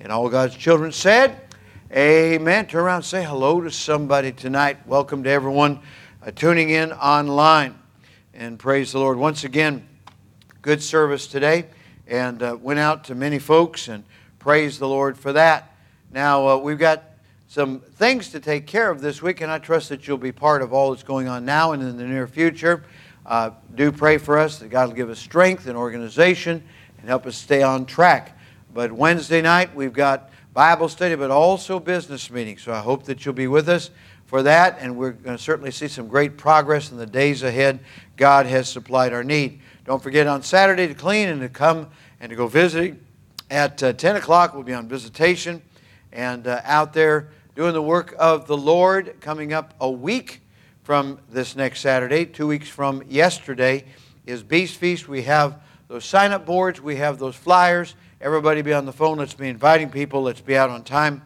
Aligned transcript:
And 0.00 0.10
all 0.10 0.28
God's 0.28 0.56
children 0.56 0.92
said, 0.92 1.40
Amen. 1.92 2.66
Turn 2.66 2.82
around 2.82 2.96
and 2.96 3.04
say 3.04 3.24
hello 3.24 3.60
to 3.60 3.70
somebody 3.70 4.32
tonight. 4.32 4.86
Welcome 4.86 5.22
to 5.22 5.30
everyone 5.30 5.80
uh, 6.20 6.32
tuning 6.32 6.70
in 6.70 6.92
online. 6.92 7.78
And 8.34 8.58
praise 8.58 8.90
the 8.92 8.98
Lord. 8.98 9.16
Once 9.16 9.44
again, 9.44 9.86
good 10.62 10.82
service 10.82 11.28
today. 11.28 11.66
And 12.08 12.42
uh, 12.42 12.58
went 12.60 12.80
out 12.80 13.04
to 13.04 13.14
many 13.14 13.38
folks 13.38 13.86
and 13.86 14.04
praise 14.40 14.78
the 14.78 14.88
Lord 14.88 15.16
for 15.16 15.32
that. 15.32 15.74
Now, 16.12 16.48
uh, 16.48 16.56
we've 16.56 16.78
got 16.78 17.04
some 17.46 17.78
things 17.78 18.30
to 18.30 18.40
take 18.40 18.66
care 18.66 18.90
of 18.90 19.00
this 19.00 19.22
week, 19.22 19.40
and 19.40 19.50
I 19.50 19.58
trust 19.58 19.90
that 19.90 20.08
you'll 20.08 20.18
be 20.18 20.32
part 20.32 20.60
of 20.60 20.72
all 20.72 20.90
that's 20.90 21.04
going 21.04 21.28
on 21.28 21.44
now 21.44 21.72
and 21.72 21.82
in 21.82 21.96
the 21.96 22.04
near 22.04 22.26
future. 22.26 22.82
Uh, 23.24 23.50
do 23.76 23.92
pray 23.92 24.18
for 24.18 24.38
us 24.38 24.58
that 24.58 24.68
God 24.68 24.88
will 24.88 24.96
give 24.96 25.08
us 25.08 25.20
strength 25.20 25.68
and 25.68 25.76
organization 25.76 26.64
and 26.98 27.08
help 27.08 27.26
us 27.26 27.36
stay 27.36 27.62
on 27.62 27.86
track. 27.86 28.36
But 28.74 28.90
Wednesday 28.90 29.40
night, 29.40 29.72
we've 29.72 29.92
got 29.92 30.30
Bible 30.52 30.88
study, 30.88 31.14
but 31.14 31.30
also 31.30 31.78
business 31.78 32.28
meetings. 32.28 32.62
So 32.62 32.72
I 32.72 32.80
hope 32.80 33.04
that 33.04 33.24
you'll 33.24 33.32
be 33.32 33.46
with 33.46 33.68
us 33.68 33.90
for 34.26 34.42
that, 34.42 34.78
and 34.80 34.96
we're 34.96 35.12
going 35.12 35.36
to 35.36 35.42
certainly 35.42 35.70
see 35.70 35.86
some 35.86 36.08
great 36.08 36.36
progress 36.36 36.90
in 36.90 36.96
the 36.96 37.06
days 37.06 37.44
ahead. 37.44 37.78
God 38.16 38.46
has 38.46 38.68
supplied 38.68 39.12
our 39.12 39.22
need. 39.22 39.60
Don't 39.84 40.02
forget 40.02 40.26
on 40.26 40.42
Saturday 40.42 40.88
to 40.88 40.94
clean 40.94 41.28
and 41.28 41.40
to 41.40 41.48
come 41.48 41.88
and 42.18 42.30
to 42.30 42.36
go 42.36 42.48
visit. 42.48 42.96
At 43.48 43.80
uh, 43.80 43.92
10 43.92 44.16
o'clock, 44.16 44.54
we'll 44.54 44.64
be 44.64 44.74
on 44.74 44.88
visitation 44.88 45.62
and 46.12 46.44
uh, 46.48 46.60
out 46.64 46.92
there 46.92 47.28
doing 47.54 47.74
the 47.74 47.82
work 47.82 48.12
of 48.18 48.48
the 48.48 48.56
Lord 48.56 49.20
coming 49.20 49.52
up 49.52 49.74
a 49.80 49.88
week 49.88 50.40
from 50.82 51.20
this 51.30 51.54
next 51.54 51.80
Saturday. 51.80 52.24
Two 52.24 52.48
weeks 52.48 52.68
from 52.68 53.04
yesterday 53.08 53.84
is 54.26 54.42
Beast 54.42 54.78
Feast. 54.78 55.06
We 55.06 55.22
have 55.22 55.60
those 55.86 56.04
sign 56.04 56.32
up 56.32 56.44
boards, 56.44 56.80
we 56.80 56.96
have 56.96 57.20
those 57.20 57.36
flyers. 57.36 57.94
Everybody 58.24 58.62
be 58.62 58.72
on 58.72 58.86
the 58.86 58.92
phone. 58.92 59.18
Let's 59.18 59.34
be 59.34 59.50
inviting 59.50 59.90
people. 59.90 60.22
Let's 60.22 60.40
be 60.40 60.56
out 60.56 60.70
on 60.70 60.82
time. 60.82 61.20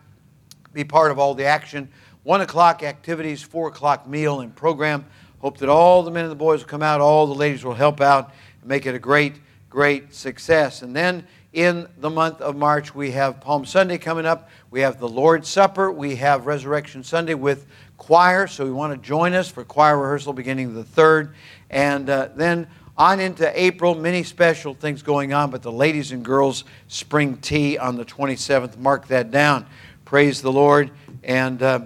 Be 0.73 0.83
part 0.83 1.13
of 1.13 1.19
all 1.21 1.33
the 1.33 1.45
action. 1.45 1.89
One 2.25 2.41
o'clock 2.41 2.83
activities, 2.83 3.41
four 3.41 3.69
o'clock 3.69 4.09
meal 4.09 4.41
and 4.41 4.53
program. 4.53 5.07
Hope 5.39 5.59
that 5.59 5.69
all 5.69 6.03
the 6.03 6.11
men 6.11 6.25
and 6.25 6.33
the 6.33 6.35
boys 6.35 6.63
will 6.63 6.69
come 6.69 6.83
out, 6.83 7.01
all 7.01 7.29
the 7.29 7.37
ladies 7.37 7.65
will 7.65 7.75
help 7.75 8.01
out 8.01 8.33
and 8.61 8.69
make 8.69 8.85
it 8.85 8.97
a 8.97 8.99
great, 8.99 9.35
great 9.71 10.13
success. 10.13 10.83
And 10.83 10.97
then 10.97 11.25
in 11.53 11.89
the 11.99 12.11
month 12.11 12.41
of 12.41 12.57
March. 12.57 12.95
We 12.95 13.13
have 13.13 13.41
Palm 13.41 13.65
Sunday 13.65 13.99
coming 13.99 14.27
up. 14.27 14.49
We 14.71 14.81
have 14.81 15.01
the 15.01 15.09
Lord's 15.09 15.49
Supper. 15.49 15.91
We 15.91 16.17
have 16.17 16.47
Resurrection 16.47 17.03
Sunday 17.03 17.35
with 17.35 17.67
choir. 17.97 18.47
So 18.47 18.65
we 18.65 18.71
want 18.71 18.93
to 18.93 19.07
join 19.07 19.33
us 19.33 19.49
for 19.49 19.65
choir 19.65 19.99
rehearsal 19.99 20.33
beginning 20.33 20.75
the 20.75 20.85
3rd. 20.85 21.33
And 21.71 22.11
uh, 22.11 22.29
then 22.37 22.69
on 22.99 23.21
into 23.21 23.51
April, 23.59 23.95
many 23.95 24.25
special 24.25 24.75
things 24.75 25.03
going 25.03 25.33
on, 25.33 25.51
but 25.51 25.63
the 25.63 25.73
ladies 25.73 26.13
and 26.13 26.25
girls 26.25 26.65
spring 26.89 27.37
tea 27.37 27.79
on 27.79 27.97
the 27.97 28.05
27th. 28.05 28.77
Mark 28.77 29.07
that 29.07 29.31
down. 29.31 29.65
Praise 30.05 30.43
the 30.43 30.53
Lord. 30.53 30.91
And 31.23 31.63
uh, 31.63 31.81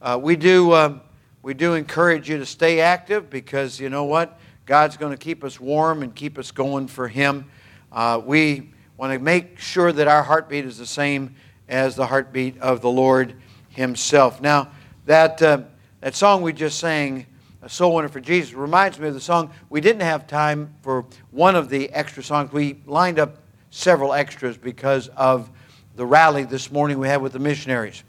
uh, 0.00 0.18
we 0.20 0.36
do. 0.36 0.72
Uh, 0.72 0.98
we 1.44 1.52
do 1.52 1.74
encourage 1.74 2.30
you 2.30 2.38
to 2.38 2.46
stay 2.46 2.80
active 2.80 3.28
because 3.28 3.78
you 3.78 3.90
know 3.90 4.04
what? 4.04 4.40
God's 4.64 4.96
going 4.96 5.12
to 5.12 5.18
keep 5.18 5.44
us 5.44 5.60
warm 5.60 6.02
and 6.02 6.14
keep 6.14 6.38
us 6.38 6.50
going 6.50 6.86
for 6.86 7.06
Him. 7.06 7.50
Uh, 7.92 8.18
we 8.24 8.70
want 8.96 9.12
to 9.12 9.18
make 9.18 9.58
sure 9.58 9.92
that 9.92 10.08
our 10.08 10.22
heartbeat 10.22 10.64
is 10.64 10.78
the 10.78 10.86
same 10.86 11.34
as 11.68 11.96
the 11.96 12.06
heartbeat 12.06 12.58
of 12.62 12.80
the 12.80 12.88
Lord 12.88 13.34
Himself. 13.68 14.40
Now, 14.40 14.70
that, 15.04 15.42
uh, 15.42 15.64
that 16.00 16.14
song 16.14 16.40
we 16.40 16.54
just 16.54 16.78
sang, 16.78 17.26
A 17.64 17.68
Soul 17.70 17.94
Winner 17.94 18.10
for 18.10 18.20
Jesus, 18.20 18.52
reminds 18.52 18.98
me 18.98 19.08
of 19.08 19.14
the 19.14 19.20
song. 19.20 19.50
We 19.70 19.80
didn't 19.80 20.02
have 20.02 20.26
time 20.26 20.74
for 20.82 21.06
one 21.30 21.56
of 21.56 21.70
the 21.70 21.88
extra 21.92 22.22
songs. 22.22 22.52
We 22.52 22.76
lined 22.84 23.18
up 23.18 23.38
several 23.70 24.12
extras 24.12 24.58
because 24.58 25.08
of 25.08 25.48
the 25.96 26.04
rally 26.04 26.44
this 26.44 26.70
morning 26.70 26.98
we 26.98 27.08
had 27.08 27.22
with 27.22 27.32
the 27.32 27.38
missionaries. 27.38 28.04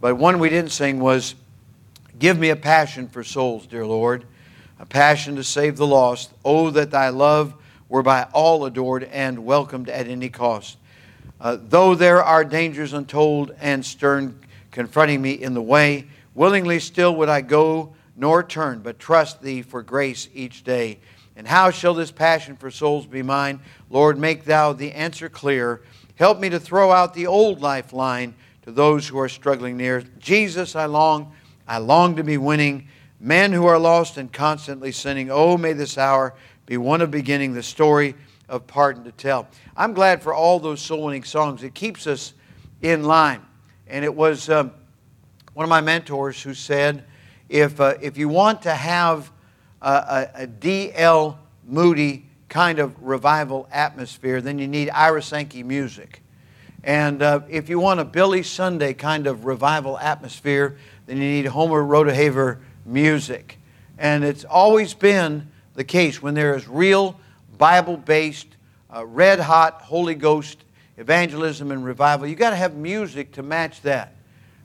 But 0.00 0.14
one 0.14 0.38
we 0.38 0.48
didn't 0.48 0.72
sing 0.72 1.00
was 1.00 1.34
Give 2.18 2.38
me 2.38 2.48
a 2.48 2.56
passion 2.56 3.08
for 3.08 3.22
souls, 3.22 3.66
dear 3.66 3.84
Lord, 3.84 4.24
a 4.78 4.86
passion 4.86 5.36
to 5.36 5.44
save 5.44 5.76
the 5.76 5.86
lost. 5.86 6.32
Oh, 6.42 6.70
that 6.70 6.90
thy 6.90 7.10
love 7.10 7.52
were 7.90 8.02
by 8.02 8.22
all 8.32 8.64
adored 8.64 9.04
and 9.04 9.44
welcomed 9.44 9.90
at 9.90 10.08
any 10.08 10.30
cost. 10.30 10.78
Uh, 11.38 11.58
though 11.60 11.94
there 11.94 12.22
are 12.22 12.42
dangers 12.42 12.94
untold 12.94 13.54
and 13.60 13.84
stern 13.84 14.40
confronting 14.70 15.20
me 15.20 15.32
in 15.32 15.52
the 15.52 15.60
way, 15.60 16.06
willingly 16.34 16.78
still 16.78 17.14
would 17.16 17.28
I 17.28 17.42
go 17.42 17.93
nor 18.16 18.42
turn, 18.42 18.80
but 18.80 18.98
trust 18.98 19.42
thee 19.42 19.62
for 19.62 19.82
grace 19.82 20.28
each 20.34 20.64
day. 20.64 20.98
And 21.36 21.48
how 21.48 21.70
shall 21.70 21.94
this 21.94 22.12
passion 22.12 22.56
for 22.56 22.70
souls 22.70 23.06
be 23.06 23.22
mine? 23.22 23.60
Lord, 23.90 24.18
make 24.18 24.44
thou 24.44 24.72
the 24.72 24.92
answer 24.92 25.28
clear. 25.28 25.82
Help 26.14 26.38
me 26.38 26.48
to 26.50 26.60
throw 26.60 26.92
out 26.92 27.14
the 27.14 27.26
old 27.26 27.60
lifeline 27.60 28.34
to 28.62 28.70
those 28.70 29.08
who 29.08 29.18
are 29.18 29.28
struggling 29.28 29.76
near. 29.76 30.02
Jesus, 30.18 30.76
I 30.76 30.86
long, 30.86 31.32
I 31.66 31.78
long 31.78 32.16
to 32.16 32.24
be 32.24 32.38
winning. 32.38 32.88
Men 33.18 33.52
who 33.52 33.66
are 33.66 33.78
lost 33.78 34.16
and 34.16 34.32
constantly 34.32 34.92
sinning, 34.92 35.30
oh, 35.30 35.56
may 35.56 35.72
this 35.72 35.98
hour 35.98 36.34
be 36.66 36.76
one 36.76 37.00
of 37.00 37.10
beginning 37.10 37.54
the 37.54 37.62
story 37.62 38.14
of 38.48 38.66
pardon 38.66 39.04
to 39.04 39.12
tell. 39.12 39.48
I'm 39.76 39.92
glad 39.92 40.22
for 40.22 40.34
all 40.34 40.60
those 40.60 40.80
soul 40.80 41.04
winning 41.04 41.24
songs. 41.24 41.62
It 41.62 41.74
keeps 41.74 42.06
us 42.06 42.34
in 42.82 43.04
line. 43.04 43.42
And 43.86 44.04
it 44.04 44.14
was 44.14 44.48
um, 44.48 44.72
one 45.54 45.64
of 45.64 45.70
my 45.70 45.80
mentors 45.80 46.42
who 46.42 46.54
said, 46.54 47.04
if, 47.54 47.80
uh, 47.80 47.94
if 48.02 48.18
you 48.18 48.28
want 48.28 48.62
to 48.62 48.74
have 48.74 49.30
a 49.80 49.86
a, 49.86 50.30
a 50.34 50.46
D.L. 50.48 51.38
Moody 51.64 52.26
kind 52.48 52.80
of 52.80 53.00
revival 53.00 53.68
atmosphere, 53.70 54.40
then 54.40 54.58
you 54.58 54.66
need 54.66 54.90
Ira 54.90 55.22
Sankey 55.22 55.62
music. 55.62 56.20
And 56.82 57.22
uh, 57.22 57.42
if 57.48 57.68
you 57.68 57.78
want 57.78 58.00
a 58.00 58.04
Billy 58.04 58.42
Sunday 58.42 58.92
kind 58.92 59.28
of 59.28 59.44
revival 59.44 59.96
atmosphere, 59.98 60.78
then 61.06 61.18
you 61.18 61.22
need 61.22 61.46
Homer 61.46 61.80
Rodeheaver 61.80 62.58
music. 62.84 63.58
And 63.98 64.24
it's 64.24 64.44
always 64.44 64.92
been 64.92 65.48
the 65.74 65.84
case 65.84 66.20
when 66.20 66.34
there 66.34 66.56
is 66.56 66.66
real 66.66 67.20
Bible 67.56 67.96
based, 67.96 68.48
uh, 68.92 69.06
red 69.06 69.38
hot 69.38 69.80
Holy 69.80 70.16
Ghost 70.16 70.64
evangelism 70.96 71.70
and 71.70 71.84
revival. 71.84 72.26
You've 72.26 72.38
got 72.38 72.50
to 72.50 72.56
have 72.56 72.74
music 72.74 73.32
to 73.34 73.44
match 73.44 73.80
that. 73.82 74.13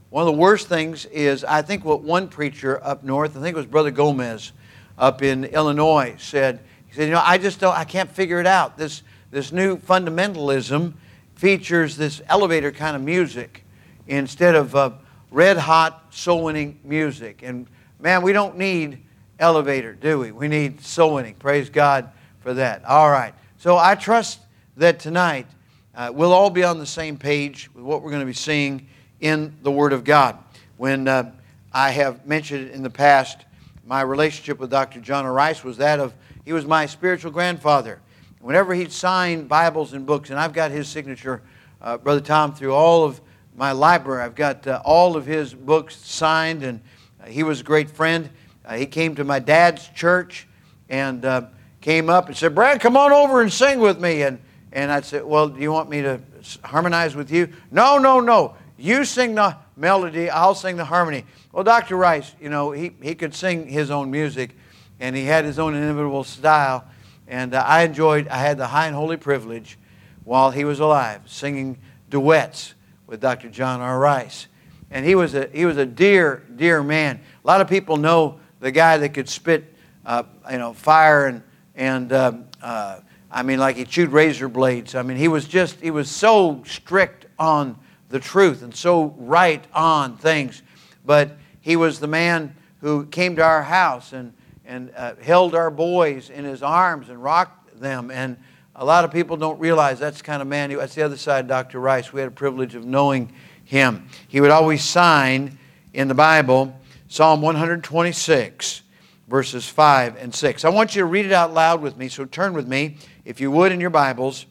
One 0.10 0.28
of 0.28 0.34
the 0.34 0.40
worst 0.40 0.68
things 0.68 1.06
is, 1.06 1.44
I 1.44 1.62
think, 1.62 1.86
what 1.86 2.02
one 2.02 2.30
preacher 2.30 2.84
up 2.84 3.04
north, 3.04 3.38
I 3.38 3.42
think 3.42 3.56
it 3.56 3.58
was 3.58 3.68
Brother 3.68 3.92
Gomez 3.92 4.54
up 4.98 5.22
in 5.22 5.46
Illinois, 5.46 6.16
said, 6.18 6.62
he 6.88 6.96
said, 6.96 7.06
You 7.06 7.14
know, 7.14 7.22
I 7.24 7.38
just 7.38 7.60
don't, 7.60 7.78
I 7.78 7.84
can't 7.84 8.10
figure 8.10 8.40
it 8.40 8.48
out. 8.48 8.76
This, 8.76 9.04
this 9.30 9.52
new 9.52 9.78
fundamentalism 9.78 10.94
features 11.36 11.96
this 11.96 12.24
elevator 12.28 12.72
kind 12.72 12.96
of 12.96 13.04
music 13.04 13.64
instead 14.08 14.56
of 14.56 14.76
uh, 14.76 14.92
red 15.30 15.58
hot, 15.58 16.08
soul 16.10 16.44
winning 16.44 16.80
music. 16.84 17.42
And 17.44 17.68
man, 18.00 18.24
we 18.24 18.34
don't 18.34 18.58
need 18.58 19.04
elevator, 19.40 19.94
do 19.94 20.18
we? 20.18 20.32
We 20.32 20.48
need 20.48 20.82
soul 20.82 21.14
winning. 21.14 21.36
Praise 21.36 21.70
God 21.70 22.10
for 22.40 22.56
that. 22.56 22.84
All 22.84 23.12
right. 23.12 23.36
So 23.58 23.78
I 23.78 23.94
trust 23.94 24.40
that 24.78 25.00
tonight 25.00 25.46
uh, 25.94 26.12
we'll 26.14 26.34
all 26.34 26.50
be 26.50 26.64
on 26.64 26.80
the 26.80 26.86
same 26.86 27.16
page 27.16 27.70
with 27.76 27.84
what 27.84 28.02
we're 28.02 28.10
going 28.10 28.22
to 28.22 28.26
be 28.26 28.34
seeing 28.34 28.88
in 29.22 29.56
the 29.64 29.72
Word 29.72 29.94
of 29.94 30.04
God. 30.04 30.38
When 30.78 31.08
uh, 31.08 31.32
I 31.72 31.92
have 31.92 32.26
mentioned 32.26 32.72
in 32.72 32.84
the 32.84 32.90
past, 32.90 33.46
my 33.86 34.02
relationship 34.02 34.60
with 34.60 34.70
Dr. 34.70 35.00
John. 35.02 35.26
Rice 35.26 35.64
was 35.64 35.78
that 35.78 36.00
of 36.00 36.14
he 36.46 36.54
was 36.54 36.66
my 36.66 36.86
spiritual 36.86 37.32
grandfather. 37.32 38.00
Whenever 38.40 38.74
he'd 38.74 38.92
sign 38.92 39.48
Bibles 39.48 39.94
and 39.94 40.06
books, 40.06 40.30
and 40.30 40.40
I've 40.40 40.54
got 40.54 40.72
his 40.72 40.88
signature, 40.88 41.42
uh, 41.82 41.98
Brother 41.98 42.22
Tom, 42.22 42.54
through 42.54 42.74
all 42.74 43.04
of 43.04 43.20
my 43.56 43.72
library, 43.72 44.24
I've 44.24 44.36
got 44.36 44.66
uh, 44.68 44.82
all 44.86 45.18
of 45.18 45.26
his 45.26 45.54
books 45.54 45.96
signed, 45.96 46.64
and 46.64 46.82
uh, 47.22 47.28
he 47.28 47.44
was 47.44 47.62
a 47.62 47.64
great 47.64 47.90
friend. 47.90 48.30
Uh, 48.64 48.76
he 48.76 48.86
came 48.86 49.16
to 49.16 49.24
my 49.24 49.40
dad's 49.40 49.88
church 49.90 50.48
and 50.88 51.26
uh, 51.26 51.48
came 51.82 52.10
up 52.10 52.28
and 52.28 52.38
said, 52.38 52.54
Brad, 52.56 52.80
come 52.80 52.96
on 52.96 53.12
over 53.12 53.42
and 53.42 53.52
sing 53.52 53.80
with 53.80 54.00
me. 54.00 54.22
And, 54.22 54.40
and 54.72 54.92
I 54.92 55.02
said, 55.02 55.26
Well, 55.26 55.50
do 55.50 55.60
you 55.60 55.72
want 55.72 55.90
me 55.90 56.04
to 56.04 56.22
harmonize 56.64 57.16
with 57.16 57.32
you? 57.32 57.50
No, 57.72 57.98
no, 57.98 58.20
no. 58.20 58.56
You 58.80 59.04
sing 59.04 59.36
the 59.36 59.58
melody, 59.76 60.30
I'll 60.30 60.56
sing 60.56 60.78
the 60.78 60.86
harmony. 60.86 61.26
Well, 61.52 61.64
Dr. 61.64 61.98
Rice, 61.98 62.34
you 62.40 62.50
know, 62.50 62.72
he, 62.72 62.92
he 63.02 63.14
could 63.14 63.36
sing 63.36 63.68
his 63.68 63.92
own 63.92 64.10
music 64.10 64.56
and 65.00 65.16
he 65.16 65.26
had 65.26 65.44
his 65.44 65.60
own 65.60 65.76
inimitable 65.76 66.24
style. 66.24 66.86
And 67.28 67.54
uh, 67.54 67.64
I 67.66 67.84
enjoyed, 67.84 68.28
I 68.30 68.38
had 68.38 68.58
the 68.58 68.68
high 68.68 68.88
and 68.88 68.96
holy 68.96 69.18
privilege 69.18 69.78
while 70.24 70.52
he 70.52 70.64
was 70.64 70.80
alive 70.80 71.22
singing 71.26 71.78
duets 72.10 72.74
with 73.06 73.20
Dr. 73.20 73.50
John 73.50 73.82
R. 73.82 74.00
Rice. 74.00 74.48
And 74.92 75.06
he 75.06 75.14
was 75.14 75.36
a, 75.36 75.50
he 75.54 75.66
was 75.66 75.78
a 75.78 75.86
dear, 75.86 76.44
dear 76.56 76.82
man. 76.82 77.20
A 77.44 77.48
lot 77.48 77.62
of 77.62 77.68
people 77.68 77.98
know 77.98 78.40
the 78.62 78.72
guy 78.72 78.98
that 78.98 79.14
could 79.14 79.28
spit, 79.28 79.76
uh, 80.06 80.24
you 80.50 80.58
know, 80.58 80.74
fire 80.74 81.28
and 81.28 81.44
and 81.76 82.12
um, 82.12 82.46
uh, 82.62 83.00
I 83.32 83.44
mean, 83.44 83.60
like 83.60 83.78
he 83.78 83.86
chewed 83.86 84.12
razor 84.12 84.50
blades. 84.50 84.96
I 84.96 85.02
mean, 85.02 85.18
he 85.18 85.28
was 85.28 85.48
just 85.48 85.80
he 85.80 85.92
was 85.92 86.10
so 86.10 86.62
strict 86.66 87.26
on 87.38 87.78
the 88.10 88.20
truth 88.20 88.62
and 88.64 88.76
so 88.76 89.16
right 89.18 89.64
on 89.74 90.18
things. 90.18 90.62
But 91.06 91.38
he 91.62 91.76
was 91.76 92.00
the 92.00 92.08
man 92.08 92.56
who 92.82 93.06
came 93.06 93.36
to 93.38 93.44
our 93.44 93.64
house 93.64 94.14
and 94.14 94.34
and 94.66 94.92
uh, 94.96 95.16
held 95.22 95.56
our 95.56 95.72
boys 95.72 96.30
in 96.30 96.46
his 96.46 96.62
arms 96.62 97.10
and 97.10 97.22
rocked 97.22 97.80
them 97.80 98.12
and 98.12 98.38
A 98.76 98.86
lot 98.86 99.04
of 99.04 99.12
people 99.12 99.36
don't 99.36 99.60
realize 99.60 100.00
that's 100.00 100.22
kind 100.22 100.42
of 100.42 100.48
man. 100.48 100.70
That's 100.70 100.96
the 100.96 101.02
other 101.02 101.18
side, 101.18 101.48
Dr. 101.48 101.80
Rice. 101.80 102.14
We 102.14 102.22
had 102.22 102.30
a 102.30 102.32
privilege 102.32 102.76
of 102.76 102.86
knowing 102.86 103.34
him. 103.66 104.08
He 104.28 104.40
would 104.40 104.52
always 104.52 104.84
sign 104.84 105.58
in 105.94 106.08
the 106.08 106.14
Bible 106.14 106.80
Psalm 107.10 107.42
126, 107.42 108.82
verses 109.28 109.68
5 109.68 110.16
and 110.18 110.34
6. 110.34 110.64
I 110.64 110.70
want 110.70 110.96
you 110.96 111.02
to 111.02 111.08
read 111.08 111.26
it 111.26 111.32
out 111.32 111.54
loud 111.54 111.82
with 111.82 111.98
me, 111.98 112.08
so 112.08 112.24
turn 112.24 112.54
with 112.54 112.68
me, 112.68 112.98
if 113.26 113.42
you 113.42 113.50
would, 113.50 113.72
in 113.72 113.82
your 113.82 113.90
Bibles, 113.90 114.46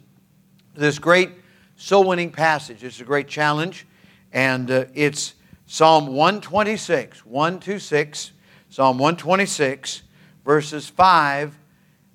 this 0.74 0.98
great 0.98 1.30
soul 1.78 2.04
winning 2.04 2.30
passage. 2.30 2.82
It's 2.82 3.00
a 3.00 3.04
great 3.04 3.28
challenge, 3.28 3.86
and 4.32 4.70
uh, 4.70 4.84
it's 4.94 5.34
Psalm 5.66 6.08
126, 6.08 7.24
126, 7.24 8.32
Psalm 8.68 8.98
126, 8.98 10.02
verses 10.44 10.88
5 10.88 11.56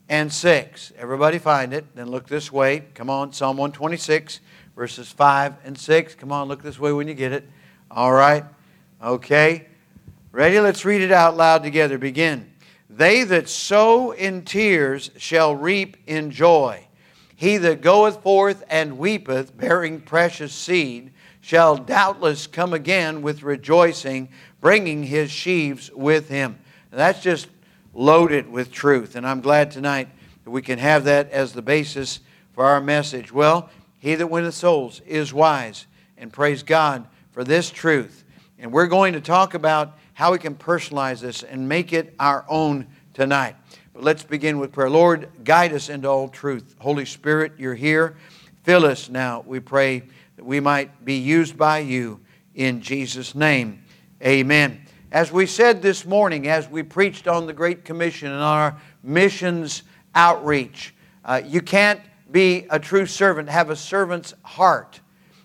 and 0.09 0.31
6. 0.31 0.93
Everybody 0.97 1.39
find 1.39 1.73
it, 1.73 1.95
then 1.95 2.11
look 2.11 2.27
this 2.27 2.51
way. 2.51 2.83
Come 2.93 3.09
on, 3.09 3.31
Psalm 3.31 3.55
126, 3.55 4.41
verses 4.75 5.09
5 5.09 5.55
and 5.63 5.77
6. 5.77 6.15
Come 6.15 6.33
on, 6.33 6.49
look 6.49 6.61
this 6.61 6.77
way 6.77 6.91
when 6.91 7.07
you 7.07 7.13
get 7.13 7.31
it. 7.31 7.49
All 7.89 8.11
right. 8.11 8.43
Okay. 9.01 9.67
Ready? 10.33 10.59
Let's 10.59 10.83
read 10.83 11.01
it 11.01 11.11
out 11.11 11.37
loud 11.37 11.63
together. 11.63 11.97
Begin. 11.97 12.51
They 12.89 13.23
that 13.23 13.47
sow 13.47 14.11
in 14.11 14.43
tears 14.43 15.11
shall 15.17 15.55
reap 15.55 15.95
in 16.05 16.31
joy. 16.31 16.85
He 17.43 17.57
that 17.57 17.81
goeth 17.81 18.23
forth 18.23 18.63
and 18.69 18.97
weepeth, 18.97 19.57
bearing 19.57 19.99
precious 19.99 20.53
seed, 20.53 21.11
shall 21.41 21.75
doubtless 21.75 22.47
come 22.47 22.73
again 22.73 23.21
with 23.21 23.43
rejoicing, 23.43 24.29
bringing 24.61 25.03
his 25.03 25.29
sheaves 25.29 25.91
with 25.91 26.29
him. 26.29 26.57
And 26.89 27.01
that's 27.01 27.21
just 27.21 27.49
loaded 27.93 28.49
with 28.49 28.71
truth. 28.71 29.17
And 29.17 29.27
I'm 29.27 29.41
glad 29.41 29.71
tonight 29.71 30.07
that 30.45 30.51
we 30.51 30.61
can 30.61 30.79
have 30.79 31.03
that 31.03 31.31
as 31.31 31.51
the 31.51 31.61
basis 31.61 32.21
for 32.53 32.63
our 32.63 32.79
message. 32.79 33.33
Well, 33.33 33.69
he 33.99 34.15
that 34.15 34.27
winneth 34.27 34.53
souls 34.53 35.01
is 35.05 35.33
wise. 35.33 35.85
And 36.17 36.31
praise 36.31 36.63
God 36.63 37.05
for 37.33 37.43
this 37.43 37.69
truth. 37.69 38.23
And 38.57 38.71
we're 38.71 38.87
going 38.87 39.11
to 39.15 39.21
talk 39.21 39.53
about 39.53 39.97
how 40.13 40.31
we 40.31 40.39
can 40.39 40.55
personalize 40.55 41.19
this 41.19 41.43
and 41.43 41.67
make 41.67 41.91
it 41.91 42.15
our 42.21 42.45
own 42.47 42.87
tonight. 43.13 43.57
But 43.93 44.03
let's 44.03 44.23
begin 44.23 44.57
with 44.57 44.71
prayer. 44.71 44.89
Lord, 44.89 45.29
guide 45.43 45.71
us 45.71 45.89
into 45.89 46.07
all 46.07 46.27
truth. 46.27 46.75
Holy 46.79 47.05
Spirit, 47.05 47.53
you're 47.57 47.75
here. 47.75 48.17
Fill 48.63 48.85
us 48.85 49.09
now, 49.09 49.43
we 49.45 49.59
pray, 49.59 50.03
that 50.35 50.45
we 50.45 50.59
might 50.59 51.05
be 51.05 51.17
used 51.17 51.57
by 51.57 51.79
you 51.79 52.19
in 52.55 52.81
Jesus' 52.81 53.35
name. 53.35 53.83
Amen. 54.23 54.81
As 55.11 55.31
we 55.31 55.45
said 55.45 55.81
this 55.81 56.05
morning, 56.05 56.47
as 56.47 56.67
we 56.67 56.81
preached 56.81 57.27
on 57.27 57.45
the 57.45 57.53
Great 57.53 57.85
Commission 57.85 58.31
and 58.31 58.41
our 58.41 58.75
missions 59.03 59.83
outreach, 60.15 60.95
uh, 61.23 61.41
you 61.45 61.61
can't 61.61 62.01
be 62.31 62.65
a 62.71 62.79
true 62.79 63.05
servant, 63.05 63.47
have 63.47 63.69
a 63.69 63.75
servant's 63.75 64.33
heart, 64.41 65.01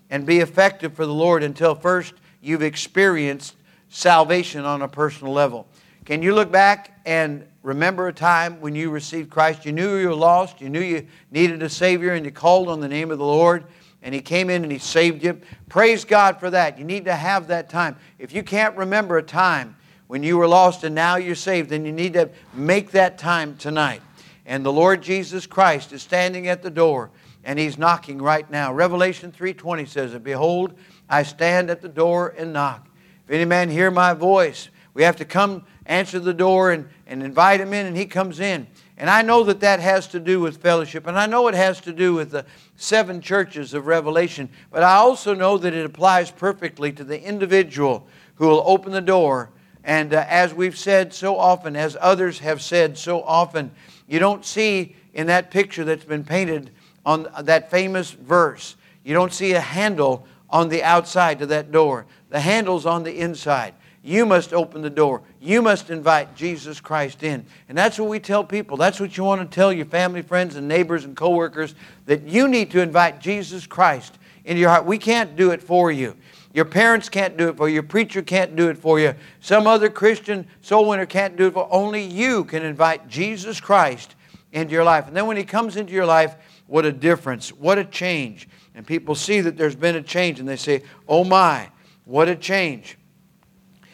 and 0.09 0.25
be 0.25 0.39
effective 0.39 0.93
for 0.93 1.05
the 1.05 1.13
Lord 1.13 1.43
until 1.43 1.75
first 1.75 2.15
you've 2.41 2.63
experienced 2.63 3.55
salvation 3.89 4.65
on 4.65 4.81
a 4.81 4.87
personal 4.87 5.33
level. 5.33 5.67
Can 6.05 6.23
you 6.23 6.33
look 6.33 6.51
back 6.51 6.99
and 7.05 7.45
remember 7.63 8.07
a 8.07 8.13
time 8.13 8.61
when 8.61 8.75
you 8.75 8.89
received 8.89 9.29
Christ? 9.29 9.65
You 9.65 9.71
knew 9.71 9.97
you 9.97 10.09
were 10.09 10.15
lost, 10.15 10.61
you 10.61 10.69
knew 10.69 10.81
you 10.81 11.07
needed 11.31 11.61
a 11.63 11.69
Savior, 11.69 12.13
and 12.13 12.25
you 12.25 12.31
called 12.31 12.69
on 12.69 12.79
the 12.79 12.87
name 12.87 13.11
of 13.11 13.17
the 13.17 13.25
Lord, 13.25 13.65
and 14.01 14.13
He 14.13 14.21
came 14.21 14.49
in 14.49 14.63
and 14.63 14.71
He 14.71 14.79
saved 14.79 15.23
you. 15.23 15.39
Praise 15.67 16.05
God 16.05 16.39
for 16.39 16.49
that. 16.49 16.77
You 16.77 16.85
need 16.85 17.05
to 17.05 17.15
have 17.15 17.47
that 17.47 17.69
time. 17.69 17.95
If 18.17 18.33
you 18.33 18.43
can't 18.43 18.75
remember 18.77 19.17
a 19.17 19.23
time 19.23 19.75
when 20.07 20.23
you 20.23 20.37
were 20.37 20.47
lost 20.47 20.83
and 20.83 20.95
now 20.95 21.17
you're 21.17 21.35
saved, 21.35 21.69
then 21.69 21.85
you 21.85 21.91
need 21.91 22.13
to 22.13 22.29
make 22.53 22.91
that 22.91 23.17
time 23.17 23.57
tonight. 23.57 24.01
And 24.45 24.65
the 24.65 24.73
Lord 24.73 25.03
Jesus 25.03 25.45
Christ 25.45 25.93
is 25.93 26.01
standing 26.01 26.47
at 26.47 26.63
the 26.63 26.71
door 26.71 27.11
and 27.43 27.57
he's 27.57 27.77
knocking 27.77 28.21
right 28.21 28.49
now. 28.49 28.73
Revelation 28.73 29.31
3:20 29.31 29.85
says, 29.85 30.13
"Behold, 30.19 30.73
I 31.09 31.23
stand 31.23 31.69
at 31.69 31.81
the 31.81 31.89
door 31.89 32.33
and 32.37 32.53
knock. 32.53 32.87
If 33.25 33.31
any 33.31 33.45
man 33.45 33.69
hear 33.69 33.91
my 33.91 34.13
voice, 34.13 34.69
we 34.93 35.03
have 35.03 35.15
to 35.17 35.25
come 35.25 35.63
answer 35.89 36.19
the 36.19 36.33
door 36.33 36.71
and, 36.71 36.87
and 37.07 37.21
invite 37.21 37.59
him 37.59 37.73
in, 37.73 37.87
and 37.87 37.97
he 37.97 38.05
comes 38.05 38.39
in. 38.39 38.67
And 38.95 39.09
I 39.09 39.23
know 39.23 39.43
that 39.45 39.61
that 39.61 39.79
has 39.79 40.07
to 40.09 40.19
do 40.19 40.39
with 40.39 40.57
fellowship, 40.57 41.07
and 41.07 41.17
I 41.17 41.25
know 41.25 41.47
it 41.47 41.55
has 41.55 41.81
to 41.81 41.91
do 41.91 42.13
with 42.13 42.31
the 42.31 42.45
seven 42.77 43.21
churches 43.21 43.73
of 43.73 43.87
Revelation, 43.87 44.49
but 44.71 44.83
I 44.83 44.95
also 44.95 45.33
know 45.33 45.57
that 45.57 45.73
it 45.73 45.85
applies 45.85 46.31
perfectly 46.31 46.91
to 46.93 47.03
the 47.03 47.21
individual 47.21 48.07
who 48.35 48.47
will 48.47 48.63
open 48.65 48.91
the 48.91 49.01
door. 49.01 49.49
And 49.83 50.13
uh, 50.13 50.25
as 50.27 50.53
we've 50.53 50.77
said 50.77 51.13
so 51.13 51.37
often, 51.37 51.75
as 51.75 51.97
others 51.99 52.39
have 52.39 52.61
said 52.61 52.97
so 52.97 53.23
often, 53.23 53.71
you 54.07 54.19
don't 54.19 54.45
see 54.45 54.95
in 55.13 55.27
that 55.27 55.49
picture 55.49 55.83
that's 55.83 56.05
been 56.05 56.23
painted 56.23 56.71
on 57.05 57.27
that 57.41 57.71
famous 57.71 58.11
verse, 58.11 58.75
you 59.03 59.13
don't 59.13 59.33
see 59.33 59.53
a 59.53 59.61
handle 59.61 60.27
on 60.49 60.69
the 60.69 60.83
outside 60.83 61.39
to 61.39 61.45
that 61.47 61.71
door. 61.71 62.05
The 62.29 62.41
handle's 62.41 62.85
on 62.85 63.03
the 63.03 63.17
inside. 63.17 63.73
You 64.01 64.25
must 64.25 64.53
open 64.53 64.81
the 64.81 64.89
door. 64.89 65.21
You 65.41 65.61
must 65.61 65.89
invite 65.89 66.35
Jesus 66.35 66.79
Christ 66.79 67.21
in. 67.21 67.45
And 67.67 67.77
that's 67.77 67.99
what 67.99 68.09
we 68.09 68.19
tell 68.19 68.43
people. 68.43 68.77
That's 68.77 68.99
what 68.99 69.17
you 69.17 69.23
want 69.23 69.41
to 69.41 69.55
tell 69.55 69.73
your 69.73 69.85
family, 69.85 70.21
friends, 70.21 70.55
and 70.55 70.67
neighbors 70.67 71.03
and 71.03 71.15
coworkers 71.15 71.75
that 72.05 72.23
you 72.23 72.47
need 72.47 72.71
to 72.71 72.81
invite 72.81 73.19
Jesus 73.19 73.67
Christ 73.67 74.17
into 74.45 74.61
your 74.61 74.69
heart. 74.69 74.85
We 74.85 74.97
can't 74.97 75.35
do 75.35 75.51
it 75.51 75.61
for 75.61 75.91
you. 75.91 76.15
Your 76.53 76.65
parents 76.65 77.09
can't 77.09 77.37
do 77.37 77.49
it 77.49 77.57
for 77.57 77.67
you. 77.67 77.75
Your 77.75 77.83
preacher 77.83 78.21
can't 78.21 78.55
do 78.55 78.69
it 78.69 78.77
for 78.77 78.99
you. 78.99 79.13
Some 79.41 79.67
other 79.67 79.89
Christian 79.89 80.47
soul 80.61 80.87
winner 80.87 81.05
can't 81.05 81.35
do 81.35 81.47
it 81.47 81.53
for 81.53 81.65
you. 81.65 81.71
Only 81.71 82.03
you 82.03 82.45
can 82.45 82.63
invite 82.63 83.07
Jesus 83.07 83.59
Christ 83.59 84.15
into 84.51 84.73
your 84.73 84.83
life. 84.83 85.07
And 85.07 85.15
then 85.15 85.27
when 85.27 85.37
he 85.37 85.43
comes 85.43 85.75
into 85.75 85.93
your 85.93 86.05
life, 86.05 86.35
what 86.67 86.85
a 86.85 86.91
difference. 86.91 87.49
What 87.51 87.77
a 87.77 87.83
change. 87.83 88.47
And 88.73 88.87
people 88.87 89.13
see 89.13 89.41
that 89.41 89.57
there's 89.57 89.75
been 89.75 89.95
a 89.95 90.01
change 90.01 90.39
and 90.39 90.47
they 90.47 90.55
say, 90.55 90.83
oh 91.07 91.23
my, 91.23 91.69
what 92.05 92.29
a 92.29 92.35
change. 92.35 92.97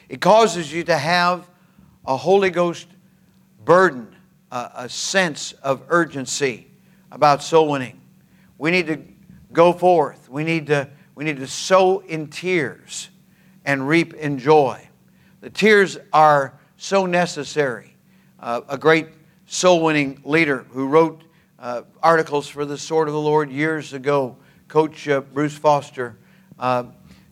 It 0.10 0.22
causes 0.22 0.72
you 0.72 0.84
to 0.84 0.98
have 0.98 1.50
a 2.06 2.16
Holy 2.16 2.50
Ghost 2.50 2.88
burden, 3.63 4.16
a, 4.52 4.72
a 4.75 4.90
sense 4.90 5.54
of 5.54 5.84
urgency 5.90 6.68
about 7.12 7.42
soul 7.42 7.69
winning. 7.69 8.00
We 8.57 8.72
need 8.72 8.88
to 8.88 9.00
go 9.52 9.74
forth. 9.74 10.30
We 10.30 10.44
need 10.44 10.68
to, 10.68 10.90
we 11.16 11.24
need 11.24 11.38
to 11.38 11.48
sow 11.48 12.00
in 12.00 12.28
tears 12.28 13.10
and 13.66 13.88
reap 13.88 14.13
in 14.13 14.38
joy. 14.38 14.88
The 15.42 15.50
tears 15.50 15.98
are 16.13 16.60
so 16.78 17.06
necessary. 17.06 17.96
Uh, 18.40 18.62
a 18.68 18.78
great 18.78 19.08
soul 19.48 19.81
winning 19.81 20.22
leader 20.24 20.66
who 20.69 20.88
wrote 20.88 21.24
uh, 21.58 21.81
articles 22.04 22.48
for 22.48 22.66
the 22.66 22.78
Sword 22.78 23.08
of 23.08 23.13
the 23.13 23.19
Lord 23.19 23.50
years 23.50 23.94
ago, 23.94 24.38
Coach 24.68 25.08
uh, 25.08 25.22
Bruce 25.22 25.58
Foster, 25.58 26.18
uh, 26.60 26.84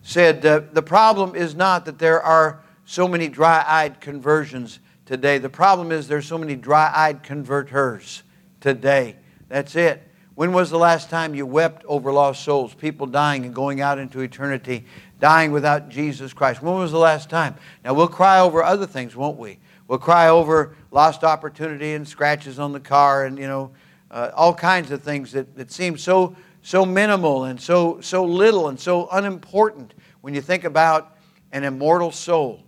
said 0.02 0.46
uh, 0.46 0.62
the 0.72 0.82
problem 0.82 1.36
is 1.36 1.56
not 1.56 1.86
that 1.86 2.00
there 2.00 2.22
are 2.22 2.63
so 2.86 3.08
many 3.08 3.28
dry 3.28 3.64
eyed 3.68 4.02
conversions 4.02 4.80
today. 5.06 5.38
The 5.38 5.50
problem 5.50 5.92
is 5.92 6.08
there's 6.08 6.26
so 6.26 6.38
many 6.38 6.56
dry 6.56 6.92
eyed 6.94 7.24
converters 7.24 8.24
today. 8.60 9.16
That's 9.50 9.76
it. 9.76 10.02
When 10.36 10.52
was 10.52 10.72
the 10.72 10.80
last 10.80 11.10
time 11.10 11.36
you 11.36 11.46
wept 11.46 11.86
over 11.86 12.12
lost 12.12 12.44
souls, 12.44 12.74
people 12.74 13.06
dying 13.06 13.46
and 13.46 13.54
going 13.54 13.82
out 13.82 14.00
into 14.00 14.22
eternity, 14.22 14.86
dying 15.20 15.52
without 15.52 15.90
Jesus 15.90 16.34
Christ? 16.34 16.62
When 16.62 16.76
was 16.76 16.92
the 16.92 16.98
last 16.98 17.30
time? 17.30 17.56
Now, 17.84 17.94
we'll 17.94 18.08
cry 18.08 18.40
over 18.40 18.64
other 18.64 18.88
things, 18.88 19.16
won't 19.16 19.38
we? 19.38 19.60
We'll 19.88 20.00
cry 20.00 20.30
over 20.30 20.76
lost 20.90 21.24
opportunity 21.24 21.94
and 21.94 22.08
scratches 22.08 22.58
on 22.58 22.72
the 22.72 22.80
car 22.80 23.26
and, 23.26 23.38
you 23.38 23.48
know, 23.48 23.72
uh, 24.10 24.32
all 24.36 24.54
kinds 24.54 24.92
of 24.92 25.04
things 25.04 25.32
that, 25.34 25.56
that 25.56 25.72
seem 25.72 25.98
so, 25.98 26.36
so 26.64 26.86
minimal 26.86 27.46
and 27.46 27.62
so, 27.62 28.00
so 28.02 28.26
little 28.26 28.70
and 28.70 28.80
so 28.80 29.08
unimportant 29.12 29.94
when 30.22 30.34
you 30.34 30.42
think 30.42 30.64
about 30.64 31.18
an 31.52 31.64
immortal 31.64 32.12
soul 32.12 32.64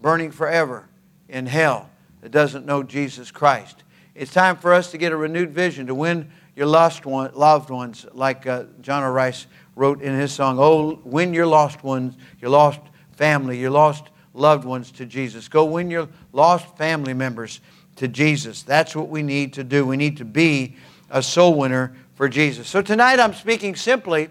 burning 0.00 0.30
forever 0.30 0.88
in 1.28 1.46
hell 1.46 1.90
that 2.22 2.30
doesn't 2.30 2.66
know 2.66 2.82
Jesus 2.82 3.30
Christ. 3.30 3.82
It's 4.14 4.32
time 4.32 4.56
for 4.56 4.72
us 4.72 4.90
to 4.90 4.98
get 4.98 5.12
a 5.12 5.16
renewed 5.16 5.50
vision 5.50 5.86
to 5.86 5.94
win 5.94 6.30
your 6.56 6.66
lost 6.66 7.06
one, 7.06 7.32
loved 7.34 7.70
ones, 7.70 8.06
like 8.12 8.46
uh, 8.46 8.64
John 8.80 9.02
R. 9.02 9.12
Rice 9.12 9.46
wrote 9.76 10.02
in 10.02 10.18
his 10.18 10.32
song, 10.32 10.58
Oh, 10.58 11.00
win 11.04 11.32
your 11.32 11.46
lost 11.46 11.82
ones, 11.82 12.16
your 12.40 12.50
lost 12.50 12.80
family, 13.12 13.58
your 13.58 13.70
lost 13.70 14.10
loved 14.34 14.64
ones 14.64 14.90
to 14.92 15.06
Jesus. 15.06 15.48
Go 15.48 15.64
win 15.64 15.90
your 15.90 16.08
lost 16.32 16.76
family 16.76 17.14
members 17.14 17.60
to 17.96 18.08
Jesus. 18.08 18.62
That's 18.62 18.94
what 18.94 19.08
we 19.08 19.22
need 19.22 19.54
to 19.54 19.64
do. 19.64 19.86
We 19.86 19.96
need 19.96 20.16
to 20.18 20.24
be 20.24 20.76
a 21.08 21.22
soul 21.22 21.54
winner 21.54 21.94
for 22.14 22.28
Jesus. 22.28 22.68
So 22.68 22.82
tonight 22.82 23.18
I'm 23.18 23.34
speaking 23.34 23.74
simply 23.74 24.28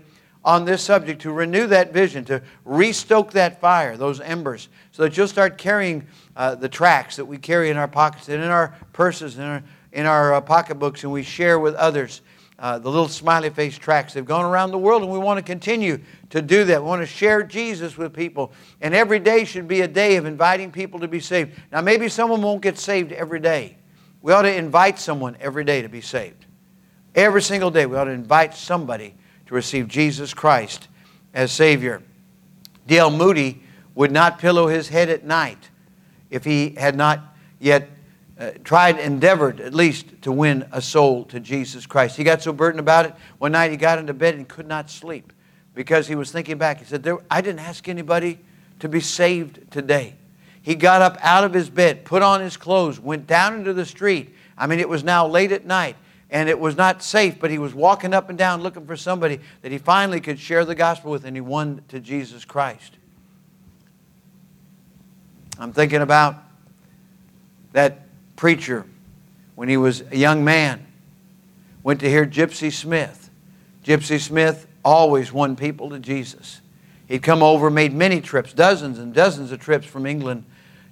on 0.49 0.65
this 0.65 0.81
subject 0.81 1.21
to 1.21 1.31
renew 1.31 1.67
that 1.67 1.93
vision, 1.93 2.25
to 2.25 2.41
restoke 2.65 3.33
that 3.33 3.61
fire, 3.61 3.95
those 3.95 4.19
embers, 4.19 4.67
so 4.91 5.03
that 5.03 5.15
you'll 5.15 5.27
start 5.27 5.59
carrying 5.59 6.07
uh, 6.35 6.55
the 6.55 6.67
tracts 6.67 7.17
that 7.17 7.25
we 7.25 7.37
carry 7.37 7.69
in 7.69 7.77
our 7.77 7.87
pockets 7.87 8.29
and 8.29 8.43
in 8.43 8.49
our 8.49 8.75
purses 8.91 9.37
and 9.37 9.43
in 9.43 9.51
our, 9.51 9.63
in 9.91 10.05
our 10.07 10.33
uh, 10.33 10.41
pocketbooks, 10.41 11.03
and 11.03 11.11
we 11.11 11.21
share 11.21 11.59
with 11.59 11.75
others. 11.75 12.21
Uh, 12.57 12.77
the 12.77 12.89
little 12.89 13.07
smiley 13.07 13.49
face 13.49 13.77
tracts. 13.77 14.13
They've 14.13 14.25
gone 14.25 14.43
around 14.43 14.71
the 14.71 14.77
world, 14.77 15.01
and 15.01 15.09
we 15.09 15.17
want 15.17 15.37
to 15.37 15.43
continue 15.43 15.99
to 16.31 16.41
do 16.41 16.65
that. 16.65 16.81
We 16.81 16.89
want 16.89 17.01
to 17.01 17.05
share 17.05 17.41
Jesus 17.41 17.97
with 17.97 18.13
people. 18.13 18.51
And 18.81 18.93
every 18.93 19.19
day 19.19 19.45
should 19.45 19.65
be 19.65 19.79
a 19.79 19.87
day 19.87 20.17
of 20.17 20.25
inviting 20.25 20.69
people 20.69 20.99
to 20.99 21.07
be 21.07 21.21
saved. 21.21 21.57
Now, 21.71 21.79
maybe 21.79 22.09
someone 22.09 22.41
won't 22.41 22.61
get 22.61 22.77
saved 22.77 23.13
every 23.13 23.39
day. 23.39 23.77
We 24.21 24.33
ought 24.33 24.41
to 24.41 24.53
invite 24.53 24.99
someone 24.99 25.37
every 25.39 25.63
day 25.63 25.83
to 25.83 25.87
be 25.87 26.01
saved. 26.01 26.47
Every 27.15 27.41
single 27.41 27.71
day, 27.71 27.85
we 27.85 27.95
ought 27.95 28.05
to 28.05 28.11
invite 28.11 28.53
somebody 28.53 29.15
to 29.49 29.55
receive 29.55 29.87
Jesus 29.87 30.31
Christ 30.31 30.87
as 31.33 31.51
Savior. 31.51 32.03
D.L. 32.85 33.09
Moody 33.09 33.63
would 33.95 34.11
not 34.11 34.37
pillow 34.37 34.67
his 34.67 34.89
head 34.89 35.09
at 35.09 35.25
night 35.25 35.71
if 36.29 36.45
he 36.45 36.75
had 36.77 36.95
not 36.95 37.35
yet 37.59 37.89
uh, 38.39 38.51
tried, 38.63 38.99
endeavored 38.99 39.59
at 39.59 39.73
least 39.73 40.05
to 40.21 40.31
win 40.31 40.67
a 40.71 40.79
soul 40.79 41.25
to 41.25 41.39
Jesus 41.39 41.87
Christ. 41.87 42.15
He 42.15 42.23
got 42.23 42.43
so 42.43 42.53
burdened 42.53 42.79
about 42.79 43.07
it, 43.07 43.15
one 43.39 43.53
night 43.53 43.71
he 43.71 43.77
got 43.77 43.97
into 43.97 44.13
bed 44.13 44.35
and 44.35 44.47
could 44.47 44.67
not 44.67 44.87
sleep 44.87 45.33
because 45.73 46.07
he 46.07 46.13
was 46.13 46.31
thinking 46.31 46.59
back. 46.59 46.77
He 46.77 46.85
said, 46.85 47.07
I 47.31 47.41
didn't 47.41 47.61
ask 47.61 47.87
anybody 47.89 48.37
to 48.81 48.87
be 48.87 48.99
saved 48.99 49.71
today. 49.71 50.13
He 50.61 50.75
got 50.75 51.01
up 51.01 51.17
out 51.21 51.43
of 51.43 51.55
his 51.55 51.71
bed, 51.71 52.05
put 52.05 52.21
on 52.21 52.39
his 52.39 52.55
clothes, 52.55 52.99
went 52.99 53.25
down 53.25 53.55
into 53.55 53.73
the 53.73 53.87
street. 53.87 54.35
I 54.55 54.67
mean, 54.67 54.79
it 54.79 54.87
was 54.87 55.03
now 55.03 55.25
late 55.25 55.51
at 55.51 55.65
night 55.65 55.95
and 56.31 56.47
it 56.47 56.59
was 56.59 56.77
not 56.77 57.01
safe, 57.01 57.39
but 57.39 57.49
he 57.49 57.57
was 57.57 57.73
walking 57.73 58.13
up 58.13 58.29
and 58.29 58.37
down 58.37 58.61
looking 58.61 58.85
for 58.85 58.95
somebody 58.95 59.39
that 59.61 59.71
he 59.71 59.77
finally 59.77 60.21
could 60.21 60.39
share 60.39 60.63
the 60.63 60.75
gospel 60.75 61.11
with, 61.11 61.25
and 61.25 61.35
he 61.35 61.41
won 61.41 61.81
to 61.87 61.99
Jesus 61.99 62.45
Christ. 62.45 62.95
I'm 65.57 65.73
thinking 65.73 66.01
about 66.01 66.35
that 67.73 68.07
preacher 68.35 68.85
when 69.55 69.67
he 69.67 69.75
was 69.75 70.01
a 70.11 70.15
young 70.15 70.45
man, 70.45 70.85
went 71.83 71.99
to 71.99 72.09
hear 72.09 72.25
Gypsy 72.25 72.71
Smith. 72.71 73.29
Gypsy 73.83 74.19
Smith 74.19 74.67
always 74.85 75.33
won 75.33 75.55
people 75.55 75.89
to 75.89 75.99
Jesus. 75.99 76.61
He'd 77.07 77.23
come 77.23 77.41
over, 77.41 77.69
made 77.69 77.91
many 77.91 78.21
trips, 78.21 78.53
dozens 78.53 78.99
and 78.99 79.13
dozens 79.13 79.51
of 79.51 79.59
trips 79.59 79.85
from 79.87 80.05
England 80.05 80.45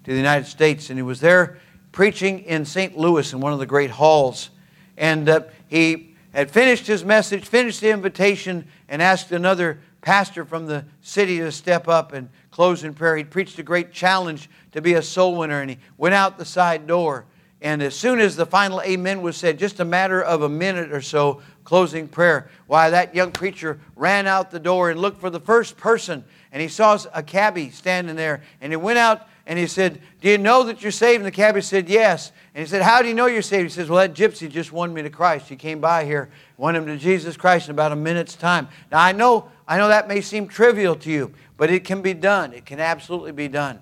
to 0.03 0.11
the 0.11 0.17
United 0.17 0.47
States, 0.47 0.89
and 0.89 0.97
he 0.97 1.03
was 1.03 1.19
there 1.19 1.59
preaching 1.91 2.39
in 2.39 2.65
St. 2.65 2.97
Louis 2.97 3.31
in 3.31 3.39
one 3.39 3.53
of 3.53 3.59
the 3.59 3.65
great 3.65 3.91
halls 3.91 4.49
and 4.97 5.29
uh, 5.29 5.41
he 5.67 6.15
had 6.33 6.51
finished 6.51 6.87
his 6.87 7.05
message, 7.05 7.45
finished 7.45 7.81
the 7.81 7.89
invitation, 7.89 8.67
and 8.89 9.01
asked 9.01 9.31
another 9.31 9.79
pastor 10.01 10.45
from 10.45 10.65
the 10.67 10.85
city 11.01 11.37
to 11.39 11.51
step 11.51 11.87
up 11.87 12.13
and 12.13 12.29
close 12.51 12.83
in 12.83 12.93
prayer. 12.93 13.17
He 13.17 13.23
preached 13.23 13.59
a 13.59 13.63
great 13.63 13.91
challenge 13.91 14.49
to 14.71 14.81
be 14.81 14.93
a 14.93 15.01
soul 15.01 15.35
winner, 15.35 15.61
and 15.61 15.69
he 15.69 15.77
went 15.97 16.15
out 16.15 16.37
the 16.37 16.45
side 16.45 16.87
door. 16.87 17.25
And 17.61 17.81
as 17.81 17.95
soon 17.95 18.19
as 18.19 18.35
the 18.35 18.45
final 18.45 18.81
amen 18.81 19.21
was 19.21 19.35
said, 19.35 19.57
just 19.57 19.79
a 19.79 19.85
matter 19.85 20.21
of 20.21 20.43
a 20.43 20.49
minute 20.49 20.91
or 20.91 21.01
so, 21.01 21.41
closing 21.63 22.07
prayer, 22.07 22.49
why 22.67 22.91
that 22.91 23.15
young 23.15 23.31
preacher 23.31 23.79
ran 23.95 24.27
out 24.27 24.51
the 24.51 24.59
door 24.59 24.91
and 24.91 24.99
looked 24.99 25.19
for 25.19 25.31
the 25.31 25.39
first 25.39 25.75
person. 25.75 26.23
And 26.51 26.61
he 26.61 26.67
saw 26.67 26.99
a 27.13 27.23
cabbie 27.23 27.71
standing 27.71 28.15
there. 28.15 28.43
And 28.61 28.71
he 28.71 28.77
went 28.77 28.99
out 28.99 29.27
and 29.47 29.57
he 29.57 29.65
said, 29.65 30.01
Do 30.21 30.29
you 30.29 30.37
know 30.37 30.63
that 30.63 30.83
you're 30.83 30.91
saved? 30.91 31.21
And 31.21 31.25
the 31.25 31.31
cabbie 31.31 31.61
said, 31.61 31.87
Yes. 31.87 32.33
And 32.53 32.65
he 32.65 32.69
said, 32.69 32.81
How 32.81 33.01
do 33.01 33.07
you 33.07 33.13
know 33.13 33.27
you're 33.27 33.41
saved? 33.41 33.63
He 33.63 33.69
says, 33.69 33.89
Well, 33.89 33.99
that 34.05 34.13
gypsy 34.13 34.51
just 34.51 34.73
won 34.73 34.93
me 34.93 35.01
to 35.01 35.09
Christ. 35.09 35.47
He 35.47 35.55
came 35.55 35.79
by 35.79 36.03
here, 36.03 36.29
won 36.57 36.75
him 36.75 36.85
to 36.85 36.97
Jesus 36.97 37.37
Christ 37.37 37.69
in 37.69 37.71
about 37.71 37.93
a 37.93 37.95
minute's 37.95 38.35
time. 38.35 38.67
Now, 38.91 38.99
I 38.99 39.13
know, 39.13 39.49
I 39.65 39.77
know 39.77 39.87
that 39.87 40.09
may 40.09 40.19
seem 40.19 40.49
trivial 40.49 40.95
to 40.97 41.09
you, 41.09 41.33
but 41.55 41.71
it 41.71 41.85
can 41.85 42.01
be 42.01 42.13
done. 42.13 42.51
It 42.51 42.65
can 42.65 42.81
absolutely 42.81 43.31
be 43.31 43.47
done. 43.47 43.79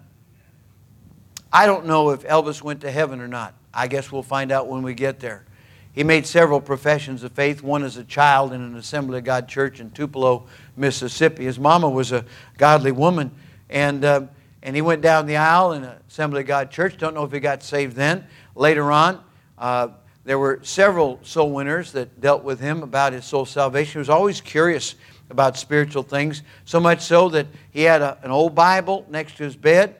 I 1.51 1.65
don't 1.65 1.87
know 1.87 2.11
if 2.11 2.21
Elvis 2.27 2.61
went 2.61 2.81
to 2.81 2.91
heaven 2.91 3.19
or 3.19 3.27
not. 3.27 3.55
I 3.73 3.87
guess 3.87 4.11
we'll 4.11 4.23
find 4.23 4.51
out 4.51 4.67
when 4.67 4.83
we 4.83 4.93
get 4.93 5.19
there. 5.19 5.45
He 5.93 6.03
made 6.03 6.27
several 6.27 6.61
professions 6.61 7.23
of 7.23 7.31
faith, 7.31 7.63
one 7.63 7.81
as 7.81 7.97
a 7.97 8.03
child 8.03 8.53
in 8.53 8.61
an 8.61 8.75
Assembly 8.75 9.17
of 9.17 9.23
God 9.23 9.47
church 9.47 9.79
in 9.79 9.89
Tupelo, 9.91 10.45
Mississippi. 10.77 11.45
His 11.45 11.57
mama 11.57 11.89
was 11.89 12.11
a 12.11 12.23
godly 12.57 12.91
woman, 12.91 13.31
and 13.69 14.05
uh, 14.05 14.21
and 14.65 14.75
he 14.75 14.81
went 14.81 15.01
down 15.03 15.27
the 15.27 15.37
aisle 15.37 15.73
in 15.73 15.83
Assembly 15.83 16.41
of 16.41 16.47
God 16.47 16.71
church. 16.71 16.97
Don't 16.97 17.13
know 17.13 17.23
if 17.23 17.31
he 17.31 17.39
got 17.39 17.61
saved 17.61 17.95
then. 17.95 18.25
Later 18.55 18.91
on, 18.91 19.23
uh, 19.59 19.89
there 20.23 20.39
were 20.39 20.59
several 20.63 21.19
soul 21.21 21.51
winners 21.51 21.91
that 21.91 22.19
dealt 22.19 22.43
with 22.43 22.59
him 22.59 22.81
about 22.81 23.13
his 23.13 23.25
soul 23.25 23.45
salvation. 23.45 23.91
He 23.91 23.99
was 23.99 24.09
always 24.09 24.41
curious 24.41 24.95
about 25.29 25.55
spiritual 25.55 26.01
things, 26.01 26.41
so 26.65 26.79
much 26.79 27.01
so 27.01 27.29
that 27.29 27.45
he 27.69 27.83
had 27.83 28.01
a, 28.01 28.17
an 28.23 28.31
old 28.31 28.55
Bible 28.55 29.05
next 29.07 29.37
to 29.37 29.43
his 29.43 29.55
bed. 29.55 29.97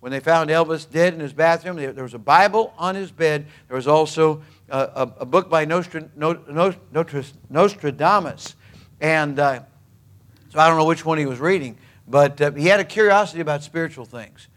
When 0.00 0.10
they 0.10 0.18
found 0.18 0.50
Elvis 0.50 0.90
dead 0.90 1.14
in 1.14 1.20
his 1.20 1.32
bathroom, 1.32 1.76
there 1.76 2.02
was 2.02 2.14
a 2.14 2.18
Bible 2.18 2.74
on 2.76 2.96
his 2.96 3.12
bed. 3.12 3.46
There 3.68 3.76
was 3.76 3.86
also 3.86 4.42
a, 4.68 4.78
a, 4.78 5.12
a 5.20 5.26
book 5.26 5.48
by 5.48 5.64
Nostra, 5.64 6.08
Nostradamus. 7.50 8.54
And 9.00 9.38
uh, 9.38 9.60
so 10.48 10.58
I 10.58 10.68
don't 10.68 10.76
know 10.76 10.86
which 10.86 11.04
one 11.04 11.18
he 11.18 11.26
was 11.26 11.38
reading. 11.38 11.78
But 12.08 12.40
uh, 12.40 12.52
he 12.52 12.66
had 12.66 12.80
a 12.80 12.84
curiosity 12.84 13.40
about 13.40 13.62
spiritual 13.62 14.04
things. 14.04 14.48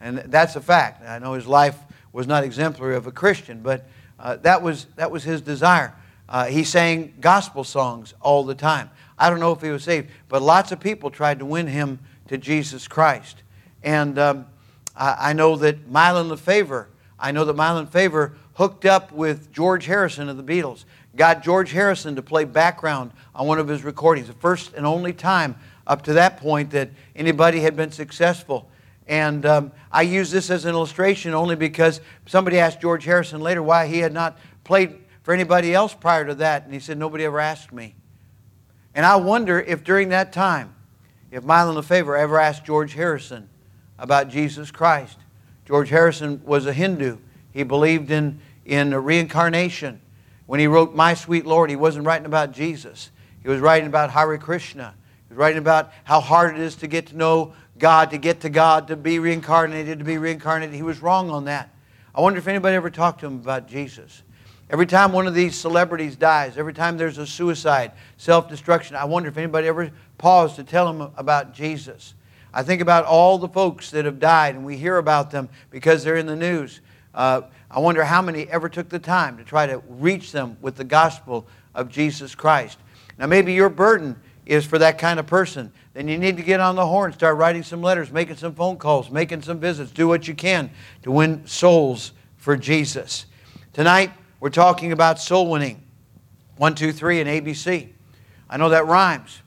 And 0.00 0.18
that's 0.18 0.56
a 0.56 0.60
fact. 0.60 1.06
I 1.06 1.18
know 1.18 1.34
his 1.34 1.46
life 1.46 1.76
was 2.12 2.26
not 2.26 2.44
exemplary 2.44 2.96
of 2.96 3.06
a 3.06 3.12
Christian, 3.12 3.60
but 3.60 3.86
uh, 4.18 4.36
that, 4.36 4.62
was, 4.62 4.86
that 4.96 5.10
was 5.10 5.24
his 5.24 5.40
desire. 5.40 5.94
Uh, 6.28 6.46
he 6.46 6.64
sang 6.64 7.14
gospel 7.20 7.64
songs 7.64 8.14
all 8.20 8.44
the 8.44 8.54
time. 8.54 8.90
I 9.18 9.28
don't 9.28 9.40
know 9.40 9.52
if 9.52 9.60
he 9.60 9.68
was 9.68 9.84
saved, 9.84 10.08
but 10.28 10.40
lots 10.40 10.72
of 10.72 10.80
people 10.80 11.10
tried 11.10 11.40
to 11.40 11.44
win 11.44 11.66
him 11.66 11.98
to 12.28 12.38
Jesus 12.38 12.88
Christ. 12.88 13.42
And 13.82 14.18
um, 14.18 14.46
I, 14.96 15.30
I, 15.30 15.32
know 15.32 15.56
that 15.56 15.90
Mylon 15.90 16.30
LeFevre, 16.30 16.86
I 17.18 17.32
know 17.32 17.44
that 17.44 17.56
Mylon 17.56 17.88
LeFevre 17.88 18.34
hooked 18.54 18.84
up 18.84 19.12
with 19.12 19.52
George 19.52 19.86
Harrison 19.86 20.28
of 20.28 20.36
the 20.36 20.42
Beatles, 20.42 20.84
got 21.16 21.42
George 21.42 21.72
Harrison 21.72 22.16
to 22.16 22.22
play 22.22 22.44
background 22.44 23.10
on 23.34 23.46
one 23.46 23.58
of 23.58 23.68
his 23.68 23.82
recordings, 23.82 24.28
the 24.28 24.32
first 24.34 24.72
and 24.74 24.86
only 24.86 25.12
time 25.12 25.56
up 25.90 26.02
to 26.02 26.12
that 26.12 26.36
point 26.36 26.70
that 26.70 26.88
anybody 27.16 27.58
had 27.58 27.74
been 27.74 27.90
successful. 27.90 28.70
And 29.08 29.44
um, 29.44 29.72
I 29.90 30.02
use 30.02 30.30
this 30.30 30.48
as 30.48 30.64
an 30.64 30.70
illustration 30.70 31.34
only 31.34 31.56
because 31.56 32.00
somebody 32.26 32.60
asked 32.60 32.80
George 32.80 33.04
Harrison 33.04 33.40
later 33.40 33.60
why 33.60 33.88
he 33.88 33.98
had 33.98 34.12
not 34.12 34.38
played 34.62 34.96
for 35.24 35.34
anybody 35.34 35.74
else 35.74 35.92
prior 35.92 36.24
to 36.24 36.36
that. 36.36 36.64
And 36.64 36.72
he 36.72 36.78
said, 36.78 36.96
Nobody 36.96 37.24
ever 37.24 37.40
asked 37.40 37.72
me. 37.72 37.96
And 38.94 39.04
I 39.04 39.16
wonder 39.16 39.58
if 39.58 39.82
during 39.82 40.10
that 40.10 40.32
time, 40.32 40.76
if 41.32 41.42
Mylon 41.42 41.74
LeFevre 41.74 42.16
ever 42.16 42.38
asked 42.38 42.64
George 42.64 42.94
Harrison 42.94 43.48
about 43.98 44.28
Jesus 44.28 44.70
Christ. 44.70 45.18
George 45.66 45.88
Harrison 45.88 46.40
was 46.44 46.66
a 46.66 46.72
Hindu. 46.72 47.18
He 47.52 47.64
believed 47.64 48.12
in, 48.12 48.40
in 48.64 48.94
reincarnation. 48.94 50.00
When 50.46 50.60
he 50.60 50.68
wrote 50.68 50.94
My 50.94 51.14
Sweet 51.14 51.46
Lord, 51.46 51.68
he 51.68 51.74
wasn't 51.74 52.06
writing 52.06 52.26
about 52.26 52.52
Jesus. 52.52 53.10
He 53.42 53.48
was 53.48 53.58
writing 53.58 53.88
about 53.88 54.12
Hare 54.12 54.38
Krishna. 54.38 54.94
He's 55.30 55.38
writing 55.38 55.58
about 55.58 55.92
how 56.02 56.20
hard 56.20 56.56
it 56.56 56.60
is 56.60 56.74
to 56.76 56.88
get 56.88 57.06
to 57.06 57.16
know 57.16 57.52
God, 57.78 58.10
to 58.10 58.18
get 58.18 58.40
to 58.40 58.50
God, 58.50 58.88
to 58.88 58.96
be 58.96 59.20
reincarnated, 59.20 60.00
to 60.00 60.04
be 60.04 60.18
reincarnated. 60.18 60.74
He 60.74 60.82
was 60.82 61.00
wrong 61.00 61.30
on 61.30 61.44
that. 61.44 61.70
I 62.12 62.20
wonder 62.20 62.40
if 62.40 62.48
anybody 62.48 62.74
ever 62.74 62.90
talked 62.90 63.20
to 63.20 63.26
him 63.26 63.36
about 63.36 63.68
Jesus. 63.68 64.24
Every 64.70 64.86
time 64.86 65.12
one 65.12 65.28
of 65.28 65.34
these 65.34 65.56
celebrities 65.56 66.16
dies, 66.16 66.58
every 66.58 66.74
time 66.74 66.98
there's 66.98 67.18
a 67.18 67.26
suicide, 67.28 67.92
self 68.16 68.48
destruction, 68.48 68.96
I 68.96 69.04
wonder 69.04 69.28
if 69.28 69.36
anybody 69.36 69.68
ever 69.68 69.92
paused 70.18 70.56
to 70.56 70.64
tell 70.64 70.92
him 70.92 71.12
about 71.16 71.54
Jesus. 71.54 72.14
I 72.52 72.64
think 72.64 72.82
about 72.82 73.04
all 73.04 73.38
the 73.38 73.48
folks 73.48 73.92
that 73.92 74.06
have 74.06 74.18
died, 74.18 74.56
and 74.56 74.64
we 74.64 74.76
hear 74.76 74.96
about 74.96 75.30
them 75.30 75.48
because 75.70 76.02
they're 76.02 76.16
in 76.16 76.26
the 76.26 76.34
news. 76.34 76.80
Uh, 77.14 77.42
I 77.70 77.78
wonder 77.78 78.02
how 78.02 78.20
many 78.20 78.48
ever 78.48 78.68
took 78.68 78.88
the 78.88 78.98
time 78.98 79.36
to 79.38 79.44
try 79.44 79.66
to 79.66 79.78
reach 79.88 80.32
them 80.32 80.56
with 80.60 80.74
the 80.74 80.84
gospel 80.84 81.46
of 81.72 81.88
Jesus 81.88 82.34
Christ. 82.34 82.78
Now, 83.16 83.26
maybe 83.26 83.52
your 83.52 83.68
burden 83.68 84.16
is 84.50 84.66
for 84.66 84.78
that 84.78 84.98
kind 84.98 85.20
of 85.20 85.28
person, 85.28 85.72
then 85.94 86.08
you 86.08 86.18
need 86.18 86.36
to 86.36 86.42
get 86.42 86.58
on 86.58 86.74
the 86.74 86.84
horn, 86.84 87.12
start 87.12 87.36
writing 87.36 87.62
some 87.62 87.80
letters, 87.80 88.10
making 88.10 88.34
some 88.34 88.52
phone 88.52 88.76
calls, 88.78 89.08
making 89.08 89.42
some 89.42 89.60
visits. 89.60 89.92
Do 89.92 90.08
what 90.08 90.26
you 90.26 90.34
can 90.34 90.70
to 91.04 91.12
win 91.12 91.46
souls 91.46 92.10
for 92.36 92.56
Jesus. 92.56 93.26
Tonight, 93.72 94.10
we're 94.40 94.50
talking 94.50 94.90
about 94.90 95.20
soul 95.20 95.48
winning. 95.48 95.80
One, 96.56 96.74
two, 96.74 96.90
three, 96.90 97.20
and 97.20 97.30
ABC. 97.30 97.90
I 98.48 98.56
know 98.56 98.70
that 98.70 98.86
rhymes. 98.86 99.40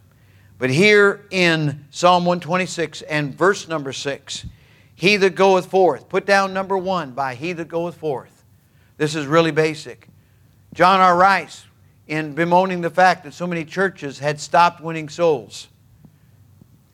But 0.58 0.70
here 0.70 1.26
in 1.32 1.84
Psalm 1.92 2.24
126 2.24 3.02
and 3.02 3.36
verse 3.38 3.68
number 3.68 3.92
6, 3.92 4.46
he 4.96 5.18
that 5.18 5.36
goeth 5.36 5.66
forth, 5.66 6.08
put 6.08 6.26
down 6.26 6.54
number 6.54 6.78
one 6.78 7.12
by 7.12 7.36
he 7.36 7.52
that 7.52 7.68
goeth 7.68 7.98
forth. 7.98 8.46
This 8.96 9.16
is 9.16 9.26
really 9.26 9.52
basic. 9.52 10.08
John 10.74 11.02
R. 11.02 11.18
Rice 11.18 11.66
in 12.08 12.34
bemoaning 12.34 12.82
the 12.82 12.90
fact 12.90 13.24
that 13.24 13.34
so 13.34 13.48
many 13.48 13.64
churches 13.64 14.20
had 14.20 14.40
stopped 14.40 14.82
winning 14.82 15.10
souls. 15.10 15.68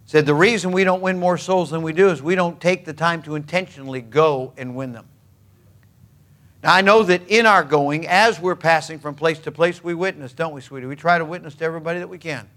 Said 0.06 0.26
the 0.26 0.34
reason 0.34 0.72
we 0.72 0.84
don't 0.84 1.02
win 1.02 1.20
more 1.20 1.38
souls 1.38 1.70
than 1.70 1.82
we 1.82 1.94
do 1.94 2.10
is 2.10 2.22
we 2.22 2.36
don't 2.36 2.60
take 2.60 2.86
the 2.86 2.94
time 2.94 3.22
to 3.24 3.36
intentionally 3.36 4.02
go 4.02 4.54
and 4.58 4.76
win 4.76 4.92
them. 4.92 5.08
Now, 6.64 6.74
I 6.74 6.82
know 6.82 7.04
that 7.04 7.28
in 7.28 7.46
our 7.46 7.64
going, 7.64 8.08
as 8.08 8.40
we're 8.40 8.56
passing 8.56 9.00
from 9.00 9.16
place 9.16 9.40
to 9.40 9.52
place, 9.52 9.84
we 9.84 9.94
witness, 9.94 10.34
don't 10.34 10.54
we, 10.54 10.62
sweetie? 10.62 10.88
We 10.88 10.96
try 10.96 11.18
to 11.18 11.26
witness 11.26 11.56
to 11.56 11.66
everybody 11.66 12.00
that 12.00 12.10
we 12.10 12.18
can. 12.18 12.50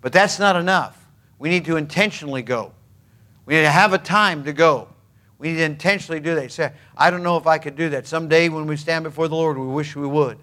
But 0.00 0.12
that's 0.12 0.38
not 0.38 0.56
enough. 0.56 1.04
We 1.38 1.48
need 1.48 1.64
to 1.66 1.76
intentionally 1.76 2.42
go. 2.42 2.72
We 3.44 3.54
need 3.54 3.62
to 3.62 3.70
have 3.70 3.92
a 3.92 3.98
time 3.98 4.44
to 4.44 4.52
go. 4.52 4.88
We 5.38 5.48
need 5.48 5.56
to 5.56 5.64
intentionally 5.64 6.20
do 6.20 6.36
that. 6.36 6.52
Say, 6.52 6.72
I 6.96 7.10
don't 7.10 7.24
know 7.24 7.36
if 7.36 7.46
I 7.46 7.58
could 7.58 7.76
do 7.76 7.88
that. 7.90 8.06
Someday 8.06 8.48
when 8.48 8.66
we 8.66 8.76
stand 8.76 9.02
before 9.02 9.26
the 9.26 9.34
Lord, 9.34 9.58
we 9.58 9.66
wish 9.66 9.96
we 9.96 10.06
would. 10.06 10.38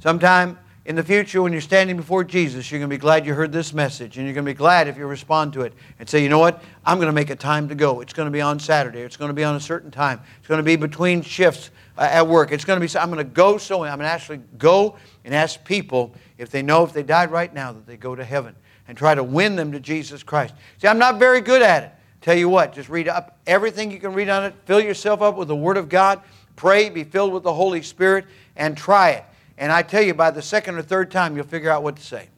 Sometime 0.00 0.58
in 0.84 0.96
the 0.96 1.02
future, 1.02 1.42
when 1.42 1.52
you're 1.52 1.60
standing 1.60 1.96
before 1.96 2.24
Jesus, 2.24 2.70
you're 2.70 2.78
going 2.78 2.88
to 2.88 2.94
be 2.94 3.00
glad 3.00 3.26
you 3.26 3.34
heard 3.34 3.52
this 3.52 3.74
message. 3.74 4.16
And 4.16 4.26
you're 4.26 4.34
going 4.34 4.46
to 4.46 4.50
be 4.50 4.56
glad 4.56 4.88
if 4.88 4.96
you 4.96 5.06
respond 5.06 5.52
to 5.52 5.62
it 5.62 5.74
and 5.98 6.08
say, 6.08 6.22
you 6.22 6.28
know 6.28 6.38
what? 6.38 6.62
I'm 6.86 6.96
going 6.96 7.08
to 7.08 7.12
make 7.12 7.30
a 7.30 7.36
time 7.36 7.68
to 7.68 7.74
go. 7.74 8.00
It's 8.00 8.14
going 8.14 8.26
to 8.26 8.30
be 8.30 8.40
on 8.40 8.58
Saturday. 8.58 9.00
It's 9.00 9.16
going 9.16 9.28
to 9.28 9.34
be 9.34 9.44
on 9.44 9.54
a 9.54 9.60
certain 9.60 9.90
time. 9.90 10.20
It's 10.38 10.48
going 10.48 10.58
to 10.58 10.64
be 10.64 10.76
between 10.76 11.20
shifts 11.20 11.70
uh, 11.98 12.08
at 12.10 12.26
work. 12.26 12.52
It's 12.52 12.64
going 12.64 12.80
to 12.80 12.86
be, 12.86 12.98
I'm 12.98 13.10
going 13.10 13.18
to 13.18 13.24
go 13.24 13.58
so, 13.58 13.82
I'm 13.82 13.98
going 13.98 14.00
to 14.00 14.06
actually 14.06 14.40
go 14.56 14.96
and 15.24 15.34
ask 15.34 15.62
people 15.64 16.14
if 16.38 16.48
they 16.48 16.62
know 16.62 16.84
if 16.84 16.92
they 16.92 17.02
died 17.02 17.30
right 17.30 17.52
now 17.52 17.72
that 17.72 17.86
they 17.86 17.96
go 17.96 18.14
to 18.14 18.24
heaven 18.24 18.54
and 18.86 18.96
try 18.96 19.14
to 19.14 19.22
win 19.22 19.56
them 19.56 19.72
to 19.72 19.80
Jesus 19.80 20.22
Christ. 20.22 20.54
See, 20.78 20.88
I'm 20.88 20.98
not 20.98 21.18
very 21.18 21.42
good 21.42 21.60
at 21.60 21.82
it. 21.82 21.92
Tell 22.20 22.36
you 22.36 22.48
what, 22.48 22.72
just 22.72 22.88
read 22.88 23.08
up 23.08 23.38
everything 23.46 23.90
you 23.90 24.00
can 24.00 24.14
read 24.14 24.28
on 24.28 24.44
it. 24.44 24.54
Fill 24.64 24.80
yourself 24.80 25.22
up 25.22 25.36
with 25.36 25.48
the 25.48 25.56
Word 25.56 25.76
of 25.76 25.88
God. 25.88 26.20
Pray, 26.56 26.88
be 26.88 27.04
filled 27.04 27.32
with 27.32 27.42
the 27.42 27.52
Holy 27.52 27.82
Spirit, 27.82 28.24
and 28.56 28.76
try 28.76 29.10
it. 29.10 29.24
And 29.58 29.72
I 29.72 29.82
tell 29.82 30.02
you, 30.02 30.14
by 30.14 30.30
the 30.30 30.40
second 30.40 30.76
or 30.76 30.82
third 30.82 31.10
time, 31.10 31.36
you'll 31.36 31.44
figure 31.44 31.70
out 31.70 31.82
what 31.82 31.96
to 31.96 32.02
say. 32.02 32.28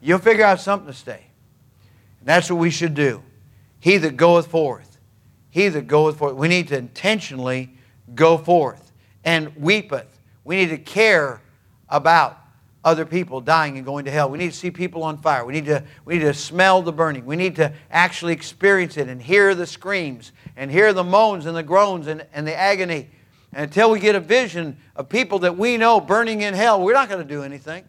You'll 0.00 0.20
figure 0.20 0.44
out 0.44 0.60
something 0.60 0.86
to 0.86 0.96
say. 0.98 1.24
And 2.20 2.28
that's 2.28 2.48
what 2.50 2.58
we 2.58 2.70
should 2.70 2.94
do. 2.94 3.22
He 3.80 3.98
that 3.98 4.16
goeth 4.16 4.46
forth, 4.46 4.98
he 5.50 5.68
that 5.68 5.86
goeth 5.86 6.16
forth. 6.16 6.34
We 6.36 6.48
need 6.48 6.68
to 6.68 6.78
intentionally 6.78 7.76
go 8.14 8.38
forth 8.38 8.92
and 9.24 9.54
weepeth. 9.56 10.20
We 10.44 10.56
need 10.56 10.70
to 10.70 10.78
care 10.78 11.40
about 11.88 12.38
other 12.84 13.06
people 13.06 13.40
dying 13.40 13.76
and 13.76 13.84
going 13.84 14.04
to 14.04 14.10
hell. 14.10 14.28
We 14.28 14.38
need 14.38 14.52
to 14.52 14.56
see 14.56 14.70
people 14.70 15.02
on 15.02 15.18
fire. 15.18 15.44
We 15.44 15.54
need 15.54 15.66
to, 15.66 15.82
we 16.04 16.14
need 16.14 16.24
to 16.24 16.34
smell 16.34 16.82
the 16.82 16.92
burning. 16.92 17.24
We 17.24 17.36
need 17.36 17.56
to 17.56 17.72
actually 17.90 18.34
experience 18.34 18.98
it 18.98 19.08
and 19.08 19.20
hear 19.20 19.54
the 19.54 19.66
screams 19.66 20.32
and 20.56 20.70
hear 20.70 20.92
the 20.92 21.04
moans 21.04 21.46
and 21.46 21.56
the 21.56 21.62
groans 21.62 22.06
and, 22.06 22.26
and 22.34 22.46
the 22.46 22.54
agony 22.54 23.08
and 23.54 23.64
until 23.64 23.90
we 23.90 24.00
get 24.00 24.16
a 24.16 24.20
vision 24.20 24.76
of 24.96 25.08
people 25.08 25.38
that 25.40 25.56
we 25.56 25.76
know 25.76 26.00
burning 26.00 26.42
in 26.42 26.54
hell, 26.54 26.82
we're 26.82 26.92
not 26.92 27.08
going 27.08 27.22
to 27.22 27.28
do 27.28 27.44
anything. 27.44 27.84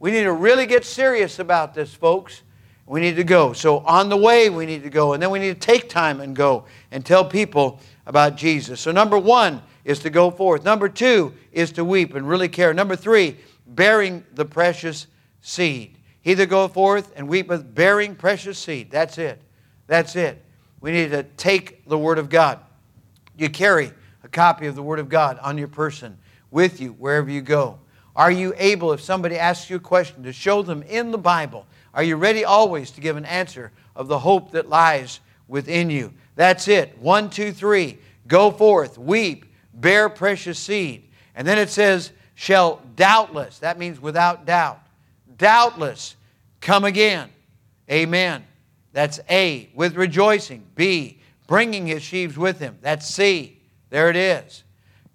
We 0.00 0.10
need 0.10 0.22
to 0.22 0.32
really 0.32 0.64
get 0.66 0.84
serious 0.84 1.38
about 1.38 1.74
this, 1.74 1.92
folks. 1.92 2.42
We 2.86 3.00
need 3.00 3.16
to 3.16 3.24
go. 3.24 3.52
So, 3.52 3.78
on 3.78 4.08
the 4.08 4.16
way, 4.16 4.48
we 4.48 4.64
need 4.64 4.82
to 4.82 4.90
go. 4.90 5.12
And 5.12 5.22
then 5.22 5.30
we 5.30 5.38
need 5.38 5.60
to 5.60 5.60
take 5.60 5.90
time 5.90 6.20
and 6.20 6.34
go 6.34 6.64
and 6.90 7.04
tell 7.04 7.24
people 7.24 7.80
about 8.06 8.36
Jesus. 8.36 8.80
So, 8.80 8.92
number 8.92 9.18
one 9.18 9.62
is 9.84 9.98
to 10.00 10.10
go 10.10 10.30
forth. 10.30 10.64
Number 10.64 10.88
two 10.88 11.34
is 11.52 11.72
to 11.72 11.84
weep 11.84 12.14
and 12.14 12.26
really 12.26 12.48
care. 12.48 12.72
Number 12.72 12.96
three, 12.96 13.36
bearing 13.66 14.24
the 14.32 14.44
precious 14.44 15.06
seed. 15.42 15.98
He 16.22 16.32
that 16.32 16.46
goeth 16.46 16.72
forth 16.72 17.12
and 17.14 17.28
weepeth, 17.28 17.74
bearing 17.74 18.14
precious 18.14 18.58
seed. 18.58 18.90
That's 18.90 19.18
it. 19.18 19.40
That's 19.86 20.16
it. 20.16 20.42
We 20.80 20.92
need 20.92 21.10
to 21.10 21.22
take 21.22 21.86
the 21.86 21.98
Word 21.98 22.18
of 22.18 22.30
God. 22.30 22.60
You 23.36 23.50
carry 23.50 23.92
copy 24.34 24.66
of 24.66 24.74
the 24.74 24.82
Word 24.82 24.98
of 24.98 25.08
God 25.08 25.38
on 25.40 25.56
your 25.56 25.68
person 25.68 26.18
with 26.50 26.80
you 26.80 26.90
wherever 26.92 27.30
you 27.30 27.40
go? 27.40 27.78
Are 28.14 28.30
you 28.30 28.52
able, 28.58 28.92
if 28.92 29.00
somebody 29.00 29.38
asks 29.38 29.70
you 29.70 29.76
a 29.76 29.80
question, 29.80 30.22
to 30.24 30.32
show 30.32 30.62
them 30.62 30.82
in 30.82 31.10
the 31.10 31.18
Bible? 31.18 31.66
Are 31.94 32.02
you 32.02 32.16
ready 32.16 32.44
always 32.44 32.90
to 32.92 33.00
give 33.00 33.16
an 33.16 33.24
answer 33.24 33.72
of 33.96 34.08
the 34.08 34.18
hope 34.18 34.50
that 34.50 34.68
lies 34.68 35.20
within 35.48 35.88
you? 35.88 36.12
That's 36.36 36.68
it. 36.68 36.98
One, 36.98 37.30
two, 37.30 37.52
three. 37.52 37.98
Go 38.26 38.50
forth, 38.50 38.98
weep, 38.98 39.46
bear 39.72 40.08
precious 40.08 40.58
seed. 40.58 41.08
And 41.34 41.46
then 41.46 41.58
it 41.58 41.70
says, 41.70 42.12
shall 42.34 42.80
doubtless, 42.96 43.58
that 43.60 43.78
means 43.78 44.00
without 44.00 44.44
doubt, 44.44 44.80
doubtless 45.36 46.16
come 46.60 46.84
again. 46.84 47.30
Amen. 47.90 48.44
That's 48.92 49.20
A, 49.28 49.70
with 49.74 49.96
rejoicing. 49.96 50.64
B, 50.74 51.18
bringing 51.46 51.86
his 51.86 52.02
sheaves 52.02 52.36
with 52.36 52.58
him. 52.58 52.78
That's 52.80 53.06
C, 53.06 53.53
there 53.94 54.10
it 54.10 54.16
is. 54.16 54.64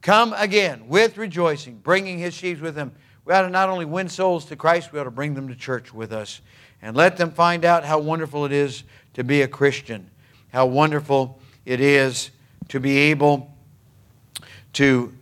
Come 0.01 0.31
again 0.31 0.87
with 0.87 1.17
rejoicing, 1.17 1.79
bringing 1.79 2.17
his 2.17 2.33
sheaves 2.33 2.61
with 2.61 2.77
him. 2.77 2.93
We 3.25 3.33
ought 3.33 3.41
to 3.41 3.49
not 3.49 3.67
only 3.67 3.83
win 3.83 4.07
souls 4.07 4.45
to 4.45 4.55
Christ, 4.55 4.93
we 4.93 4.99
ought 5.01 5.03
to 5.03 5.11
bring 5.11 5.33
them 5.33 5.49
to 5.49 5.55
church 5.55 5.93
with 5.93 6.13
us 6.13 6.39
and 6.81 6.95
let 6.95 7.17
them 7.17 7.31
find 7.31 7.65
out 7.65 7.83
how 7.83 7.99
wonderful 7.99 8.45
it 8.45 8.53
is 8.53 8.85
to 9.15 9.25
be 9.25 9.41
a 9.41 9.49
Christian, 9.49 10.09
how 10.53 10.65
wonderful 10.65 11.41
it 11.65 11.81
is 11.81 12.31
to 12.69 12.79
be 12.79 12.97
able 12.97 13.53
to 14.71 15.13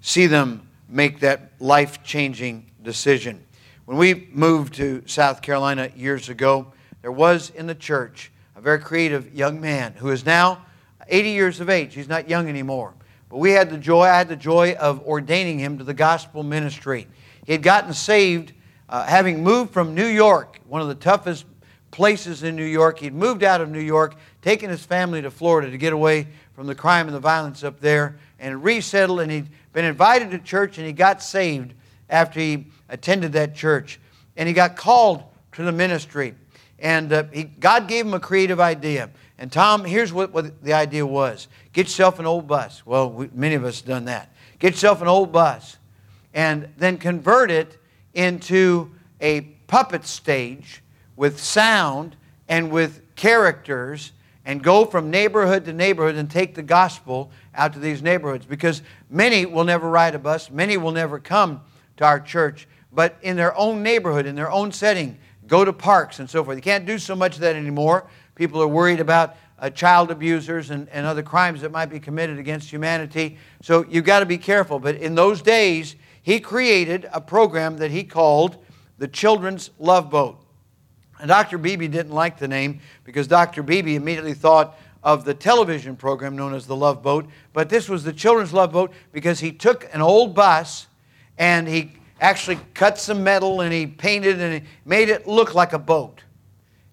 see 0.00 0.26
them 0.26 0.68
make 0.88 1.20
that 1.20 1.52
life 1.60 2.02
changing 2.02 2.68
decision. 2.82 3.44
When 3.84 3.96
we 3.96 4.26
moved 4.32 4.74
to 4.74 5.04
South 5.06 5.40
Carolina 5.40 5.88
years 5.94 6.30
ago, 6.30 6.72
there 7.02 7.12
was 7.12 7.50
in 7.50 7.68
the 7.68 7.76
church 7.76 8.32
a 8.56 8.60
very 8.60 8.80
creative 8.80 9.32
young 9.32 9.60
man 9.60 9.92
who 9.92 10.10
is 10.10 10.26
now 10.26 10.66
80 11.06 11.30
years 11.30 11.60
of 11.60 11.70
age. 11.70 11.94
He's 11.94 12.08
not 12.08 12.28
young 12.28 12.48
anymore. 12.48 12.94
But 13.34 13.40
we 13.40 13.50
had 13.50 13.68
the 13.68 13.78
joy, 13.78 14.02
I 14.02 14.16
had 14.16 14.28
the 14.28 14.36
joy 14.36 14.74
of 14.74 15.04
ordaining 15.08 15.58
him 15.58 15.78
to 15.78 15.82
the 15.82 15.92
gospel 15.92 16.44
ministry. 16.44 17.08
He 17.44 17.50
had 17.50 17.64
gotten 17.64 17.92
saved 17.92 18.52
uh, 18.88 19.02
having 19.06 19.42
moved 19.42 19.72
from 19.72 19.92
New 19.92 20.06
York, 20.06 20.60
one 20.68 20.80
of 20.80 20.86
the 20.86 20.94
toughest 20.94 21.44
places 21.90 22.44
in 22.44 22.54
New 22.54 22.64
York. 22.64 23.00
He'd 23.00 23.12
moved 23.12 23.42
out 23.42 23.60
of 23.60 23.68
New 23.68 23.80
York, 23.80 24.14
taken 24.40 24.70
his 24.70 24.84
family 24.86 25.20
to 25.20 25.32
Florida 25.32 25.68
to 25.68 25.76
get 25.76 25.92
away 25.92 26.28
from 26.54 26.68
the 26.68 26.76
crime 26.76 27.08
and 27.08 27.16
the 27.16 27.18
violence 27.18 27.64
up 27.64 27.80
there, 27.80 28.20
and 28.38 28.62
resettled. 28.62 29.18
And 29.18 29.32
he'd 29.32 29.48
been 29.72 29.84
invited 29.84 30.30
to 30.30 30.38
church, 30.38 30.78
and 30.78 30.86
he 30.86 30.92
got 30.92 31.20
saved 31.20 31.74
after 32.08 32.38
he 32.38 32.66
attended 32.88 33.32
that 33.32 33.56
church. 33.56 33.98
And 34.36 34.46
he 34.46 34.54
got 34.54 34.76
called 34.76 35.24
to 35.54 35.64
the 35.64 35.72
ministry. 35.72 36.36
And 36.78 37.12
uh, 37.12 37.24
he, 37.32 37.42
God 37.42 37.88
gave 37.88 38.06
him 38.06 38.14
a 38.14 38.20
creative 38.20 38.60
idea. 38.60 39.10
And 39.38 39.50
Tom, 39.50 39.84
here's 39.84 40.12
what, 40.12 40.32
what 40.32 40.62
the 40.62 40.74
idea 40.74 41.04
was 41.04 41.48
get 41.74 41.86
yourself 41.86 42.18
an 42.18 42.24
old 42.24 42.46
bus. 42.46 42.86
Well, 42.86 43.10
we, 43.10 43.28
many 43.34 43.54
of 43.56 43.64
us 43.64 43.80
have 43.80 43.88
done 43.88 44.06
that. 44.06 44.32
Get 44.58 44.72
yourself 44.72 45.02
an 45.02 45.08
old 45.08 45.30
bus 45.30 45.76
and 46.32 46.68
then 46.78 46.96
convert 46.96 47.50
it 47.50 47.78
into 48.14 48.90
a 49.20 49.42
puppet 49.66 50.06
stage 50.06 50.82
with 51.16 51.38
sound 51.38 52.16
and 52.48 52.70
with 52.70 53.02
characters 53.16 54.12
and 54.46 54.62
go 54.62 54.84
from 54.84 55.10
neighborhood 55.10 55.64
to 55.64 55.72
neighborhood 55.72 56.14
and 56.16 56.30
take 56.30 56.54
the 56.54 56.62
gospel 56.62 57.30
out 57.54 57.72
to 57.72 57.78
these 57.78 58.02
neighborhoods 58.02 58.46
because 58.46 58.82
many 59.10 59.44
will 59.44 59.64
never 59.64 59.90
ride 59.90 60.14
a 60.14 60.18
bus, 60.18 60.50
many 60.50 60.76
will 60.76 60.92
never 60.92 61.18
come 61.18 61.60
to 61.96 62.04
our 62.04 62.20
church, 62.20 62.68
but 62.92 63.16
in 63.22 63.36
their 63.36 63.56
own 63.56 63.82
neighborhood, 63.82 64.26
in 64.26 64.34
their 64.34 64.50
own 64.50 64.70
setting, 64.70 65.18
go 65.46 65.64
to 65.64 65.72
parks 65.72 66.18
and 66.20 66.28
so 66.28 66.44
forth. 66.44 66.56
You 66.56 66.62
can't 66.62 66.86
do 66.86 66.98
so 66.98 67.14
much 67.16 67.34
of 67.34 67.40
that 67.40 67.56
anymore 67.56 68.06
People 68.34 68.60
are 68.60 68.68
worried 68.68 69.00
about 69.00 69.36
uh, 69.64 69.70
child 69.70 70.10
abusers 70.10 70.68
and, 70.68 70.86
and 70.90 71.06
other 71.06 71.22
crimes 71.22 71.62
that 71.62 71.72
might 71.72 71.86
be 71.86 71.98
committed 71.98 72.38
against 72.38 72.70
humanity. 72.70 73.38
So 73.62 73.86
you've 73.88 74.04
got 74.04 74.20
to 74.20 74.26
be 74.26 74.36
careful. 74.36 74.78
But 74.78 74.96
in 74.96 75.14
those 75.14 75.40
days, 75.40 75.96
he 76.20 76.38
created 76.38 77.08
a 77.14 77.20
program 77.20 77.78
that 77.78 77.90
he 77.90 78.04
called 78.04 78.58
the 78.98 79.08
Children's 79.08 79.70
Love 79.78 80.10
Boat. 80.10 80.38
And 81.18 81.28
Dr. 81.28 81.56
Beebe 81.56 81.88
didn't 81.88 82.12
like 82.12 82.38
the 82.38 82.46
name 82.46 82.80
because 83.04 83.26
Dr. 83.26 83.62
Beebe 83.62 83.94
immediately 83.94 84.34
thought 84.34 84.78
of 85.02 85.24
the 85.24 85.32
television 85.32 85.96
program 85.96 86.36
known 86.36 86.52
as 86.52 86.66
the 86.66 86.76
Love 86.76 87.02
Boat. 87.02 87.26
But 87.54 87.70
this 87.70 87.88
was 87.88 88.04
the 88.04 88.12
Children's 88.12 88.52
Love 88.52 88.72
Boat 88.72 88.92
because 89.12 89.40
he 89.40 89.50
took 89.50 89.88
an 89.94 90.02
old 90.02 90.34
bus 90.34 90.88
and 91.38 91.66
he 91.66 91.92
actually 92.20 92.58
cut 92.74 92.98
some 92.98 93.24
metal 93.24 93.62
and 93.62 93.72
he 93.72 93.86
painted 93.86 94.42
and 94.42 94.62
he 94.62 94.70
made 94.84 95.08
it 95.08 95.26
look 95.26 95.54
like 95.54 95.72
a 95.72 95.78
boat. 95.78 96.20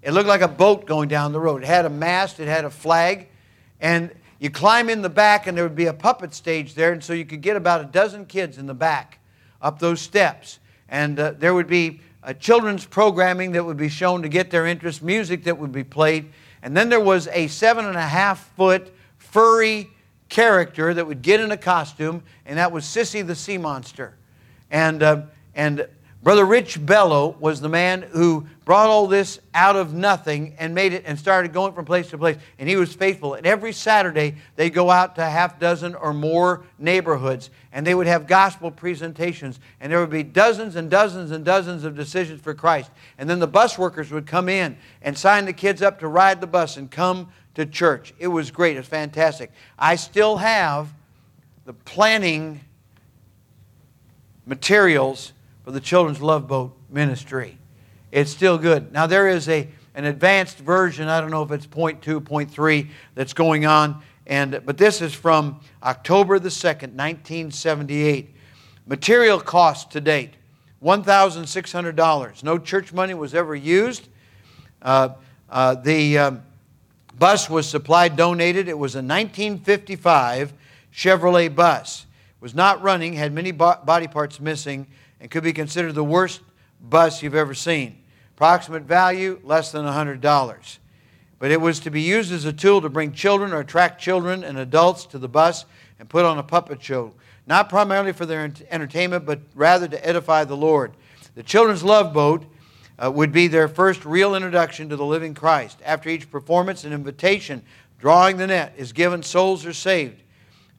It 0.02 0.12
looked 0.12 0.28
like 0.28 0.42
a 0.42 0.48
boat 0.48 0.86
going 0.86 1.10
down 1.10 1.32
the 1.32 1.40
road. 1.40 1.64
It 1.64 1.68
had 1.68 1.86
a 1.86 1.90
mast, 1.90 2.40
it 2.40 2.48
had 2.48 2.66
a 2.66 2.70
flag, 2.70 3.28
and 3.80 4.12
you 4.40 4.50
climb 4.50 4.90
in 4.90 5.04
the 5.04 5.10
back, 5.10 5.46
and 5.46 5.56
there 5.56 5.64
would 5.64 5.76
be 5.76 5.86
a 5.86 5.94
puppet 5.94 6.34
stage 6.34 6.74
there, 6.74 6.92
and 6.92 7.04
so 7.04 7.14
you 7.14 7.26
could 7.26 7.42
get 7.42 7.56
about 7.56 7.82
a 7.82 7.86
dozen 7.86 8.26
kids 8.26 8.58
in 8.58 8.66
the 8.66 8.74
back 8.74 9.20
up 9.62 9.78
those 9.78 10.02
steps. 10.02 10.60
And 10.90 11.20
uh, 11.20 11.34
there 11.38 11.54
would 11.54 11.68
be 11.68 12.02
a 12.24 12.34
children's 12.34 12.86
programming 12.86 13.52
that 13.52 13.64
would 13.64 13.78
be 13.78 13.90
shown 13.90 14.24
to 14.24 14.30
get 14.30 14.50
their 14.50 14.66
interest, 14.66 15.04
music 15.04 15.44
that 15.44 15.58
would 15.58 15.72
be 15.72 15.84
played, 15.84 16.32
and 16.64 16.76
then 16.76 16.90
there 16.90 17.00
was 17.00 17.28
a 17.28 17.48
seven 17.48 17.86
and 17.86 17.96
a 17.96 18.02
half 18.02 18.52
foot 18.56 18.92
furry 19.18 19.90
character 20.30 20.94
that 20.94 21.06
would 21.06 21.22
get 21.22 21.40
in 21.40 21.52
a 21.52 21.58
costume, 21.58 22.24
and 22.46 22.58
that 22.58 22.72
was 22.72 22.86
Sissy 22.86 23.26
the 23.26 23.36
Sea 23.36 23.58
Monster. 23.58 24.16
And, 24.72 25.04
uh, 25.04 25.24
and 25.54 25.88
Brother 26.24 26.46
Rich 26.46 26.86
Bello 26.86 27.36
was 27.40 27.62
the 27.62 27.70
man 27.70 28.04
who 28.04 28.46
brought 28.64 28.90
all 28.90 29.08
this 29.08 29.40
out 29.56 29.76
of 29.76 29.96
nothing 29.96 30.56
and 30.60 30.76
made 30.76 30.94
it 30.94 31.04
and 31.08 31.18
started 31.18 31.52
going 31.52 31.74
from 31.74 31.84
place 31.84 32.12
to 32.12 32.18
place. 32.18 32.38
And 32.60 32.70
he 32.70 32.76
was 32.76 32.94
faithful. 32.94 33.34
And 33.34 33.48
every 33.48 33.74
Saturday, 33.74 34.36
they'd 34.56 34.70
go 34.70 34.92
out 34.92 35.16
to 35.16 35.26
a 35.26 35.30
half 35.30 35.60
dozen 35.60 35.96
or 35.96 36.14
more 36.14 36.64
neighborhoods 36.78 37.50
and 37.72 37.88
they 37.88 37.96
would 37.96 38.06
have 38.06 38.28
gospel 38.28 38.70
presentations. 38.70 39.60
And 39.80 39.92
there 39.92 40.00
would 40.00 40.12
be 40.12 40.22
dozens 40.22 40.76
and 40.76 40.92
dozens 40.92 41.32
and 41.32 41.44
dozens 41.44 41.84
of 41.84 41.96
decisions 41.96 42.40
for 42.40 42.54
Christ. 42.54 42.92
And 43.18 43.28
then 43.28 43.40
the 43.40 43.48
bus 43.48 43.80
workers 43.80 44.12
would 44.12 44.28
come 44.28 44.48
in 44.48 44.78
and 45.02 45.18
sign 45.18 45.46
the 45.46 45.54
kids 45.54 45.82
up 45.82 46.00
to 46.02 46.08
ride 46.08 46.40
the 46.40 46.48
bus 46.48 46.78
and 46.78 46.92
come 46.92 47.32
to 47.56 47.66
church. 47.66 48.14
It 48.20 48.28
was 48.28 48.52
great. 48.52 48.76
It 48.76 48.80
was 48.80 48.88
fantastic. 48.88 49.52
I 49.80 49.96
still 49.96 50.38
have 50.38 50.94
the 51.66 51.74
planning 51.74 52.62
materials 54.46 55.34
for 55.64 55.72
the 55.72 55.80
Children's 55.80 56.22
Love 56.22 56.48
Boat 56.48 56.76
ministry. 56.90 57.58
It's 58.12 58.32
still 58.32 58.58
good. 58.58 58.92
Now, 58.92 59.08
there 59.08 59.30
is 59.30 59.48
a, 59.48 59.68
an 59.96 60.06
advanced 60.06 60.58
version, 60.58 61.08
I 61.08 61.22
don't 61.22 61.32
know 61.32 61.44
if 61.44 61.52
it's 61.52 61.68
0.2, 61.68 62.22
0.3, 62.22 62.90
that's 63.16 63.34
going 63.34 63.66
on, 63.66 64.02
and, 64.28 64.62
but 64.66 64.78
this 64.78 65.02
is 65.02 65.14
from 65.14 65.60
October 65.84 66.40
the 66.40 66.50
2nd, 66.50 66.94
1978. 66.94 68.36
Material 68.86 69.40
cost 69.40 69.92
to 69.92 70.02
date 70.02 70.34
$1,600. 70.84 72.44
No 72.44 72.58
church 72.58 72.92
money 72.92 73.14
was 73.14 73.36
ever 73.36 73.56
used. 73.56 74.08
Uh, 74.82 75.10
uh, 75.50 75.76
the 75.76 76.18
um, 76.18 76.44
bus 77.18 77.50
was 77.50 77.68
supplied, 77.70 78.16
donated. 78.16 78.68
It 78.68 78.78
was 78.78 78.96
a 78.96 79.00
1955 79.00 80.54
Chevrolet 80.94 81.54
bus. 81.54 82.06
It 82.38 82.42
was 82.42 82.56
not 82.56 82.82
running, 82.82 83.14
had 83.14 83.32
many 83.32 83.52
bo- 83.52 83.80
body 83.86 84.08
parts 84.08 84.40
missing, 84.40 84.88
and 85.22 85.30
could 85.30 85.44
be 85.44 85.54
considered 85.54 85.94
the 85.94 86.04
worst 86.04 86.42
bus 86.82 87.22
you've 87.22 87.36
ever 87.36 87.54
seen. 87.54 87.96
Approximate 88.36 88.84
value, 88.84 89.40
less 89.44 89.72
than 89.72 89.86
$100. 89.86 90.78
But 91.38 91.52
it 91.52 91.62
was 91.62 91.80
to 91.82 91.92
be 91.92 92.02
used 92.02 92.32
as 92.32 92.46
a 92.46 92.52
tool 92.52 92.82
to 92.82 92.90
bring 92.90 93.14
children 93.14 93.54
or 93.54 93.60
attract 93.60 94.02
children 94.02 94.44
and 94.44 94.58
adults 94.58 95.06
to 95.06 95.20
the 95.20 95.30
bus 95.30 95.66
and 96.00 96.10
put 96.10 96.26
on 96.26 96.40
a 96.40 96.44
puppet 96.44 96.82
show, 96.82 97.14
not 97.46 97.70
primarily 97.70 98.12
for 98.12 98.26
their 98.26 98.52
entertainment, 98.72 99.26
but 99.26 99.40
rather 99.54 99.88
to 99.88 100.08
edify 100.08 100.44
the 100.44 100.58
Lord. 100.58 100.92
The 101.36 101.44
Children's 101.44 101.84
Love 101.84 102.14
Boat 102.14 102.44
uh, 102.98 103.12
would 103.12 103.32
be 103.32 103.48
their 103.48 103.68
first 103.68 104.04
real 104.06 104.36
introduction 104.36 104.90
to 104.90 104.96
the 104.96 105.06
living 105.06 105.36
Christ. 105.36 105.80
After 105.86 106.10
each 106.10 106.30
performance, 106.32 106.84
an 106.84 106.94
invitation 106.94 107.62
drawing 108.00 108.38
the 108.38 108.48
net 108.48 108.74
is 108.76 108.92
given, 108.92 109.22
souls 109.22 109.66
are 109.68 109.74
saved. 109.74 110.24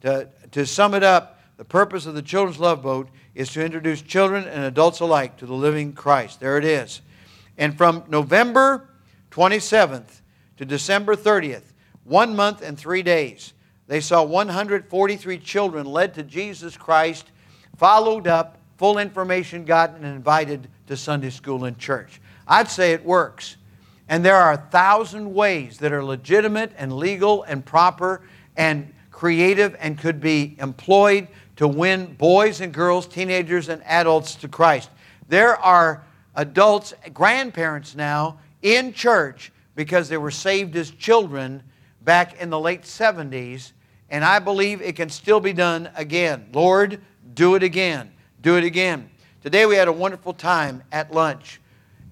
To, 0.01 0.27
to 0.51 0.65
sum 0.65 0.93
it 0.93 1.03
up, 1.03 1.41
the 1.55 1.65
purpose 1.65 2.05
of 2.05 2.13
the 2.13 2.21
Children's 2.21 2.59
Love 2.59 2.81
Boat 2.81 3.07
is 3.35 3.51
to 3.53 3.63
introduce 3.63 4.01
children 4.01 4.47
and 4.47 4.63
adults 4.63 4.99
alike 4.99 5.37
to 5.37 5.45
the 5.45 5.53
living 5.53 5.93
Christ. 5.93 6.39
There 6.39 6.57
it 6.57 6.65
is. 6.65 7.01
And 7.57 7.77
from 7.77 8.03
November 8.07 8.89
27th 9.31 10.21
to 10.57 10.65
December 10.65 11.15
30th, 11.15 11.63
one 12.03 12.35
month 12.35 12.61
and 12.61 12.77
three 12.77 13.01
days, 13.01 13.53
they 13.87 14.01
saw 14.01 14.23
143 14.23 15.37
children 15.39 15.85
led 15.85 16.13
to 16.15 16.23
Jesus 16.23 16.77
Christ, 16.77 17.31
followed 17.77 18.27
up, 18.27 18.57
full 18.77 18.97
information 18.97 19.65
gotten, 19.65 20.03
and 20.03 20.15
invited 20.15 20.67
to 20.87 20.97
Sunday 20.97 21.29
school 21.29 21.65
and 21.65 21.77
church. 21.77 22.21
I'd 22.47 22.69
say 22.69 22.93
it 22.93 23.03
works. 23.03 23.57
And 24.09 24.23
there 24.23 24.35
are 24.35 24.53
a 24.53 24.57
thousand 24.57 25.33
ways 25.33 25.77
that 25.79 25.93
are 25.93 26.03
legitimate 26.03 26.71
and 26.77 26.93
legal 26.93 27.43
and 27.43 27.65
proper 27.65 28.21
and 28.57 28.93
creative 29.11 29.75
and 29.79 29.97
could 29.97 30.19
be 30.19 30.55
employed 30.59 31.27
to 31.57 31.67
win 31.67 32.13
boys 32.15 32.61
and 32.61 32.73
girls, 32.73 33.07
teenagers 33.07 33.69
and 33.69 33.83
adults 33.83 34.35
to 34.35 34.47
Christ. 34.47 34.89
There 35.27 35.55
are 35.57 36.03
adults, 36.35 36.93
grandparents 37.13 37.95
now 37.95 38.39
in 38.61 38.93
church 38.93 39.51
because 39.75 40.09
they 40.09 40.17
were 40.17 40.31
saved 40.31 40.75
as 40.75 40.91
children 40.91 41.63
back 42.01 42.39
in 42.41 42.49
the 42.49 42.59
late 42.59 42.83
70s, 42.83 43.71
and 44.09 44.23
I 44.23 44.39
believe 44.39 44.81
it 44.81 44.95
can 44.95 45.09
still 45.09 45.39
be 45.39 45.53
done 45.53 45.89
again. 45.95 46.49
Lord, 46.53 47.01
do 47.33 47.55
it 47.55 47.63
again. 47.63 48.11
Do 48.41 48.57
it 48.57 48.63
again. 48.63 49.09
Today 49.41 49.65
we 49.65 49.75
had 49.75 49.87
a 49.87 49.93
wonderful 49.93 50.33
time 50.33 50.83
at 50.91 51.13
lunch 51.13 51.59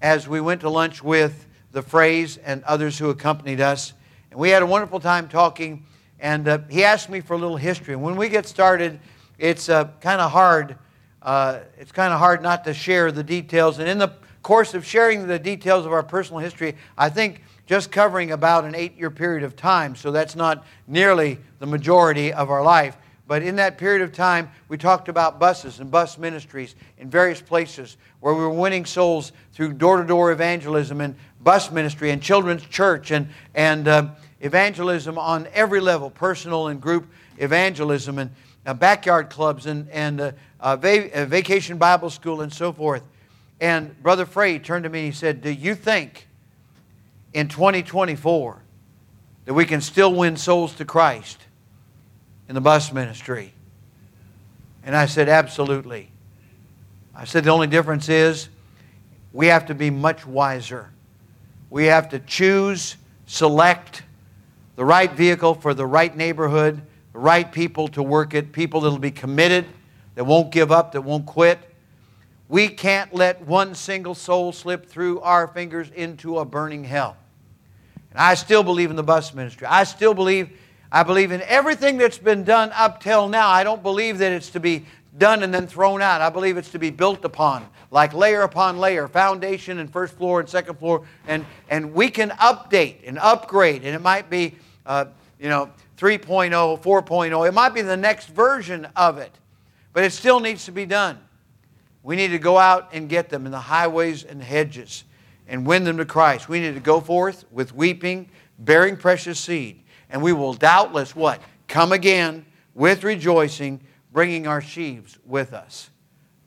as 0.00 0.26
we 0.26 0.40
went 0.40 0.62
to 0.62 0.68
lunch 0.68 1.02
with 1.02 1.46
the 1.72 1.82
Freys 1.82 2.38
and 2.44 2.62
others 2.64 2.98
who 2.98 3.10
accompanied 3.10 3.60
us. 3.60 3.92
And 4.30 4.40
we 4.40 4.50
had 4.50 4.62
a 4.62 4.66
wonderful 4.66 5.00
time 5.00 5.28
talking, 5.28 5.86
and 6.18 6.48
uh, 6.48 6.58
he 6.68 6.84
asked 6.84 7.08
me 7.08 7.20
for 7.20 7.34
a 7.34 7.38
little 7.38 7.56
history. 7.56 7.94
And 7.94 8.02
when 8.02 8.16
we 8.16 8.28
get 8.28 8.46
started, 8.46 8.98
it's 9.38 9.68
uh, 9.68 9.88
kind 10.00 10.20
of 10.20 10.30
hard. 10.30 10.76
Uh, 11.20 11.60
it's 11.78 11.92
kind 11.92 12.12
of 12.12 12.18
hard 12.18 12.42
not 12.42 12.64
to 12.64 12.74
share 12.74 13.12
the 13.12 13.22
details. 13.22 13.78
And 13.78 13.88
in 13.88 13.98
the 13.98 14.12
course 14.42 14.74
of 14.74 14.84
sharing 14.84 15.26
the 15.26 15.38
details 15.38 15.86
of 15.86 15.92
our 15.92 16.02
personal 16.02 16.40
history, 16.40 16.76
I 16.98 17.08
think 17.08 17.42
just 17.66 17.92
covering 17.92 18.32
about 18.32 18.64
an 18.64 18.74
eight 18.74 18.98
year 18.98 19.10
period 19.10 19.44
of 19.44 19.56
time, 19.56 19.94
so 19.94 20.10
that's 20.10 20.34
not 20.34 20.66
nearly 20.86 21.38
the 21.58 21.66
majority 21.66 22.32
of 22.32 22.50
our 22.50 22.62
life. 22.62 22.96
But 23.28 23.42
in 23.42 23.56
that 23.56 23.78
period 23.78 24.02
of 24.02 24.12
time, 24.12 24.50
we 24.68 24.76
talked 24.76 25.08
about 25.08 25.38
buses 25.38 25.80
and 25.80 25.90
bus 25.90 26.18
ministries 26.18 26.74
in 26.98 27.08
various 27.08 27.40
places 27.40 27.96
where 28.20 28.34
we 28.34 28.40
were 28.40 28.50
winning 28.50 28.84
souls 28.84 29.32
through 29.52 29.74
door 29.74 29.98
to 29.98 30.06
door 30.06 30.32
evangelism 30.32 31.00
and 31.00 31.14
bus 31.40 31.70
ministry 31.70 32.10
and 32.10 32.20
children's 32.20 32.64
church 32.66 33.10
and, 33.10 33.28
and 33.54 33.88
uh, 33.88 34.08
evangelism 34.40 35.16
on 35.18 35.48
every 35.54 35.80
level 35.80 36.10
personal 36.10 36.66
and 36.66 36.80
group 36.80 37.06
evangelism 37.38 38.18
and 38.18 38.30
uh, 38.64 38.74
backyard 38.74 39.30
clubs 39.30 39.66
and, 39.66 39.88
and 39.90 40.20
uh, 40.20 40.32
uh, 40.60 40.76
va- 40.76 41.26
vacation 41.26 41.78
Bible 41.78 42.10
school 42.10 42.40
and 42.40 42.52
so 42.52 42.72
forth. 42.72 43.02
And 43.60 44.00
Brother 44.02 44.26
Frey 44.26 44.58
turned 44.58 44.84
to 44.84 44.90
me 44.90 45.00
and 45.00 45.12
he 45.12 45.16
said, 45.16 45.42
Do 45.42 45.50
you 45.50 45.74
think 45.74 46.28
in 47.32 47.48
2024 47.48 48.62
that 49.44 49.54
we 49.54 49.64
can 49.64 49.80
still 49.80 50.14
win 50.14 50.36
souls 50.36 50.74
to 50.76 50.84
Christ 50.84 51.38
in 52.48 52.54
the 52.54 52.60
bus 52.60 52.92
ministry? 52.92 53.52
And 54.84 54.96
I 54.96 55.06
said, 55.06 55.28
Absolutely. 55.28 56.10
I 57.14 57.24
said, 57.24 57.44
The 57.44 57.50
only 57.50 57.68
difference 57.68 58.08
is 58.08 58.48
we 59.32 59.46
have 59.46 59.66
to 59.66 59.74
be 59.74 59.90
much 59.90 60.26
wiser. 60.26 60.90
We 61.70 61.86
have 61.86 62.10
to 62.10 62.18
choose, 62.18 62.96
select 63.26 64.02
the 64.76 64.84
right 64.84 65.10
vehicle 65.10 65.54
for 65.54 65.72
the 65.72 65.86
right 65.86 66.14
neighborhood 66.14 66.82
the 67.12 67.18
right 67.18 67.50
people 67.50 67.88
to 67.88 68.02
work 68.02 68.34
it, 68.34 68.52
people 68.52 68.80
that'll 68.80 68.98
be 68.98 69.10
committed, 69.10 69.66
that 70.14 70.24
won't 70.24 70.50
give 70.50 70.72
up, 70.72 70.92
that 70.92 71.02
won't 71.02 71.26
quit. 71.26 71.58
We 72.48 72.68
can't 72.68 73.14
let 73.14 73.46
one 73.46 73.74
single 73.74 74.14
soul 74.14 74.52
slip 74.52 74.86
through 74.86 75.20
our 75.20 75.48
fingers 75.48 75.90
into 75.90 76.38
a 76.38 76.44
burning 76.44 76.84
hell. 76.84 77.16
And 78.10 78.20
I 78.20 78.34
still 78.34 78.62
believe 78.62 78.90
in 78.90 78.96
the 78.96 79.02
bus 79.02 79.32
ministry. 79.32 79.66
I 79.66 79.84
still 79.84 80.12
believe 80.12 80.50
I 80.94 81.04
believe 81.04 81.32
in 81.32 81.40
everything 81.42 81.96
that's 81.96 82.18
been 82.18 82.44
done 82.44 82.70
up 82.74 83.00
till 83.02 83.26
now. 83.26 83.48
I 83.48 83.64
don't 83.64 83.82
believe 83.82 84.18
that 84.18 84.30
it's 84.30 84.50
to 84.50 84.60
be 84.60 84.84
done 85.16 85.42
and 85.42 85.52
then 85.52 85.66
thrown 85.66 86.02
out. 86.02 86.20
I 86.20 86.28
believe 86.28 86.58
it's 86.58 86.70
to 86.72 86.78
be 86.78 86.90
built 86.90 87.24
upon, 87.24 87.66
like 87.90 88.12
layer 88.12 88.42
upon 88.42 88.76
layer, 88.78 89.08
foundation 89.08 89.78
and 89.78 89.90
first 89.90 90.14
floor 90.14 90.40
and 90.40 90.48
second 90.48 90.78
floor. 90.78 91.06
And, 91.26 91.46
and 91.70 91.94
we 91.94 92.10
can 92.10 92.28
update 92.30 92.96
and 93.06 93.18
upgrade. 93.18 93.84
And 93.84 93.94
it 93.94 94.02
might 94.02 94.28
be, 94.28 94.56
uh, 94.84 95.06
you 95.40 95.48
know, 95.48 95.70
3.0, 96.02 96.50
4.0. 96.82 97.48
It 97.48 97.54
might 97.54 97.74
be 97.74 97.80
the 97.80 97.96
next 97.96 98.26
version 98.26 98.88
of 98.96 99.18
it, 99.18 99.30
but 99.92 100.02
it 100.02 100.10
still 100.10 100.40
needs 100.40 100.64
to 100.64 100.72
be 100.72 100.84
done. 100.84 101.16
We 102.02 102.16
need 102.16 102.32
to 102.32 102.40
go 102.40 102.58
out 102.58 102.88
and 102.92 103.08
get 103.08 103.28
them 103.28 103.46
in 103.46 103.52
the 103.52 103.60
highways 103.60 104.24
and 104.24 104.42
hedges 104.42 105.04
and 105.46 105.64
win 105.64 105.84
them 105.84 105.98
to 105.98 106.04
Christ. 106.04 106.48
We 106.48 106.58
need 106.58 106.74
to 106.74 106.80
go 106.80 107.00
forth 107.00 107.44
with 107.52 107.72
weeping, 107.72 108.28
bearing 108.58 108.96
precious 108.96 109.38
seed, 109.38 109.84
and 110.10 110.20
we 110.20 110.32
will 110.32 110.54
doubtless 110.54 111.14
what? 111.14 111.40
Come 111.68 111.92
again 111.92 112.46
with 112.74 113.04
rejoicing, 113.04 113.80
bringing 114.12 114.48
our 114.48 114.60
sheaves 114.60 115.20
with 115.24 115.52
us. 115.52 115.88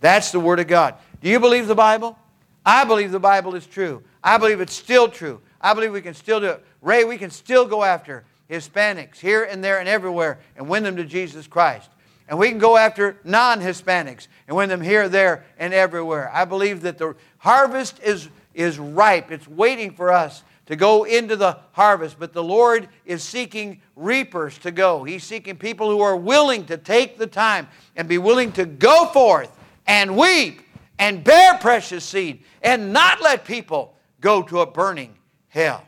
That's 0.02 0.34
the 0.34 0.39
Word 0.41 0.60
of 0.60 0.68
God. 0.68 0.96
Do 1.22 1.30
you 1.30 1.39
believe 1.39 1.68
the 1.68 1.76
Bible? 1.76 2.20
I 2.65 2.84
believe 2.84 3.13
the 3.13 3.22
Bible 3.22 3.56
is 3.56 3.65
true. 3.65 4.04
I 4.22 4.38
believe 4.38 4.60
it's 4.60 4.74
still 4.74 5.08
true. 5.08 5.39
I 5.62 5.74
believe 5.74 5.94
we 5.94 6.02
can 6.02 6.13
still 6.13 6.41
do 6.41 6.48
it. 6.48 6.65
Ray, 6.82 7.06
we 7.06 7.18
can 7.18 7.30
still 7.30 7.65
go 7.65 7.86
after 7.86 8.26
Hispanics 8.50 9.18
here 9.18 9.44
and 9.44 9.64
there 9.64 9.80
and 9.80 9.90
everywhere 9.90 10.40
and 10.56 10.70
win 10.70 10.84
them 10.84 10.96
to 10.98 11.06
Jesus 11.06 11.48
Christ. 11.48 11.90
And 12.28 12.40
we 12.40 12.50
can 12.50 12.58
go 12.58 12.78
after 12.78 13.18
non 13.24 13.60
Hispanics 13.60 14.28
and 14.48 14.58
win 14.58 14.70
them 14.70 14.82
here, 14.82 15.08
there, 15.10 15.46
and 15.58 15.74
everywhere. 15.74 16.32
I 16.34 16.46
believe 16.46 16.82
that 16.82 16.98
the 16.98 17.16
harvest 17.38 18.00
is, 18.02 18.30
is 18.54 18.80
ripe. 18.80 19.32
It's 19.32 19.48
waiting 19.48 19.92
for 19.92 20.12
us 20.12 20.44
to 20.66 20.76
go 20.76 21.04
into 21.04 21.36
the 21.36 21.60
harvest. 21.74 22.18
But 22.18 22.34
the 22.34 22.44
Lord 22.44 22.90
is 23.06 23.24
seeking 23.24 23.82
reapers 23.96 24.58
to 24.60 24.72
go. 24.72 25.04
He's 25.04 25.24
seeking 25.24 25.58
people 25.58 25.90
who 25.90 26.02
are 26.02 26.18
willing 26.18 26.66
to 26.66 26.78
take 26.78 27.18
the 27.18 27.28
time 27.28 27.68
and 27.96 28.08
be 28.08 28.18
willing 28.18 28.52
to 28.54 28.66
go 28.66 29.06
forth 29.08 29.56
and 29.86 30.18
weep 30.18 30.62
and 30.98 31.24
bear 31.24 31.58
precious 31.58 32.04
seed 32.04 32.44
and 32.62 32.92
not 32.92 33.22
let 33.22 33.46
people 33.46 33.96
go 34.20 34.42
to 34.42 34.62
a 34.62 34.66
burning 34.66 35.16
hell. 35.50 35.85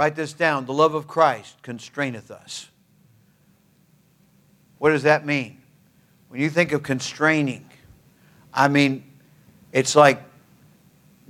Write 0.00 0.16
this 0.16 0.32
down. 0.32 0.64
The 0.64 0.72
love 0.72 0.94
of 0.94 1.06
Christ 1.06 1.60
constraineth 1.60 2.30
us. 2.30 2.70
What 4.78 4.92
does 4.92 5.02
that 5.02 5.26
mean? 5.26 5.60
When 6.28 6.40
you 6.40 6.48
think 6.48 6.72
of 6.72 6.82
constraining, 6.82 7.68
I 8.54 8.68
mean, 8.68 9.04
it's 9.72 9.94
like 9.94 10.22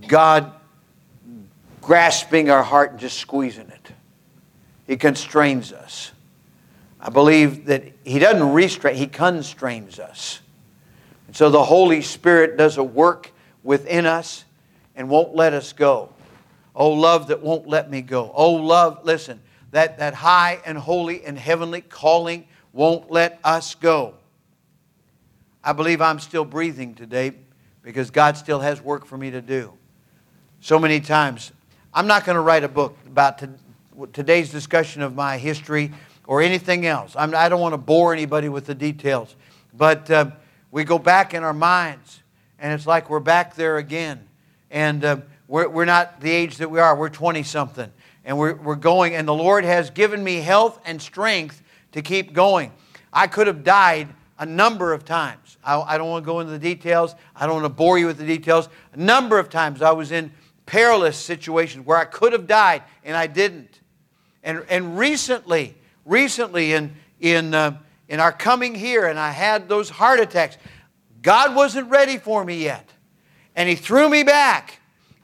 God 0.06 0.52
grasping 1.80 2.48
our 2.48 2.62
heart 2.62 2.92
and 2.92 3.00
just 3.00 3.18
squeezing 3.18 3.66
it. 3.66 3.92
He 4.86 4.96
constrains 4.96 5.72
us. 5.72 6.12
I 7.00 7.10
believe 7.10 7.66
that 7.66 7.82
He 8.04 8.20
doesn't 8.20 8.52
restrain, 8.52 8.94
He 8.94 9.08
constrains 9.08 9.98
us. 9.98 10.42
And 11.26 11.34
so 11.34 11.50
the 11.50 11.64
Holy 11.64 12.02
Spirit 12.02 12.56
does 12.56 12.78
a 12.78 12.84
work 12.84 13.32
within 13.64 14.06
us 14.06 14.44
and 14.94 15.08
won't 15.10 15.34
let 15.34 15.54
us 15.54 15.72
go. 15.72 16.10
Oh, 16.80 16.92
love 16.92 17.26
that 17.26 17.42
won't 17.42 17.68
let 17.68 17.90
me 17.90 18.00
go. 18.00 18.32
Oh, 18.34 18.52
love, 18.52 19.00
listen, 19.04 19.42
that, 19.70 19.98
that 19.98 20.14
high 20.14 20.62
and 20.64 20.78
holy 20.78 21.22
and 21.26 21.38
heavenly 21.38 21.82
calling 21.82 22.48
won't 22.72 23.10
let 23.10 23.38
us 23.44 23.74
go. 23.74 24.14
I 25.62 25.74
believe 25.74 26.00
I'm 26.00 26.18
still 26.18 26.46
breathing 26.46 26.94
today 26.94 27.32
because 27.82 28.10
God 28.10 28.38
still 28.38 28.60
has 28.60 28.80
work 28.80 29.04
for 29.04 29.18
me 29.18 29.30
to 29.30 29.42
do. 29.42 29.74
So 30.62 30.78
many 30.78 31.00
times, 31.00 31.52
I'm 31.92 32.06
not 32.06 32.24
going 32.24 32.36
to 32.36 32.40
write 32.40 32.64
a 32.64 32.68
book 32.68 32.96
about 33.06 33.36
to, 33.40 33.50
today's 34.14 34.50
discussion 34.50 35.02
of 35.02 35.14
my 35.14 35.36
history 35.36 35.92
or 36.26 36.40
anything 36.40 36.86
else. 36.86 37.14
I'm, 37.14 37.34
I 37.34 37.50
do 37.50 37.56
not 37.56 37.60
want 37.60 37.72
to 37.74 37.78
bore 37.78 38.14
anybody 38.14 38.48
with 38.48 38.64
the 38.64 38.74
details. 38.74 39.36
But 39.76 40.10
uh, 40.10 40.30
we 40.70 40.84
go 40.84 40.98
back 40.98 41.34
in 41.34 41.44
our 41.44 41.52
minds 41.52 42.22
and 42.58 42.72
it's 42.72 42.86
like 42.86 43.10
we're 43.10 43.20
back 43.20 43.54
there 43.54 43.76
again. 43.76 44.26
And 44.70 45.04
uh, 45.04 45.16
we're, 45.50 45.68
we're 45.68 45.84
not 45.84 46.20
the 46.20 46.30
age 46.30 46.58
that 46.58 46.70
we 46.70 46.78
are, 46.78 46.94
we're 46.94 47.08
20 47.08 47.42
something. 47.42 47.92
And 48.24 48.38
we're, 48.38 48.54
we're 48.54 48.76
going, 48.76 49.16
and 49.16 49.26
the 49.26 49.34
Lord 49.34 49.64
has 49.64 49.90
given 49.90 50.22
me 50.22 50.36
health 50.36 50.80
and 50.84 51.02
strength 51.02 51.60
to 51.90 52.02
keep 52.02 52.32
going. 52.32 52.70
I 53.12 53.26
could 53.26 53.48
have 53.48 53.64
died 53.64 54.08
a 54.38 54.46
number 54.46 54.92
of 54.92 55.04
times. 55.04 55.58
I, 55.64 55.80
I 55.80 55.98
don't 55.98 56.08
want 56.08 56.22
to 56.22 56.26
go 56.26 56.38
into 56.38 56.52
the 56.52 56.58
details, 56.58 57.16
I 57.34 57.46
don't 57.46 57.56
want 57.56 57.64
to 57.64 57.76
bore 57.76 57.98
you 57.98 58.06
with 58.06 58.18
the 58.18 58.26
details. 58.26 58.68
A 58.92 58.96
number 58.96 59.40
of 59.40 59.50
times 59.50 59.82
I 59.82 59.90
was 59.90 60.12
in 60.12 60.30
perilous 60.66 61.16
situations 61.16 61.84
where 61.84 61.98
I 61.98 62.04
could 62.04 62.32
have 62.32 62.46
died, 62.46 62.84
and 63.02 63.16
I 63.16 63.26
didn't. 63.26 63.80
And, 64.44 64.64
and 64.68 64.96
recently, 64.96 65.74
recently 66.04 66.74
in, 66.74 66.94
in, 67.18 67.54
uh, 67.54 67.76
in 68.08 68.20
our 68.20 68.30
coming 68.30 68.76
here, 68.76 69.06
and 69.06 69.18
I 69.18 69.32
had 69.32 69.68
those 69.68 69.90
heart 69.90 70.20
attacks, 70.20 70.58
God 71.22 71.56
wasn't 71.56 71.90
ready 71.90 72.18
for 72.18 72.44
me 72.44 72.62
yet. 72.62 72.88
And 73.56 73.68
He 73.68 73.74
threw 73.74 74.08
me 74.08 74.22
back. 74.22 74.79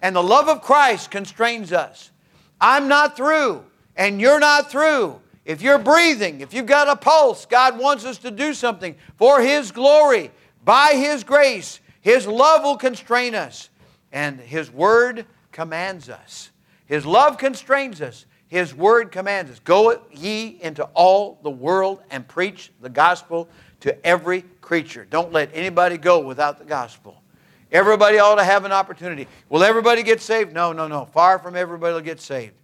And 0.07 0.15
the 0.15 0.23
love 0.23 0.49
of 0.49 0.63
Christ 0.63 1.11
constrains 1.11 1.73
us. 1.73 2.13
I'm 2.61 2.87
not 2.87 3.17
through, 3.17 3.65
and 3.97 4.21
you're 4.21 4.39
not 4.39 4.71
through. 4.71 5.21
If 5.45 5.63
you're 5.63 5.81
breathing, 5.81 6.43
if 6.43 6.55
you've 6.55 6.65
got 6.65 6.87
a 6.87 6.95
pulse, 6.95 7.45
God 7.45 7.77
wants 7.77 8.05
us 8.05 8.19
to 8.19 8.31
do 8.31 8.55
something 8.55 8.95
for 9.17 9.41
His 9.41 9.73
glory, 9.73 10.31
by 10.65 10.93
His 10.95 11.25
grace. 11.25 11.81
His 12.03 12.25
love 12.25 12.63
will 12.63 12.77
constrain 12.77 13.35
us, 13.35 13.69
and 14.13 14.39
His 14.39 14.71
Word 14.71 15.27
commands 15.51 16.09
us. 16.09 16.53
His 16.87 17.05
love 17.05 17.37
constrains 17.37 18.01
us. 18.01 18.27
His 18.47 18.73
Word 18.73 19.11
commands 19.11 19.51
us. 19.51 19.59
Go 19.59 20.01
ye 20.13 20.61
into 20.63 20.85
all 20.95 21.41
the 21.43 21.51
world 21.51 22.01
and 22.13 22.29
preach 22.29 22.71
the 22.81 22.91
gospel 22.91 23.49
to 23.81 24.07
every 24.07 24.43
creature. 24.61 25.05
Don't 25.11 25.33
let 25.33 25.51
anybody 25.53 25.99
go 25.99 26.21
without 26.21 26.61
the 26.61 26.65
gospel. 26.65 27.21
Everybody 27.73 28.19
ought 28.19 28.37
to 28.37 28.45
have 28.45 28.65
an 28.65 28.73
opportunity. 28.73 29.27
Will 29.49 29.65
everybody 29.65 30.03
get 30.03 30.21
saved? 30.21 30.53
No, 30.53 30.73
no, 30.73 30.87
no. 30.87 31.07
Far 31.07 31.39
from 31.39 31.57
everybody 31.57 31.95
will 31.95 32.01
get 32.01 32.21
saved. 32.21 32.55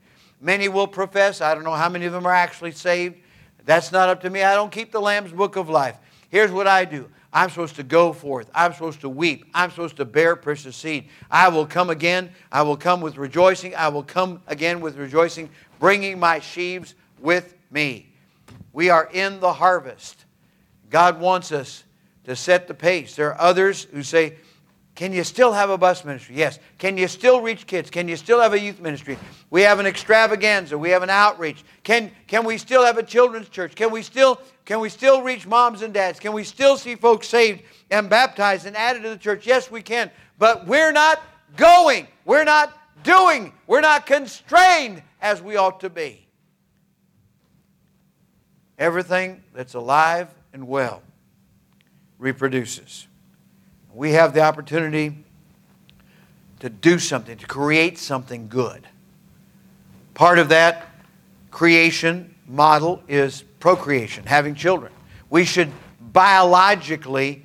Many 0.40 0.68
will 0.68 0.86
profess. 0.86 1.40
I 1.40 1.54
don't 1.54 1.64
know 1.64 1.74
how 1.74 1.88
many 1.88 2.06
of 2.06 2.12
them 2.12 2.26
are 2.26 2.34
actually 2.34 2.72
saved. 2.72 3.16
That's 3.64 3.92
not 3.92 4.08
up 4.08 4.20
to 4.22 4.30
me. 4.30 4.42
I 4.42 4.54
don't 4.54 4.72
keep 4.72 4.92
the 4.92 5.00
Lamb's 5.00 5.32
book 5.32 5.56
of 5.56 5.68
life. 5.68 5.96
Here's 6.30 6.50
what 6.50 6.66
I 6.66 6.84
do 6.84 7.08
I'm 7.32 7.48
supposed 7.48 7.76
to 7.76 7.82
go 7.82 8.12
forth. 8.12 8.50
I'm 8.54 8.72
supposed 8.72 9.00
to 9.00 9.08
weep. 9.08 9.46
I'm 9.54 9.70
supposed 9.70 9.96
to 9.96 10.04
bear 10.04 10.36
precious 10.36 10.76
seed. 10.76 11.08
I 11.30 11.48
will 11.48 11.66
come 11.66 11.88
again. 11.90 12.30
I 12.50 12.62
will 12.62 12.76
come 12.76 13.00
with 13.00 13.16
rejoicing. 13.16 13.74
I 13.74 13.88
will 13.88 14.02
come 14.02 14.42
again 14.46 14.80
with 14.80 14.96
rejoicing, 14.96 15.48
bringing 15.78 16.18
my 16.18 16.40
sheaves 16.40 16.94
with 17.20 17.54
me. 17.70 18.12
We 18.72 18.90
are 18.90 19.08
in 19.12 19.40
the 19.40 19.52
harvest. 19.52 20.24
God 20.90 21.20
wants 21.20 21.52
us 21.52 21.84
to 22.24 22.36
set 22.36 22.68
the 22.68 22.74
pace. 22.74 23.16
There 23.16 23.32
are 23.32 23.40
others 23.40 23.84
who 23.84 24.02
say, 24.02 24.36
can 24.94 25.12
you 25.12 25.24
still 25.24 25.52
have 25.52 25.70
a 25.70 25.78
bus 25.78 26.04
ministry? 26.04 26.36
Yes. 26.36 26.58
Can 26.78 26.98
you 26.98 27.08
still 27.08 27.40
reach 27.40 27.66
kids? 27.66 27.88
Can 27.88 28.08
you 28.08 28.16
still 28.16 28.40
have 28.40 28.52
a 28.52 28.60
youth 28.60 28.78
ministry? 28.78 29.16
We 29.48 29.62
have 29.62 29.78
an 29.78 29.86
extravaganza. 29.86 30.76
We 30.76 30.90
have 30.90 31.02
an 31.02 31.08
outreach. 31.08 31.64
Can, 31.82 32.10
can 32.26 32.44
we 32.44 32.58
still 32.58 32.84
have 32.84 32.98
a 32.98 33.02
children's 33.02 33.48
church? 33.48 33.74
Can 33.74 33.90
we, 33.90 34.02
still, 34.02 34.38
can 34.66 34.80
we 34.80 34.90
still 34.90 35.22
reach 35.22 35.46
moms 35.46 35.80
and 35.80 35.94
dads? 35.94 36.20
Can 36.20 36.34
we 36.34 36.44
still 36.44 36.76
see 36.76 36.94
folks 36.94 37.26
saved 37.26 37.62
and 37.90 38.10
baptized 38.10 38.66
and 38.66 38.76
added 38.76 39.02
to 39.04 39.08
the 39.08 39.16
church? 39.16 39.46
Yes, 39.46 39.70
we 39.70 39.80
can. 39.80 40.10
But 40.38 40.66
we're 40.66 40.92
not 40.92 41.22
going. 41.56 42.06
We're 42.26 42.44
not 42.44 42.76
doing. 43.02 43.54
We're 43.66 43.80
not 43.80 44.04
constrained 44.04 45.02
as 45.22 45.40
we 45.40 45.56
ought 45.56 45.80
to 45.80 45.90
be. 45.90 46.26
Everything 48.78 49.42
that's 49.54 49.72
alive 49.72 50.34
and 50.52 50.68
well 50.68 51.02
reproduces. 52.18 53.08
We 53.94 54.12
have 54.12 54.34
the 54.34 54.40
opportunity 54.40 55.24
to 56.60 56.70
do 56.70 56.98
something, 56.98 57.36
to 57.38 57.46
create 57.46 57.98
something 57.98 58.48
good. 58.48 58.86
Part 60.14 60.38
of 60.38 60.50
that 60.50 60.86
creation 61.50 62.34
model 62.46 63.02
is 63.08 63.42
procreation, 63.60 64.24
having 64.24 64.54
children. 64.54 64.92
We 65.28 65.44
should 65.44 65.70
biologically, 66.12 67.44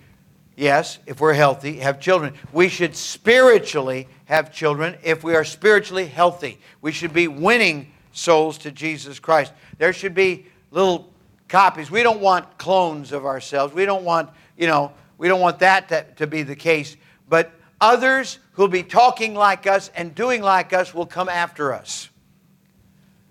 yes, 0.55 0.99
if 1.05 1.19
we're 1.19 1.33
healthy, 1.33 1.77
have 1.77 1.99
children. 1.99 2.33
We 2.51 2.69
should 2.69 2.95
spiritually 2.95 4.07
have 4.25 4.53
children 4.53 4.97
if 5.03 5.23
we 5.23 5.35
are 5.35 5.43
spiritually 5.43 6.05
healthy. 6.05 6.59
We 6.81 6.91
should 6.91 7.13
be 7.13 7.27
winning 7.27 7.91
souls 8.11 8.57
to 8.59 8.71
Jesus 8.71 9.19
Christ. 9.19 9.53
There 9.77 9.93
should 9.93 10.13
be 10.13 10.45
little 10.71 11.09
copies. 11.47 11.89
We 11.89 12.03
don't 12.03 12.19
want 12.19 12.57
clones 12.57 13.11
of 13.11 13.25
ourselves. 13.25 13.73
We 13.73 13.85
don't 13.85 14.03
want, 14.03 14.29
you 14.57 14.67
know, 14.67 14.91
we 15.17 15.27
don't 15.27 15.41
want 15.41 15.59
that 15.59 15.89
to, 15.89 16.05
to 16.17 16.27
be 16.27 16.43
the 16.43 16.55
case. 16.55 16.95
But 17.27 17.51
others 17.81 18.39
who'll 18.53 18.67
be 18.67 18.83
talking 18.83 19.33
like 19.33 19.67
us 19.67 19.89
and 19.95 20.13
doing 20.13 20.41
like 20.41 20.73
us 20.73 20.93
will 20.93 21.05
come 21.05 21.29
after 21.29 21.73
us. 21.73 22.09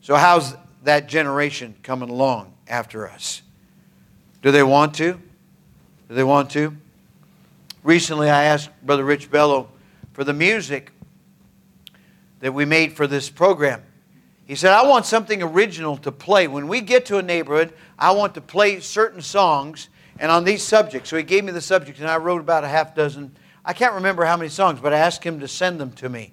So, 0.01 0.15
how's 0.15 0.55
that 0.85 1.09
generation 1.09 1.75
coming 1.83 2.09
along 2.09 2.55
after 2.69 3.09
us? 3.09 3.43
Do 4.43 4.51
they 4.53 4.63
want 4.63 4.95
to? 4.95 5.15
Do 6.09 6.15
they 6.15 6.25
want 6.25 6.51
to? 6.51 6.77
Recently, 7.83 8.31
I 8.31 8.45
asked 8.45 8.71
Brother 8.85 9.05
Rich 9.05 9.31
Bello 9.31 9.69
for 10.13 10.25
the 10.25 10.33
music 10.33 10.93
that 12.41 12.53
we 12.53 12.65
made 12.65 12.93
for 12.93 13.07
this 13.07 13.29
program. 13.29 13.83
He 14.47 14.55
said, 14.55 14.73
I 14.73 14.87
want 14.87 15.07
something 15.07 15.43
original 15.43 15.97
to 15.99 16.13
play. 16.13 16.47
When 16.47 16.69
we 16.69 16.81
get 16.81 17.07
to 17.07 17.19
a 17.19 17.23
neighborhood, 17.23 17.73
I 17.99 18.13
want 18.13 18.35
to 18.35 18.41
play 18.41 18.79
certain 18.79 19.21
songs 19.21 19.89
and 20.19 20.31
on 20.31 20.45
these 20.45 20.63
subjects. 20.63 21.11
So 21.11 21.17
he 21.17 21.23
gave 21.23 21.45
me 21.45 21.53
the 21.53 21.61
subjects, 21.61 22.01
and 22.01 22.11
I 22.11 22.17
wrote 22.17 22.41
about 22.41 22.65
a 22.65 22.69
half 22.69 22.95
dozen. 22.95 23.37
I 23.65 23.73
can't 23.73 23.95
remember 23.95 24.25
how 24.25 24.37
many 24.37 24.49
songs, 24.49 24.81
but 24.81 24.93
I 24.93 24.99
asked 24.99 25.25
him 25.25 25.41
to 25.41 25.49
send 25.49 25.81
them 25.81 25.93
to 25.93 26.09
me. 26.09 26.33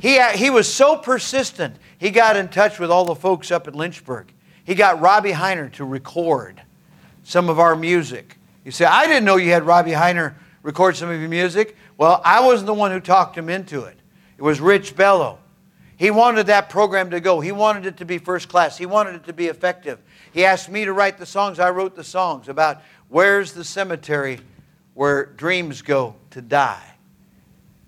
He, 0.00 0.18
uh, 0.18 0.28
he 0.30 0.50
was 0.50 0.72
so 0.72 0.96
persistent, 0.96 1.76
he 1.98 2.10
got 2.10 2.36
in 2.36 2.48
touch 2.48 2.78
with 2.78 2.90
all 2.90 3.04
the 3.04 3.14
folks 3.14 3.50
up 3.50 3.68
at 3.68 3.74
Lynchburg. 3.74 4.32
He 4.64 4.74
got 4.74 5.00
Robbie 5.00 5.32
Hiner 5.32 5.72
to 5.74 5.84
record 5.84 6.60
some 7.22 7.48
of 7.48 7.58
our 7.58 7.76
music. 7.76 8.38
You 8.64 8.70
say, 8.70 8.84
I 8.86 9.06
didn't 9.06 9.24
know 9.24 9.36
you 9.36 9.50
had 9.50 9.64
Robbie 9.64 9.92
Hiner 9.92 10.34
record 10.62 10.96
some 10.96 11.10
of 11.10 11.20
your 11.20 11.28
music. 11.28 11.76
Well, 11.96 12.20
I 12.24 12.40
wasn't 12.40 12.66
the 12.66 12.74
one 12.74 12.90
who 12.90 13.00
talked 13.00 13.36
him 13.36 13.48
into 13.48 13.84
it. 13.84 13.96
It 14.36 14.42
was 14.42 14.60
Rich 14.60 14.96
Bello. 14.96 15.38
He 15.96 16.10
wanted 16.10 16.46
that 16.46 16.68
program 16.68 17.10
to 17.10 17.20
go. 17.20 17.40
He 17.40 17.52
wanted 17.52 17.86
it 17.86 17.98
to 17.98 18.04
be 18.04 18.18
first 18.18 18.48
class. 18.48 18.76
He 18.76 18.86
wanted 18.86 19.14
it 19.14 19.24
to 19.24 19.32
be 19.32 19.46
effective. 19.46 20.00
He 20.34 20.44
asked 20.44 20.68
me 20.68 20.84
to 20.84 20.92
write 20.92 21.16
the 21.16 21.26
songs. 21.26 21.60
I 21.60 21.70
wrote 21.70 21.94
the 21.94 22.02
songs 22.02 22.48
about 22.48 22.82
Where's 23.08 23.52
the 23.52 23.62
cemetery 23.62 24.40
where 24.94 25.26
dreams 25.26 25.80
go 25.80 26.16
to 26.30 26.42
die? 26.42 26.82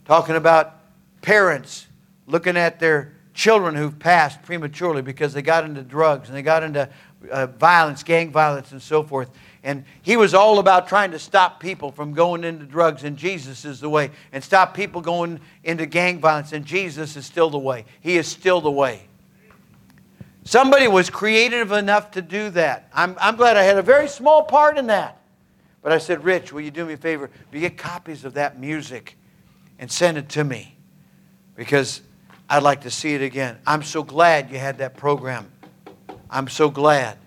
Talking 0.04 0.37
about 0.37 0.76
parents 1.22 1.88
looking 2.28 2.56
at 2.56 2.78
their 2.78 3.16
children 3.35 3.74
who've 3.74 3.98
passed 3.98 4.42
prematurely 4.42 5.02
because 5.02 5.35
they 5.35 5.42
got 5.42 5.64
into 5.64 5.82
drugs 5.82 6.28
and 6.28 6.38
they 6.38 6.42
got 6.42 6.62
into 6.62 6.88
uh, 7.32 7.48
violence, 7.48 8.04
gang 8.04 8.30
violence, 8.30 8.70
and 8.70 8.80
so 8.80 9.02
forth. 9.02 9.28
And 9.64 9.85
he 10.02 10.16
was 10.16 10.32
all 10.32 10.61
about 10.61 10.87
trying 10.87 11.11
to 11.11 11.18
stop 11.18 11.59
people 11.59 11.90
from 11.90 12.12
going 12.12 12.44
into 12.44 12.64
drugs, 12.64 13.02
and 13.02 13.16
Jesus 13.16 13.64
is 13.64 13.80
the 13.80 13.90
way. 13.90 14.12
And 14.30 14.44
stop 14.44 14.72
people 14.72 15.00
going 15.00 15.40
into 15.64 15.87
gang 15.87 16.20
violence, 16.20 16.52
and 16.52 16.64
Jesus 16.64 17.16
is 17.16 17.26
still 17.26 17.50
the 17.50 17.59
way. 17.59 17.87
He 18.00 18.16
is 18.16 18.28
still 18.28 18.61
the 18.61 18.70
way. 18.70 19.09
Somebody 20.46 20.87
was 20.87 21.11
creative 21.11 21.72
enough 21.72 22.12
to 22.12 22.22
do 22.22 22.50
that. 22.50 22.88
I'm, 22.94 23.16
I'm 23.20 23.35
glad 23.35 23.56
I 23.56 23.64
had 23.64 23.78
a 23.78 23.82
very 23.82 24.06
small 24.06 24.44
part 24.44 24.78
in 24.78 24.87
that. 24.87 25.20
But 25.82 25.90
I 25.90 25.98
said, 25.98 26.22
Rich, 26.22 26.52
will 26.52 26.61
you 26.61 26.70
do 26.70 26.85
me 26.85 26.92
a 26.92 26.96
favor? 26.96 27.28
Will 27.50 27.59
you 27.59 27.68
get 27.68 27.76
copies 27.76 28.24
of 28.24 28.35
that 28.35 28.56
music 28.56 29.16
and 29.80 29.90
send 29.90 30.18
it 30.18 30.28
to 30.30 30.44
me? 30.44 30.76
Because 31.56 32.00
I'd 32.48 32.62
like 32.62 32.82
to 32.82 32.92
see 32.92 33.12
it 33.14 33.22
again. 33.22 33.59
I'm 33.66 33.82
so 33.82 34.04
glad 34.04 34.52
you 34.52 34.59
had 34.59 34.78
that 34.78 34.96
program. 34.96 35.50
I'm 36.30 36.46
so 36.46 36.70
glad. 36.70 37.18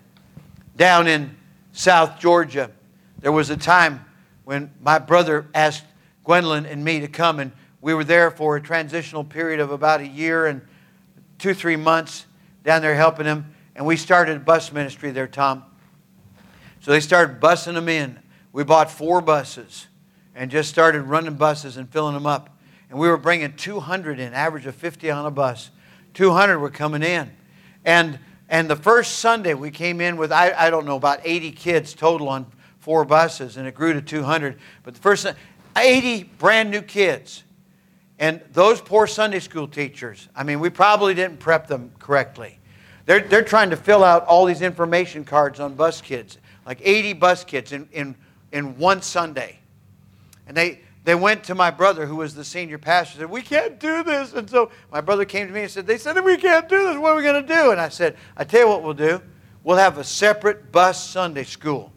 Down 0.74 1.06
in 1.06 1.36
South 1.72 2.18
Georgia, 2.18 2.70
there 3.18 3.32
was 3.32 3.50
a 3.50 3.56
time 3.56 4.02
when 4.44 4.70
my 4.80 4.98
brother 4.98 5.46
asked 5.54 5.84
Gwendolyn 6.24 6.64
and 6.64 6.82
me 6.82 7.00
to 7.00 7.08
come, 7.08 7.38
and 7.38 7.52
we 7.82 7.92
were 7.92 8.04
there 8.04 8.30
for 8.30 8.56
a 8.56 8.62
transitional 8.62 9.24
period 9.24 9.60
of 9.60 9.70
about 9.72 10.00
a 10.00 10.08
year 10.08 10.46
and 10.46 10.62
two, 11.38 11.52
three 11.52 11.76
months 11.76 12.24
down 12.64 12.82
there 12.82 12.94
helping 12.94 13.24
them. 13.24 13.54
And 13.74 13.86
we 13.86 13.96
started 13.96 14.36
a 14.36 14.40
bus 14.40 14.72
ministry 14.72 15.10
there, 15.10 15.28
Tom. 15.28 15.64
So 16.80 16.90
they 16.90 17.00
started 17.00 17.40
busing 17.40 17.74
them 17.74 17.88
in. 17.88 18.18
We 18.52 18.64
bought 18.64 18.90
four 18.90 19.20
buses 19.20 19.86
and 20.34 20.50
just 20.50 20.70
started 20.70 21.02
running 21.02 21.34
buses 21.34 21.76
and 21.76 21.88
filling 21.88 22.14
them 22.14 22.26
up. 22.26 22.56
And 22.88 22.98
we 22.98 23.08
were 23.08 23.16
bringing 23.16 23.54
200 23.54 24.18
in, 24.18 24.34
average 24.34 24.66
of 24.66 24.74
50 24.74 25.10
on 25.10 25.26
a 25.26 25.30
bus. 25.30 25.70
200 26.14 26.58
were 26.58 26.70
coming 26.70 27.02
in. 27.02 27.30
And, 27.84 28.18
and 28.48 28.68
the 28.68 28.76
first 28.76 29.18
Sunday 29.18 29.54
we 29.54 29.70
came 29.70 30.00
in 30.00 30.16
with, 30.16 30.32
I, 30.32 30.52
I 30.52 30.70
don't 30.70 30.86
know, 30.86 30.96
about 30.96 31.20
80 31.22 31.52
kids 31.52 31.94
total 31.94 32.28
on 32.28 32.46
four 32.78 33.04
buses, 33.04 33.56
and 33.56 33.68
it 33.68 33.74
grew 33.74 33.92
to 33.92 34.02
200. 34.02 34.58
But 34.82 34.94
the 34.94 35.00
first 35.00 35.26
80 35.76 36.24
brand 36.38 36.70
new 36.70 36.82
kids. 36.82 37.44
And 38.20 38.42
those 38.52 38.82
poor 38.82 39.06
Sunday 39.06 39.40
school 39.40 39.66
teachers, 39.66 40.28
I 40.36 40.44
mean, 40.44 40.60
we 40.60 40.68
probably 40.68 41.14
didn't 41.14 41.40
prep 41.40 41.66
them 41.66 41.90
correctly. 41.98 42.58
They're, 43.06 43.20
they're 43.20 43.42
trying 43.42 43.70
to 43.70 43.76
fill 43.76 44.04
out 44.04 44.26
all 44.26 44.44
these 44.44 44.60
information 44.60 45.24
cards 45.24 45.58
on 45.58 45.74
bus 45.74 46.02
kids, 46.02 46.36
like 46.66 46.80
80 46.82 47.14
bus 47.14 47.44
kids 47.44 47.72
in, 47.72 47.88
in, 47.92 48.14
in 48.52 48.76
one 48.76 49.00
Sunday. 49.00 49.58
And 50.46 50.54
they, 50.54 50.80
they 51.04 51.14
went 51.14 51.44
to 51.44 51.54
my 51.54 51.70
brother, 51.70 52.04
who 52.04 52.16
was 52.16 52.34
the 52.34 52.44
senior 52.44 52.76
pastor, 52.76 53.20
said, 53.20 53.30
We 53.30 53.40
can't 53.40 53.80
do 53.80 54.04
this. 54.04 54.34
And 54.34 54.48
so 54.50 54.70
my 54.92 55.00
brother 55.00 55.24
came 55.24 55.46
to 55.46 55.52
me 55.52 55.62
and 55.62 55.70
said, 55.70 55.86
They 55.86 55.96
said, 55.96 56.22
We 56.22 56.36
can't 56.36 56.68
do 56.68 56.88
this. 56.88 56.98
What 56.98 57.12
are 57.12 57.16
we 57.16 57.22
going 57.22 57.46
to 57.46 57.54
do? 57.54 57.70
And 57.70 57.80
I 57.80 57.88
said, 57.88 58.18
I 58.36 58.44
tell 58.44 58.60
you 58.60 58.68
what 58.68 58.82
we'll 58.82 58.92
do. 58.92 59.22
We'll 59.64 59.78
have 59.78 59.96
a 59.96 60.04
separate 60.04 60.70
bus 60.70 61.02
Sunday 61.02 61.44
school. 61.44 61.90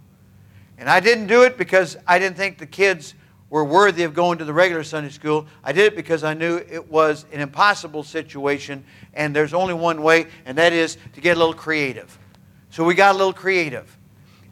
And 0.77 0.89
I 0.89 1.01
didn't 1.01 1.27
do 1.27 1.43
it 1.43 1.57
because 1.57 1.97
I 2.07 2.17
didn't 2.17 2.38
think 2.38 2.59
the 2.59 2.65
kids 2.65 3.13
were 3.53 3.63
worthy 3.63 4.01
of 4.01 4.15
going 4.15 4.39
to 4.39 4.45
the 4.45 4.51
regular 4.51 4.83
Sunday 4.83 5.11
school. 5.11 5.45
I 5.63 5.73
did 5.73 5.93
it 5.93 5.95
because 5.95 6.23
I 6.23 6.33
knew 6.33 6.57
it 6.57 6.89
was 6.89 7.27
an 7.31 7.39
impossible 7.39 8.01
situation, 8.01 8.83
and 9.13 9.35
there's 9.35 9.53
only 9.53 9.75
one 9.75 10.01
way, 10.01 10.25
and 10.47 10.57
that 10.57 10.73
is 10.73 10.97
to 11.13 11.21
get 11.21 11.37
a 11.37 11.39
little 11.39 11.53
creative. 11.53 12.17
So 12.71 12.83
we 12.83 12.95
got 12.95 13.13
a 13.13 13.17
little 13.19 13.31
creative 13.31 13.95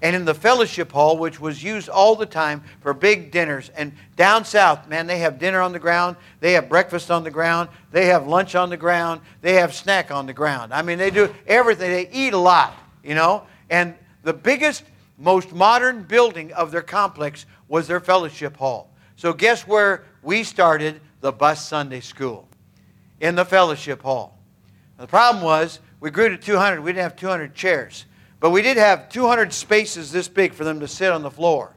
and 0.04 0.16
in 0.16 0.24
the 0.24 0.36
fellowship 0.36 0.92
hall, 0.92 1.18
which 1.18 1.40
was 1.40 1.64
used 1.64 1.90
all 1.90 2.16
the 2.16 2.28
time 2.28 2.62
for 2.82 2.94
big 2.94 3.32
dinners. 3.32 3.72
And 3.76 3.92
down 4.18 4.46
south, 4.46 4.88
man, 4.88 5.08
they 5.08 5.18
have 5.18 5.40
dinner 5.40 5.62
on 5.62 5.72
the 5.72 5.80
ground, 5.80 6.16
they 6.40 6.54
have 6.54 6.70
breakfast 6.70 7.10
on 7.10 7.24
the 7.24 7.32
ground, 7.32 7.70
they 7.92 8.06
have 8.06 8.28
lunch 8.28 8.54
on 8.54 8.70
the 8.70 8.78
ground, 8.78 9.22
they 9.42 9.56
have 9.56 9.74
snack 9.74 10.12
on 10.12 10.28
the 10.28 10.34
ground. 10.34 10.76
I 10.76 10.84
mean, 10.84 11.00
they 11.00 11.10
do 11.10 11.34
everything. 11.48 11.90
They 11.90 12.08
eat 12.12 12.34
a 12.34 12.38
lot, 12.38 12.76
you 13.04 13.16
know. 13.16 13.48
And 13.72 13.96
the 14.22 14.34
biggest, 14.34 14.84
most 15.18 15.54
modern 15.54 16.04
building 16.04 16.54
of 16.54 16.70
their 16.70 16.84
complex 16.84 17.48
was 17.68 17.88
their 17.88 18.00
fellowship 18.00 18.58
hall. 18.58 18.91
So 19.22 19.34
guess 19.34 19.68
where 19.68 20.04
we 20.24 20.44
started 20.44 21.00
the 21.20 21.32
bus 21.32 21.68
Sunday 21.68 22.00
school? 22.00 22.48
In 23.20 23.36
the 23.36 23.46
fellowship 23.46 24.02
hall. 24.02 24.40
the 24.98 25.06
problem 25.06 25.44
was 25.44 25.80
we 26.00 26.10
grew 26.10 26.30
to 26.30 26.38
200. 26.38 26.82
We 26.82 26.92
didn't 26.92 27.04
have 27.04 27.16
200 27.18 27.54
chairs. 27.54 28.08
But 28.40 28.50
we 28.50 28.64
did 28.64 28.78
have 28.78 29.10
200 29.10 29.54
spaces 29.54 30.12
this 30.12 30.28
big 30.28 30.56
for 30.56 30.64
them 30.64 30.80
to 30.80 30.88
sit 30.88 31.12
on 31.12 31.22
the 31.22 31.30
floor. 31.30 31.76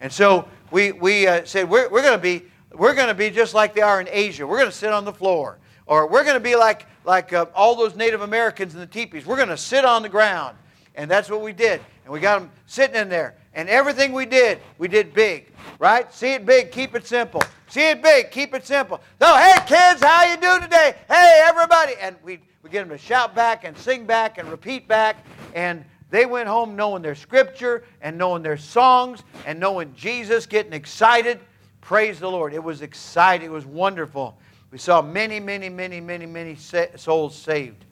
And 0.00 0.12
so 0.12 0.46
we, 0.70 0.92
we 0.92 1.26
uh, 1.26 1.44
said, 1.44 1.68
we're, 1.68 1.88
we're 1.88 2.02
going 2.02 2.16
to 2.16 2.22
be 2.22 2.44
we're 2.72 2.94
going 2.94 3.08
to 3.08 3.14
be 3.14 3.30
just 3.30 3.52
like 3.52 3.74
they 3.74 3.82
are 3.82 4.00
in 4.00 4.06
Asia. 4.08 4.46
We're 4.46 4.58
going 4.58 4.70
to 4.70 4.76
sit 4.76 4.92
on 4.92 5.04
the 5.04 5.12
floor. 5.12 5.58
Or 5.86 6.06
we're 6.06 6.22
going 6.22 6.34
to 6.34 6.40
be 6.40 6.54
like, 6.54 6.86
like 7.04 7.32
uh, 7.32 7.46
all 7.52 7.74
those 7.74 7.96
Native 7.96 8.20
Americans 8.20 8.74
in 8.74 8.78
the 8.78 8.86
teepees. 8.86 9.26
We're 9.26 9.34
going 9.34 9.48
to 9.48 9.56
sit 9.56 9.84
on 9.84 10.02
the 10.02 10.08
ground. 10.08 10.56
And 10.94 11.10
that's 11.10 11.28
what 11.28 11.40
we 11.40 11.52
did. 11.52 11.80
And 12.04 12.12
we 12.12 12.20
got 12.20 12.38
them 12.38 12.50
sitting 12.66 12.94
in 12.94 13.08
there. 13.08 13.34
And 13.56 13.70
everything 13.70 14.12
we 14.12 14.26
did, 14.26 14.60
we 14.78 14.86
did 14.86 15.14
big. 15.14 15.50
Right? 15.78 16.12
See 16.14 16.34
it 16.34 16.46
big, 16.46 16.70
keep 16.70 16.94
it 16.94 17.06
simple. 17.06 17.42
See 17.68 17.88
it 17.88 18.02
big, 18.02 18.30
keep 18.30 18.54
it 18.54 18.64
simple. 18.64 19.00
So, 19.18 19.34
hey 19.34 19.54
kids, 19.66 20.02
how 20.02 20.30
you 20.30 20.36
doing 20.36 20.60
today? 20.60 20.94
Hey 21.08 21.42
everybody. 21.42 21.94
And 22.00 22.14
we 22.22 22.38
we 22.62 22.70
get 22.70 22.80
them 22.80 22.96
to 22.96 22.98
shout 22.98 23.34
back 23.34 23.64
and 23.64 23.76
sing 23.78 24.06
back 24.06 24.38
and 24.38 24.48
repeat 24.48 24.86
back. 24.86 25.24
And 25.54 25.84
they 26.10 26.26
went 26.26 26.48
home 26.48 26.76
knowing 26.76 27.00
their 27.00 27.14
scripture 27.14 27.84
and 28.02 28.18
knowing 28.18 28.42
their 28.42 28.56
songs 28.56 29.22
and 29.46 29.58
knowing 29.58 29.94
Jesus, 29.96 30.46
getting 30.46 30.72
excited. 30.72 31.40
Praise 31.80 32.20
the 32.20 32.30
Lord. 32.30 32.52
It 32.52 32.62
was 32.62 32.82
exciting. 32.82 33.46
It 33.46 33.52
was 33.52 33.66
wonderful. 33.66 34.36
We 34.70 34.78
saw 34.78 35.00
many, 35.00 35.40
many, 35.40 35.68
many, 35.68 36.00
many, 36.00 36.26
many 36.26 36.56
souls 36.96 37.36
saved. 37.36 37.84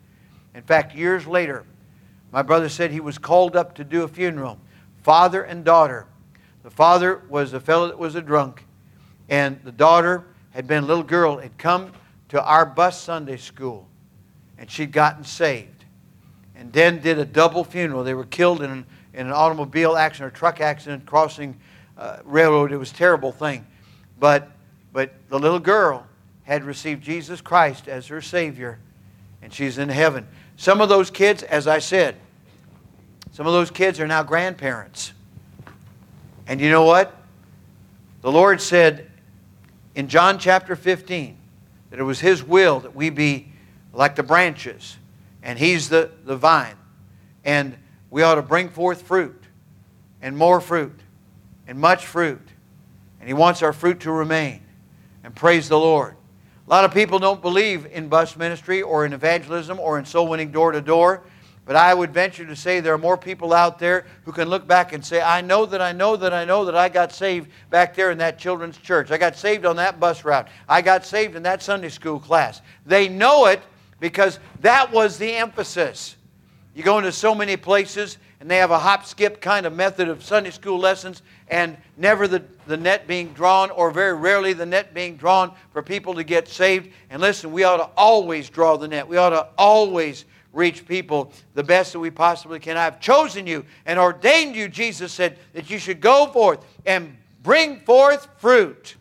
In 0.54 0.62
fact, 0.62 0.94
years 0.94 1.26
later, 1.26 1.64
my 2.32 2.42
brother 2.42 2.68
said 2.68 2.90
he 2.90 3.00
was 3.00 3.16
called 3.16 3.56
up 3.56 3.76
to 3.76 3.84
do 3.84 4.02
a 4.02 4.08
funeral. 4.08 4.58
Father 5.04 5.42
and 5.42 5.64
daughter. 5.64 6.06
The 6.64 6.70
father 6.70 7.22
was 7.28 7.52
a 7.52 7.60
fellow 7.60 7.88
that 7.88 7.98
was 7.98 8.14
a 8.14 8.22
drunk, 8.22 8.64
and 9.28 9.60
the 9.62 9.70
daughter 9.70 10.24
had 10.50 10.66
been 10.66 10.82
a 10.82 10.86
little 10.86 11.04
girl, 11.04 11.36
had 11.36 11.56
come 11.58 11.92
to 12.30 12.42
our 12.42 12.64
bus 12.64 13.00
Sunday 13.00 13.36
school, 13.36 13.86
and 14.58 14.68
she'd 14.70 14.90
gotten 14.90 15.22
saved 15.22 15.74
and 16.56 16.72
then 16.72 17.00
did 17.00 17.18
a 17.18 17.24
double 17.24 17.64
funeral. 17.64 18.02
They 18.04 18.14
were 18.14 18.24
killed 18.24 18.62
in 18.62 18.70
an, 18.70 18.86
in 19.12 19.26
an 19.26 19.32
automobile 19.32 19.96
accident 19.96 20.32
or 20.32 20.36
truck 20.36 20.60
accident 20.60 21.04
crossing 21.04 21.58
uh, 21.98 22.18
railroad. 22.24 22.72
It 22.72 22.78
was 22.78 22.90
a 22.90 22.94
terrible 22.94 23.32
thing. 23.32 23.66
But, 24.18 24.50
but 24.92 25.12
the 25.28 25.38
little 25.38 25.58
girl 25.58 26.06
had 26.44 26.64
received 26.64 27.02
Jesus 27.02 27.40
Christ 27.40 27.88
as 27.88 28.06
her 28.06 28.22
Savior, 28.22 28.78
and 29.42 29.52
she's 29.52 29.76
in 29.76 29.88
heaven. 29.88 30.26
Some 30.56 30.80
of 30.80 30.88
those 30.88 31.10
kids, 31.10 31.42
as 31.42 31.66
I 31.66 31.80
said, 31.80 32.16
some 33.34 33.48
of 33.48 33.52
those 33.52 33.72
kids 33.72 33.98
are 33.98 34.06
now 34.06 34.22
grandparents. 34.22 35.12
And 36.46 36.60
you 36.60 36.70
know 36.70 36.84
what? 36.84 37.20
The 38.22 38.30
Lord 38.30 38.60
said 38.60 39.10
in 39.96 40.06
John 40.06 40.38
chapter 40.38 40.76
15 40.76 41.36
that 41.90 41.98
it 41.98 42.04
was 42.04 42.20
His 42.20 42.44
will 42.44 42.78
that 42.78 42.94
we 42.94 43.10
be 43.10 43.48
like 43.92 44.14
the 44.14 44.22
branches 44.22 44.98
and 45.42 45.58
He's 45.58 45.88
the, 45.88 46.12
the 46.24 46.36
vine. 46.36 46.76
And 47.44 47.76
we 48.08 48.22
ought 48.22 48.36
to 48.36 48.42
bring 48.42 48.68
forth 48.68 49.02
fruit, 49.02 49.42
and 50.22 50.36
more 50.36 50.60
fruit, 50.60 51.00
and 51.66 51.76
much 51.76 52.06
fruit. 52.06 52.46
And 53.18 53.26
He 53.26 53.34
wants 53.34 53.62
our 53.62 53.72
fruit 53.72 53.98
to 54.02 54.12
remain. 54.12 54.62
And 55.24 55.34
praise 55.34 55.68
the 55.68 55.76
Lord. 55.76 56.14
A 56.68 56.70
lot 56.70 56.84
of 56.84 56.94
people 56.94 57.18
don't 57.18 57.42
believe 57.42 57.84
in 57.86 58.08
bus 58.08 58.36
ministry 58.36 58.80
or 58.80 59.04
in 59.04 59.12
evangelism 59.12 59.80
or 59.80 59.98
in 59.98 60.04
soul 60.04 60.28
winning 60.28 60.52
door 60.52 60.70
to 60.70 60.80
door. 60.80 61.24
But 61.66 61.76
I 61.76 61.94
would 61.94 62.12
venture 62.12 62.44
to 62.44 62.54
say 62.54 62.80
there 62.80 62.92
are 62.92 62.98
more 62.98 63.16
people 63.16 63.54
out 63.54 63.78
there 63.78 64.04
who 64.24 64.32
can 64.32 64.48
look 64.48 64.66
back 64.66 64.92
and 64.92 65.04
say, 65.04 65.22
I 65.22 65.40
know 65.40 65.64
that 65.66 65.80
I 65.80 65.92
know 65.92 66.16
that 66.16 66.34
I 66.34 66.44
know 66.44 66.66
that 66.66 66.76
I 66.76 66.90
got 66.90 67.10
saved 67.10 67.50
back 67.70 67.94
there 67.94 68.10
in 68.10 68.18
that 68.18 68.38
children's 68.38 68.76
church. 68.76 69.10
I 69.10 69.16
got 69.16 69.36
saved 69.36 69.64
on 69.64 69.76
that 69.76 69.98
bus 69.98 70.24
route. 70.24 70.48
I 70.68 70.82
got 70.82 71.06
saved 71.06 71.36
in 71.36 71.42
that 71.44 71.62
Sunday 71.62 71.88
school 71.88 72.20
class. 72.20 72.60
They 72.84 73.08
know 73.08 73.46
it 73.46 73.62
because 73.98 74.38
that 74.60 74.92
was 74.92 75.16
the 75.16 75.32
emphasis. 75.32 76.16
You 76.74 76.82
go 76.82 76.98
into 76.98 77.12
so 77.12 77.34
many 77.34 77.56
places 77.56 78.18
and 78.40 78.50
they 78.50 78.58
have 78.58 78.70
a 78.70 78.78
hop 78.78 79.06
skip 79.06 79.40
kind 79.40 79.64
of 79.64 79.72
method 79.72 80.08
of 80.08 80.22
Sunday 80.22 80.50
school 80.50 80.78
lessons 80.78 81.22
and 81.48 81.78
never 81.96 82.28
the, 82.28 82.42
the 82.66 82.76
net 82.76 83.06
being 83.06 83.32
drawn 83.32 83.70
or 83.70 83.90
very 83.90 84.12
rarely 84.12 84.52
the 84.52 84.66
net 84.66 84.92
being 84.92 85.16
drawn 85.16 85.54
for 85.72 85.82
people 85.82 86.12
to 86.12 86.24
get 86.24 86.46
saved. 86.46 86.90
And 87.08 87.22
listen, 87.22 87.52
we 87.52 87.64
ought 87.64 87.78
to 87.78 87.88
always 87.96 88.50
draw 88.50 88.76
the 88.76 88.88
net. 88.88 89.08
We 89.08 89.16
ought 89.16 89.30
to 89.30 89.48
always 89.56 90.26
reach 90.54 90.86
people 90.86 91.32
the 91.54 91.62
best 91.62 91.92
that 91.92 91.98
we 91.98 92.10
possibly 92.10 92.58
can. 92.60 92.76
I've 92.76 93.00
chosen 93.00 93.46
you 93.46 93.64
and 93.84 93.98
ordained 93.98 94.54
you, 94.54 94.68
Jesus 94.68 95.12
said, 95.12 95.38
that 95.52 95.68
you 95.68 95.78
should 95.78 96.00
go 96.00 96.26
forth 96.26 96.64
and 96.86 97.16
bring 97.42 97.80
forth 97.80 98.28
fruit. 98.38 98.96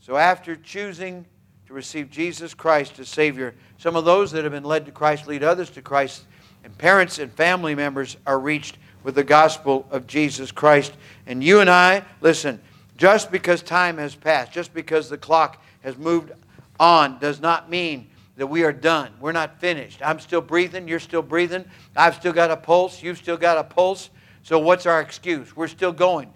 So 0.00 0.16
after 0.16 0.56
choosing 0.56 1.26
to 1.66 1.74
receive 1.74 2.10
Jesus 2.10 2.54
Christ 2.54 2.98
as 2.98 3.08
Savior, 3.08 3.54
some 3.78 3.94
of 3.94 4.04
those 4.04 4.32
that 4.32 4.42
have 4.42 4.52
been 4.52 4.64
led 4.64 4.86
to 4.86 4.92
Christ 4.92 5.28
lead 5.28 5.44
others 5.44 5.70
to 5.70 5.82
Christ, 5.82 6.24
and 6.64 6.76
parents 6.76 7.18
and 7.18 7.32
family 7.32 7.74
members 7.74 8.16
are 8.26 8.38
reached 8.38 8.78
with 9.02 9.14
the 9.14 9.24
gospel 9.24 9.86
of 9.90 10.06
Jesus 10.06 10.50
Christ. 10.52 10.92
And 11.26 11.42
you 11.42 11.60
and 11.60 11.70
I, 11.70 12.04
listen, 12.20 12.60
just 12.96 13.30
because 13.30 13.62
time 13.62 13.98
has 13.98 14.14
passed, 14.14 14.52
just 14.52 14.74
because 14.74 15.08
the 15.08 15.16
clock 15.16 15.62
has 15.82 15.96
moved 15.96 16.32
on, 16.78 17.18
does 17.18 17.40
not 17.40 17.70
mean 17.70 18.10
that 18.36 18.46
we 18.46 18.62
are 18.64 18.72
done. 18.72 19.12
We're 19.20 19.32
not 19.32 19.60
finished. 19.60 20.00
I'm 20.04 20.20
still 20.20 20.40
breathing. 20.40 20.88
You're 20.88 21.00
still 21.00 21.22
breathing. 21.22 21.64
I've 21.96 22.14
still 22.14 22.32
got 22.32 22.50
a 22.50 22.56
pulse. 22.56 23.02
You've 23.02 23.18
still 23.18 23.36
got 23.36 23.58
a 23.58 23.64
pulse. 23.64 24.10
So 24.42 24.58
what's 24.58 24.86
our 24.86 25.00
excuse? 25.00 25.54
We're 25.54 25.68
still 25.68 25.92
going. 25.92 26.32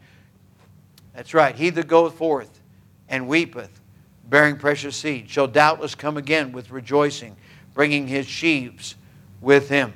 That's 1.14 1.33
right. 1.33 1.54
He 1.54 1.70
that 1.70 1.87
goeth 1.87 2.14
forth 2.14 2.61
and 3.09 3.28
weepeth 3.28 3.80
bearing 4.28 4.57
precious 4.57 4.96
seed, 4.96 5.28
shall 5.28 5.46
doubtless 5.46 5.94
come 5.94 6.16
again 6.16 6.52
with 6.52 6.70
rejoicing, 6.70 7.37
bringing 7.74 8.07
his 8.07 8.26
sheaves 8.26 8.96
with 9.40 9.68
him. 9.68 9.92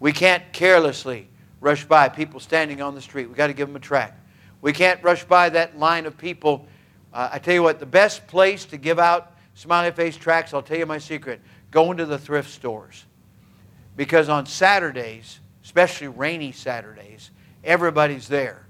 We 0.00 0.12
can't 0.12 0.42
carelessly 0.52 1.28
rush 1.60 1.84
by 1.84 2.08
people 2.08 2.40
standing 2.40 2.80
on 2.80 2.94
the 2.94 3.02
street. 3.02 3.26
We've 3.26 3.36
got 3.36 3.48
to 3.48 3.52
give 3.52 3.68
them 3.68 3.76
a 3.76 3.80
tract. 3.80 4.18
We 4.60 4.72
can't 4.72 5.02
rush 5.02 5.24
by 5.24 5.50
that 5.50 5.78
line 5.78 6.06
of 6.06 6.16
people. 6.16 6.66
Uh, 7.12 7.30
I 7.32 7.38
tell 7.38 7.54
you 7.54 7.62
what, 7.62 7.78
the 7.78 7.86
best 7.86 8.26
place 8.26 8.64
to 8.66 8.76
give 8.76 8.98
out 8.98 9.31
smiley 9.54 9.90
face 9.90 10.16
tracts, 10.16 10.54
I'll 10.54 10.62
tell 10.62 10.78
you 10.78 10.86
my 10.86 10.98
secret, 10.98 11.40
go 11.70 11.90
into 11.90 12.06
the 12.06 12.18
thrift 12.18 12.50
stores. 12.50 13.04
Because 13.96 14.28
on 14.28 14.46
Saturdays, 14.46 15.40
especially 15.64 16.08
rainy 16.08 16.52
Saturdays, 16.52 17.30
everybody's 17.62 18.28
there. 18.28 18.66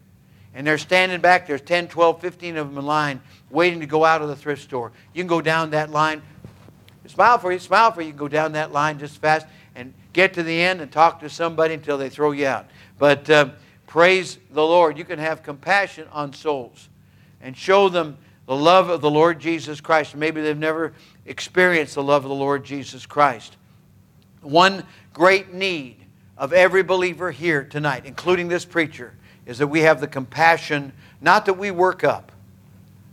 And 0.54 0.66
they're 0.66 0.78
standing 0.78 1.20
back, 1.20 1.46
there's 1.46 1.62
10, 1.62 1.88
12, 1.88 2.20
15 2.20 2.56
of 2.56 2.68
them 2.68 2.78
in 2.78 2.84
line 2.84 3.20
waiting 3.50 3.80
to 3.80 3.86
go 3.86 4.04
out 4.04 4.20
of 4.20 4.28
the 4.28 4.36
thrift 4.36 4.62
store. 4.62 4.92
You 5.14 5.22
can 5.22 5.28
go 5.28 5.40
down 5.40 5.70
that 5.70 5.90
line. 5.90 6.22
Smile 7.06 7.38
for 7.38 7.52
you, 7.52 7.58
smile 7.58 7.90
for 7.92 8.00
you. 8.00 8.08
You 8.08 8.12
can 8.12 8.18
go 8.18 8.28
down 8.28 8.52
that 8.52 8.72
line 8.72 8.98
just 8.98 9.18
fast 9.18 9.46
and 9.74 9.94
get 10.12 10.34
to 10.34 10.42
the 10.42 10.60
end 10.60 10.80
and 10.80 10.92
talk 10.92 11.20
to 11.20 11.30
somebody 11.30 11.74
until 11.74 11.96
they 11.96 12.10
throw 12.10 12.32
you 12.32 12.46
out. 12.46 12.66
But 12.98 13.28
uh, 13.30 13.50
praise 13.86 14.38
the 14.50 14.62
Lord. 14.62 14.98
You 14.98 15.04
can 15.04 15.18
have 15.18 15.42
compassion 15.42 16.06
on 16.12 16.32
souls 16.32 16.88
and 17.40 17.56
show 17.56 17.88
them 17.88 18.18
the 18.46 18.56
love 18.56 18.88
of 18.88 19.00
the 19.00 19.10
Lord 19.10 19.38
Jesus 19.40 19.80
Christ. 19.80 20.16
Maybe 20.16 20.40
they've 20.40 20.58
never 20.58 20.92
experienced 21.26 21.94
the 21.94 22.02
love 22.02 22.24
of 22.24 22.28
the 22.28 22.34
Lord 22.34 22.64
Jesus 22.64 23.06
Christ. 23.06 23.56
One 24.40 24.84
great 25.12 25.52
need 25.52 25.96
of 26.36 26.52
every 26.52 26.82
believer 26.82 27.30
here 27.30 27.62
tonight, 27.62 28.04
including 28.04 28.48
this 28.48 28.64
preacher, 28.64 29.14
is 29.46 29.58
that 29.58 29.68
we 29.68 29.80
have 29.80 30.00
the 30.00 30.08
compassion, 30.08 30.92
not 31.20 31.46
that 31.46 31.54
we 31.54 31.70
work 31.70 32.02
up, 32.04 32.32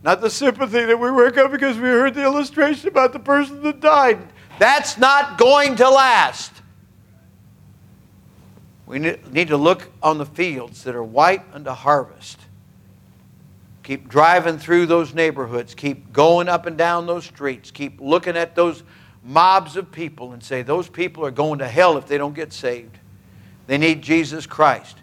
not 0.01 0.21
the 0.21 0.29
sympathy 0.29 0.85
that 0.85 0.99
we 0.99 1.11
work 1.11 1.37
up 1.37 1.51
because 1.51 1.77
we 1.77 1.89
heard 1.89 2.13
the 2.13 2.23
illustration 2.23 2.87
about 2.87 3.13
the 3.13 3.19
person 3.19 3.61
that 3.63 3.79
died. 3.79 4.17
That's 4.57 4.97
not 4.97 5.37
going 5.37 5.75
to 5.77 5.89
last. 5.89 6.51
We 8.85 8.97
need 8.97 9.49
to 9.49 9.57
look 9.57 9.91
on 10.01 10.17
the 10.17 10.25
fields 10.25 10.83
that 10.83 10.95
are 10.95 11.03
white 11.03 11.43
unto 11.53 11.69
harvest. 11.69 12.39
Keep 13.89 14.07
driving 14.07 14.59
through 14.59 14.85
those 14.85 15.15
neighborhoods. 15.15 15.73
Keep 15.73 16.13
going 16.13 16.47
up 16.47 16.67
and 16.67 16.77
down 16.77 17.07
those 17.07 17.25
streets. 17.25 17.71
Keep 17.71 17.99
looking 17.99 18.37
at 18.37 18.53
those 18.53 18.83
mobs 19.23 19.77
of 19.77 19.91
people 19.91 20.33
and 20.33 20.43
say, 20.43 20.61
those 20.61 20.87
people 20.87 21.25
are 21.25 21.31
going 21.31 21.57
to 21.57 21.67
hell 21.67 21.97
if 21.97 22.05
they 22.05 22.19
don't 22.19 22.35
get 22.35 22.53
saved. 22.53 22.99
They 23.65 23.79
need 23.79 24.03
Jesus 24.03 24.45
Christ. 24.45 24.97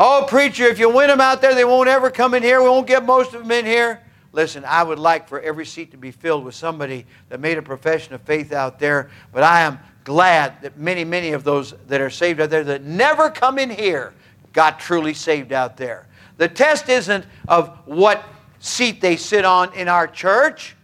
Oh, 0.00 0.26
preacher, 0.26 0.64
if 0.64 0.80
you 0.80 0.90
win 0.90 1.06
them 1.06 1.20
out 1.20 1.42
there, 1.42 1.54
they 1.54 1.64
won't 1.64 1.88
ever 1.88 2.10
come 2.10 2.34
in 2.34 2.42
here. 2.42 2.60
We 2.60 2.68
won't 2.68 2.88
get 2.88 3.04
most 3.04 3.34
of 3.34 3.42
them 3.42 3.52
in 3.52 3.66
here. 3.66 4.00
Listen, 4.32 4.64
I 4.64 4.82
would 4.82 4.98
like 4.98 5.28
for 5.28 5.40
every 5.40 5.64
seat 5.64 5.92
to 5.92 5.96
be 5.96 6.10
filled 6.10 6.44
with 6.44 6.56
somebody 6.56 7.06
that 7.28 7.38
made 7.38 7.56
a 7.56 7.62
profession 7.62 8.14
of 8.14 8.22
faith 8.22 8.52
out 8.52 8.80
there, 8.80 9.10
but 9.32 9.44
I 9.44 9.60
am 9.60 9.78
glad 10.02 10.60
that 10.62 10.76
many, 10.76 11.04
many 11.04 11.34
of 11.34 11.44
those 11.44 11.72
that 11.86 12.00
are 12.00 12.10
saved 12.10 12.40
out 12.40 12.50
there 12.50 12.64
that 12.64 12.82
never 12.82 13.30
come 13.30 13.60
in 13.60 13.70
here 13.70 14.12
got 14.52 14.80
truly 14.80 15.14
saved 15.14 15.52
out 15.52 15.76
there. 15.76 16.08
The 16.36 16.48
test 16.48 16.88
isn't 16.88 17.24
of 17.48 17.68
what 17.84 18.24
seat 18.58 19.00
they 19.00 19.16
sit 19.16 19.44
on 19.44 19.72
in 19.74 19.88
our 19.88 20.06
church. 20.06 20.76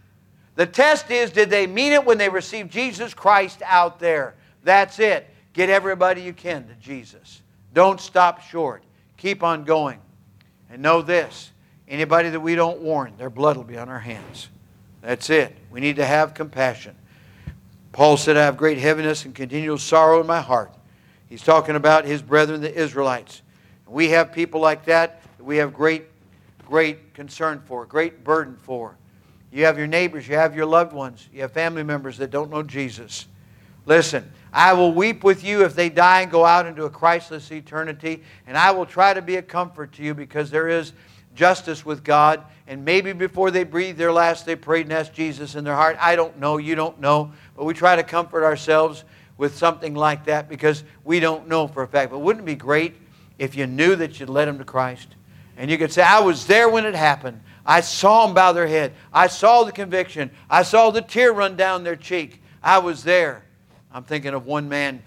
The 0.55 0.65
test 0.65 1.09
is 1.11 1.31
did 1.31 1.49
they 1.49 1.67
mean 1.67 1.93
it 1.93 2.05
when 2.05 2.17
they 2.17 2.29
received 2.29 2.71
Jesus 2.71 3.13
Christ 3.13 3.61
out 3.65 3.99
there? 3.99 4.35
That's 4.63 4.99
it. 4.99 5.27
Get 5.53 5.69
everybody 5.69 6.21
you 6.21 6.33
can 6.33 6.67
to 6.67 6.75
Jesus. 6.75 7.41
Don't 7.73 7.99
stop 7.99 8.41
short. 8.41 8.83
Keep 9.17 9.43
on 9.43 9.63
going. 9.63 9.99
And 10.69 10.81
know 10.81 11.01
this 11.01 11.51
anybody 11.87 12.29
that 12.29 12.39
we 12.39 12.55
don't 12.55 12.79
warn, 12.79 13.13
their 13.17 13.29
blood 13.29 13.57
will 13.57 13.65
be 13.65 13.77
on 13.77 13.89
our 13.89 13.99
hands. 13.99 14.49
That's 15.01 15.29
it. 15.29 15.55
We 15.69 15.81
need 15.81 15.97
to 15.97 16.05
have 16.05 16.33
compassion. 16.33 16.95
Paul 17.91 18.15
said, 18.15 18.37
I 18.37 18.45
have 18.45 18.55
great 18.55 18.77
heaviness 18.77 19.25
and 19.25 19.35
continual 19.35 19.77
sorrow 19.77 20.21
in 20.21 20.27
my 20.27 20.39
heart. 20.39 20.73
He's 21.27 21.43
talking 21.43 21.75
about 21.75 22.05
his 22.05 22.21
brethren, 22.21 22.61
the 22.61 22.73
Israelites. 22.73 23.41
We 23.87 24.09
have 24.09 24.31
people 24.31 24.61
like 24.61 24.85
that 24.85 25.21
that 25.41 25.45
we 25.45 25.57
have 25.57 25.73
great, 25.73 26.03
great 26.67 27.15
concern 27.15 27.63
for, 27.65 27.83
great 27.87 28.23
burden 28.23 28.55
for. 28.61 28.95
You 29.51 29.65
have 29.65 29.75
your 29.75 29.87
neighbors, 29.87 30.27
you 30.27 30.35
have 30.35 30.55
your 30.55 30.67
loved 30.67 30.93
ones, 30.93 31.27
you 31.33 31.41
have 31.41 31.51
family 31.51 31.81
members 31.81 32.19
that 32.19 32.29
don't 32.29 32.51
know 32.51 32.61
Jesus. 32.61 33.25
Listen, 33.87 34.31
I 34.53 34.73
will 34.73 34.93
weep 34.93 35.23
with 35.23 35.43
you 35.43 35.65
if 35.65 35.73
they 35.73 35.89
die 35.89 36.21
and 36.21 36.29
go 36.29 36.45
out 36.45 36.67
into 36.67 36.85
a 36.85 36.91
Christless 36.91 37.51
eternity, 37.51 38.21
and 38.45 38.55
I 38.55 38.69
will 38.69 38.85
try 38.85 39.15
to 39.15 39.21
be 39.23 39.37
a 39.37 39.41
comfort 39.41 39.93
to 39.93 40.03
you 40.03 40.13
because 40.13 40.51
there 40.51 40.67
is 40.67 40.93
justice 41.33 41.83
with 41.83 42.03
God. 42.03 42.43
And 42.67 42.85
maybe 42.85 43.11
before 43.11 43.49
they 43.49 43.63
breathe 43.63 43.97
their 43.97 44.13
last, 44.13 44.45
they 44.45 44.55
prayed 44.55 44.85
and 44.85 44.93
asked 44.93 45.13
Jesus 45.13 45.55
in 45.55 45.63
their 45.63 45.75
heart. 45.75 45.97
I 45.99 46.15
don't 46.15 46.37
know, 46.37 46.57
you 46.57 46.75
don't 46.75 46.99
know, 46.99 47.31
but 47.57 47.65
we 47.65 47.73
try 47.73 47.95
to 47.95 48.03
comfort 48.03 48.43
ourselves 48.43 49.05
with 49.39 49.57
something 49.57 49.95
like 49.95 50.25
that 50.25 50.47
because 50.47 50.83
we 51.03 51.19
don't 51.19 51.47
know 51.47 51.67
for 51.67 51.81
a 51.81 51.87
fact. 51.87 52.11
But 52.11 52.19
wouldn't 52.19 52.43
it 52.43 52.45
be 52.45 52.53
great 52.53 52.93
if 53.39 53.55
you 53.55 53.65
knew 53.65 53.95
that 53.95 54.19
you'd 54.19 54.29
led 54.29 54.47
them 54.47 54.59
to 54.59 54.63
Christ? 54.63 55.15
And 55.61 55.69
you 55.69 55.77
could 55.77 55.93
say, 55.93 56.01
I 56.01 56.21
was 56.21 56.47
there 56.47 56.67
when 56.67 56.87
it 56.87 56.95
happened. 56.95 57.39
I 57.63 57.81
saw 57.81 58.25
them 58.25 58.33
bow 58.33 58.51
their 58.51 58.65
head. 58.65 58.93
I 59.13 59.27
saw 59.27 59.63
the 59.63 59.71
conviction. 59.71 60.31
I 60.49 60.63
saw 60.63 60.89
the 60.89 61.03
tear 61.03 61.31
run 61.31 61.55
down 61.55 61.83
their 61.83 61.95
cheek. 61.95 62.41
I 62.63 62.79
was 62.79 63.03
there. 63.03 63.45
I'm 63.93 64.03
thinking 64.03 64.33
of 64.33 64.47
one 64.47 64.69
man, 64.69 65.03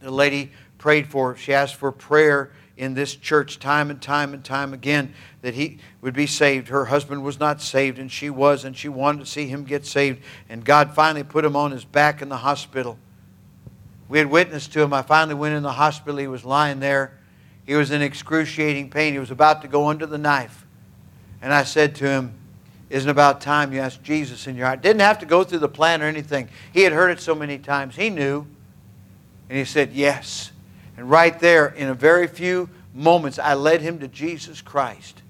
the 0.00 0.10
lady 0.10 0.52
prayed 0.76 1.08
for. 1.08 1.34
She 1.34 1.54
asked 1.54 1.76
for 1.76 1.92
prayer 1.92 2.52
in 2.76 2.92
this 2.92 3.16
church 3.16 3.58
time 3.58 3.88
and 3.90 4.02
time 4.02 4.34
and 4.34 4.44
time 4.44 4.74
again 4.74 5.14
that 5.40 5.54
he 5.54 5.78
would 6.02 6.12
be 6.12 6.26
saved. 6.26 6.68
Her 6.68 6.84
husband 6.84 7.24
was 7.24 7.40
not 7.40 7.62
saved, 7.62 7.98
and 7.98 8.12
she 8.12 8.28
was, 8.28 8.66
and 8.66 8.76
she 8.76 8.90
wanted 8.90 9.20
to 9.20 9.26
see 9.26 9.46
him 9.46 9.64
get 9.64 9.86
saved. 9.86 10.22
And 10.50 10.62
God 10.62 10.94
finally 10.94 11.24
put 11.24 11.42
him 11.42 11.56
on 11.56 11.70
his 11.70 11.86
back 11.86 12.20
in 12.20 12.28
the 12.28 12.36
hospital. 12.36 12.98
We 14.10 14.18
had 14.18 14.30
witnessed 14.30 14.74
to 14.74 14.82
him. 14.82 14.92
I 14.92 15.00
finally 15.00 15.36
went 15.36 15.54
in 15.54 15.62
the 15.62 15.72
hospital. 15.72 16.18
He 16.18 16.26
was 16.26 16.44
lying 16.44 16.80
there. 16.80 17.16
He 17.70 17.76
was 17.76 17.92
in 17.92 18.02
excruciating 18.02 18.90
pain. 18.90 19.12
He 19.12 19.20
was 19.20 19.30
about 19.30 19.62
to 19.62 19.68
go 19.68 19.90
under 19.90 20.04
the 20.04 20.18
knife. 20.18 20.66
And 21.40 21.54
I 21.54 21.62
said 21.62 21.94
to 21.94 22.08
him, 22.08 22.34
isn't 22.88 23.08
about 23.08 23.40
time 23.40 23.72
you 23.72 23.78
asked 23.78 24.02
Jesus 24.02 24.48
in 24.48 24.56
your 24.56 24.66
heart. 24.66 24.82
Didn't 24.82 25.02
have 25.02 25.20
to 25.20 25.24
go 25.24 25.44
through 25.44 25.60
the 25.60 25.68
plan 25.68 26.02
or 26.02 26.06
anything. 26.06 26.48
He 26.72 26.82
had 26.82 26.92
heard 26.92 27.12
it 27.12 27.20
so 27.20 27.32
many 27.32 27.58
times. 27.58 27.94
He 27.94 28.10
knew. 28.10 28.44
And 29.48 29.56
he 29.56 29.64
said, 29.64 29.92
Yes. 29.92 30.50
And 30.96 31.08
right 31.08 31.38
there, 31.38 31.68
in 31.68 31.86
a 31.86 31.94
very 31.94 32.26
few 32.26 32.68
moments, 32.92 33.38
I 33.38 33.54
led 33.54 33.82
him 33.82 34.00
to 34.00 34.08
Jesus 34.08 34.60
Christ. 34.60 35.22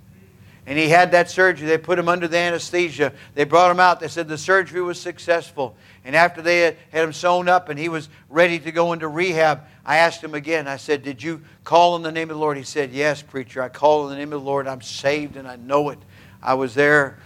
And 0.67 0.79
he 0.79 0.89
had 0.89 1.13
that 1.13 1.31
surgery. 1.31 1.67
They 1.67 1.79
put 1.79 1.99
him 1.99 2.09
under 2.09 2.29
the 2.29 2.37
anesthesia. 2.37 3.13
They 3.35 3.45
brought 3.45 3.71
him 3.71 3.81
out. 3.81 3.99
They 4.01 4.09
said 4.09 4.29
the 4.29 4.39
surgery 4.39 4.83
was 4.83 5.01
successful. 5.01 5.75
And 6.05 6.15
after 6.15 6.43
they 6.43 6.61
had, 6.61 6.77
had 6.91 7.05
him 7.05 7.13
sewn 7.13 7.49
up 7.49 7.69
and 7.69 7.79
he 7.79 7.89
was 7.89 8.09
ready 8.29 8.59
to 8.61 8.71
go 8.71 8.93
into 8.93 9.09
rehab, 9.09 9.63
I 9.85 9.97
asked 9.97 10.23
him 10.23 10.35
again. 10.35 10.69
I 10.69 10.77
said, 10.77 11.03
Did 11.03 11.23
you 11.23 11.43
call 11.65 11.97
in 11.97 12.03
the 12.03 12.13
name 12.13 12.31
of 12.31 12.37
the 12.37 12.41
Lord? 12.41 12.57
He 12.57 12.63
said, 12.63 12.93
Yes, 12.93 13.23
preacher. 13.23 13.63
I 13.63 13.69
call 13.69 14.05
in 14.05 14.11
the 14.11 14.17
name 14.17 14.33
of 14.33 14.41
the 14.41 14.47
Lord. 14.47 14.67
I'm 14.67 14.83
saved 14.83 15.37
and 15.37 15.49
I 15.49 15.57
know 15.57 15.89
it. 15.89 15.99
I 16.43 16.55
was 16.55 16.75
there 16.75 17.19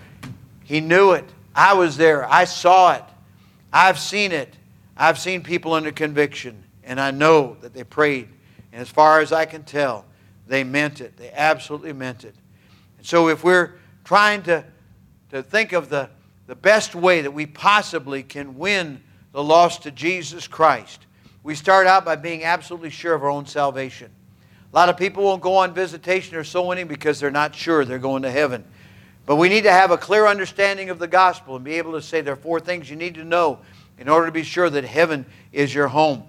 he 0.64 0.80
knew 0.80 1.12
it. 1.12 1.24
I 1.54 1.74
was 1.74 1.96
there. 1.96 2.26
I 2.28 2.44
saw 2.44 2.94
it. 2.94 3.04
I've 3.72 3.98
seen 3.98 4.32
it. 4.32 4.52
I've 4.96 5.18
seen 5.18 5.42
people 5.42 5.74
under 5.74 5.92
conviction, 5.92 6.64
and 6.82 7.00
I 7.00 7.10
know 7.10 7.56
that 7.60 7.74
they 7.74 7.84
prayed. 7.84 8.28
And 8.72 8.80
as 8.80 8.88
far 8.88 9.20
as 9.20 9.32
I 9.32 9.44
can 9.44 9.62
tell, 9.62 10.04
they 10.48 10.64
meant 10.64 11.00
it. 11.00 11.16
They 11.16 11.30
absolutely 11.32 11.92
meant 11.92 12.24
it. 12.24 12.34
And 13.04 13.08
so 13.10 13.28
if 13.28 13.44
we're 13.44 13.74
trying 14.02 14.44
to, 14.44 14.64
to 15.28 15.42
think 15.42 15.72
of 15.72 15.90
the, 15.90 16.08
the 16.46 16.54
best 16.54 16.94
way 16.94 17.20
that 17.20 17.32
we 17.32 17.44
possibly 17.44 18.22
can 18.22 18.56
win 18.56 19.02
the 19.32 19.44
lost 19.44 19.82
to 19.82 19.90
Jesus 19.90 20.48
Christ, 20.48 21.04
we 21.42 21.54
start 21.54 21.86
out 21.86 22.06
by 22.06 22.16
being 22.16 22.44
absolutely 22.44 22.88
sure 22.88 23.12
of 23.12 23.22
our 23.22 23.28
own 23.28 23.44
salvation. 23.44 24.10
A 24.72 24.74
lot 24.74 24.88
of 24.88 24.96
people 24.96 25.22
won't 25.22 25.42
go 25.42 25.56
on 25.56 25.74
visitation 25.74 26.34
or 26.34 26.44
soul 26.44 26.68
winning 26.68 26.86
because 26.86 27.20
they're 27.20 27.30
not 27.30 27.54
sure 27.54 27.84
they're 27.84 27.98
going 27.98 28.22
to 28.22 28.30
heaven. 28.30 28.64
But 29.26 29.36
we 29.36 29.50
need 29.50 29.64
to 29.64 29.70
have 29.70 29.90
a 29.90 29.98
clear 29.98 30.26
understanding 30.26 30.88
of 30.88 30.98
the 30.98 31.06
gospel 31.06 31.56
and 31.56 31.62
be 31.64 31.74
able 31.74 31.92
to 31.92 32.00
say 32.00 32.22
there 32.22 32.32
are 32.32 32.36
four 32.36 32.58
things 32.58 32.88
you 32.88 32.96
need 32.96 33.16
to 33.16 33.24
know 33.24 33.58
in 33.98 34.08
order 34.08 34.24
to 34.24 34.32
be 34.32 34.44
sure 34.44 34.70
that 34.70 34.84
heaven 34.84 35.26
is 35.52 35.74
your 35.74 35.88
home. 35.88 36.22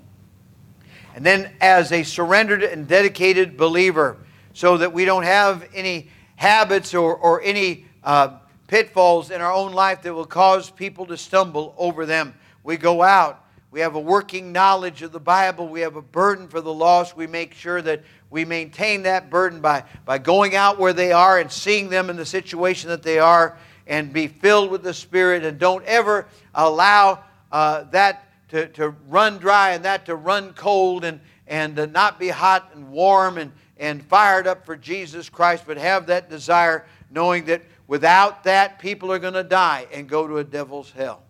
And 1.16 1.26
then, 1.26 1.54
as 1.62 1.94
a 1.94 2.04
surrendered 2.04 2.64
and 2.64 2.86
dedicated 2.86 3.56
believer, 3.56 4.18
so 4.54 4.78
that 4.78 4.92
we 4.92 5.06
don't 5.06 5.24
have 5.24 5.70
any 5.74 6.10
habits 6.36 6.94
or, 6.94 7.16
or 7.16 7.42
any 7.42 7.86
uh, 8.04 8.38
pitfalls 8.68 9.32
in 9.32 9.42
our 9.42 9.54
own 9.54 9.74
life 9.74 10.02
that 10.04 10.14
will 10.14 10.26
cause 10.26 10.70
people 10.70 11.06
to 11.08 11.18
stumble 11.18 11.74
over 11.78 12.06
them. 12.06 12.34
We 12.64 12.78
go 12.78 13.02
out 13.02 13.46
we 13.76 13.82
have 13.82 13.96
a 13.96 14.00
working 14.00 14.54
knowledge 14.54 15.02
of 15.02 15.12
the 15.12 15.20
Bible. 15.20 15.68
We 15.68 15.82
have 15.82 15.98
a 15.98 16.02
burden 16.02 16.48
for 16.48 16.62
the 16.62 16.74
lost. 16.74 17.18
We 17.18 17.28
make 17.28 17.54
sure 17.54 17.82
that 17.82 18.04
we 18.30 18.46
maintain 18.46 19.04
that 19.04 19.30
burden 19.30 19.60
by, 19.60 19.84
by 20.06 20.18
going 20.18 20.56
out 20.56 20.80
where 20.80 20.94
they 20.94 21.12
are 21.12 21.40
and 21.40 21.52
seeing 21.52 21.90
them 21.90 22.10
in 22.10 22.16
the 22.16 22.26
situation 22.26 22.90
that 22.90 23.04
they 23.04 23.20
are 23.20 23.58
and 23.86 24.14
be 24.14 24.30
filled 24.30 24.72
with 24.72 24.82
the 24.82 24.94
Spirit 24.94 25.44
and 25.44 25.60
don't 25.60 25.84
ever 25.84 26.26
allow 26.54 27.26
uh, 27.52 27.84
that 27.92 28.24
to, 28.48 28.68
to 28.68 28.96
run 29.10 29.40
dry 29.40 29.72
and 29.72 29.84
that 29.84 30.06
to 30.06 30.16
run 30.16 30.54
cold 30.54 31.04
and, 31.04 31.20
and 31.46 31.76
to 31.76 31.86
not 31.86 32.18
be 32.18 32.30
hot 32.30 32.72
and 32.76 32.90
warm 32.92 33.38
and, 33.38 33.52
and 33.78 34.04
fired 34.04 34.48
up 34.48 34.66
for 34.66 34.76
Jesus 34.76 35.30
Christ, 35.30 35.64
but 35.68 35.78
have 35.78 36.08
that 36.08 36.30
desire 36.30 36.86
knowing 37.12 37.46
that 37.46 37.62
without 37.88 38.44
that, 38.46 38.80
people 38.80 39.12
are 39.12 39.20
going 39.20 39.34
to 39.34 39.44
die 39.44 39.88
and 39.92 40.08
go 40.08 40.28
to 40.28 40.38
a 40.38 40.44
devil's 40.44 40.92
hell. 40.92 41.24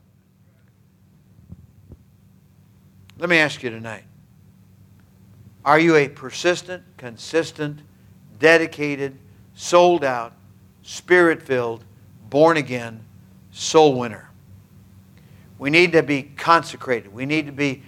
Let 3.17 3.29
me 3.29 3.37
ask 3.37 3.63
you 3.63 3.69
tonight 3.69 4.03
Are 5.63 5.79
you 5.79 5.95
a 5.95 6.07
persistent, 6.07 6.83
consistent, 6.97 7.79
dedicated, 8.39 9.17
sold 9.53 10.03
out, 10.03 10.33
spirit 10.81 11.41
filled, 11.41 11.83
born 12.29 12.57
again 12.57 13.03
soul 13.51 13.97
winner? 13.97 14.29
We 15.57 15.69
need 15.69 15.93
to 15.93 16.03
be 16.03 16.23
consecrated. 16.23 17.13
We 17.13 17.25
need 17.25 17.45
to 17.45 17.53
be 17.53 17.83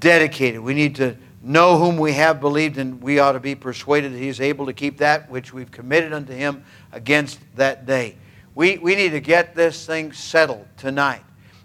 dedicated. 0.00 0.60
We 0.60 0.72
need 0.72 0.96
to 0.96 1.16
know 1.42 1.78
whom 1.78 1.96
we 1.96 2.12
have 2.12 2.40
believed, 2.40 2.78
and 2.78 3.02
we 3.02 3.18
ought 3.18 3.32
to 3.32 3.40
be 3.40 3.54
persuaded 3.54 4.12
that 4.12 4.18
He 4.18 4.28
is 4.28 4.40
able 4.40 4.66
to 4.66 4.72
keep 4.72 4.98
that 4.98 5.30
which 5.30 5.52
we've 5.52 5.70
committed 5.70 6.12
unto 6.12 6.32
Him 6.32 6.64
against 6.92 7.40
that 7.56 7.84
day. 7.84 8.16
We, 8.54 8.78
we 8.78 8.94
need 8.94 9.10
to 9.10 9.20
get 9.20 9.54
this 9.54 9.86
thing 9.86 10.12
settled 10.12 10.66
tonight. 10.76 11.22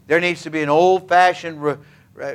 There 0.07 0.19
needs 0.19 0.43
to 0.43 0.49
be 0.49 0.61
an 0.61 0.69
old 0.69 1.07
fashioned 1.07 1.61
re- 1.61 1.77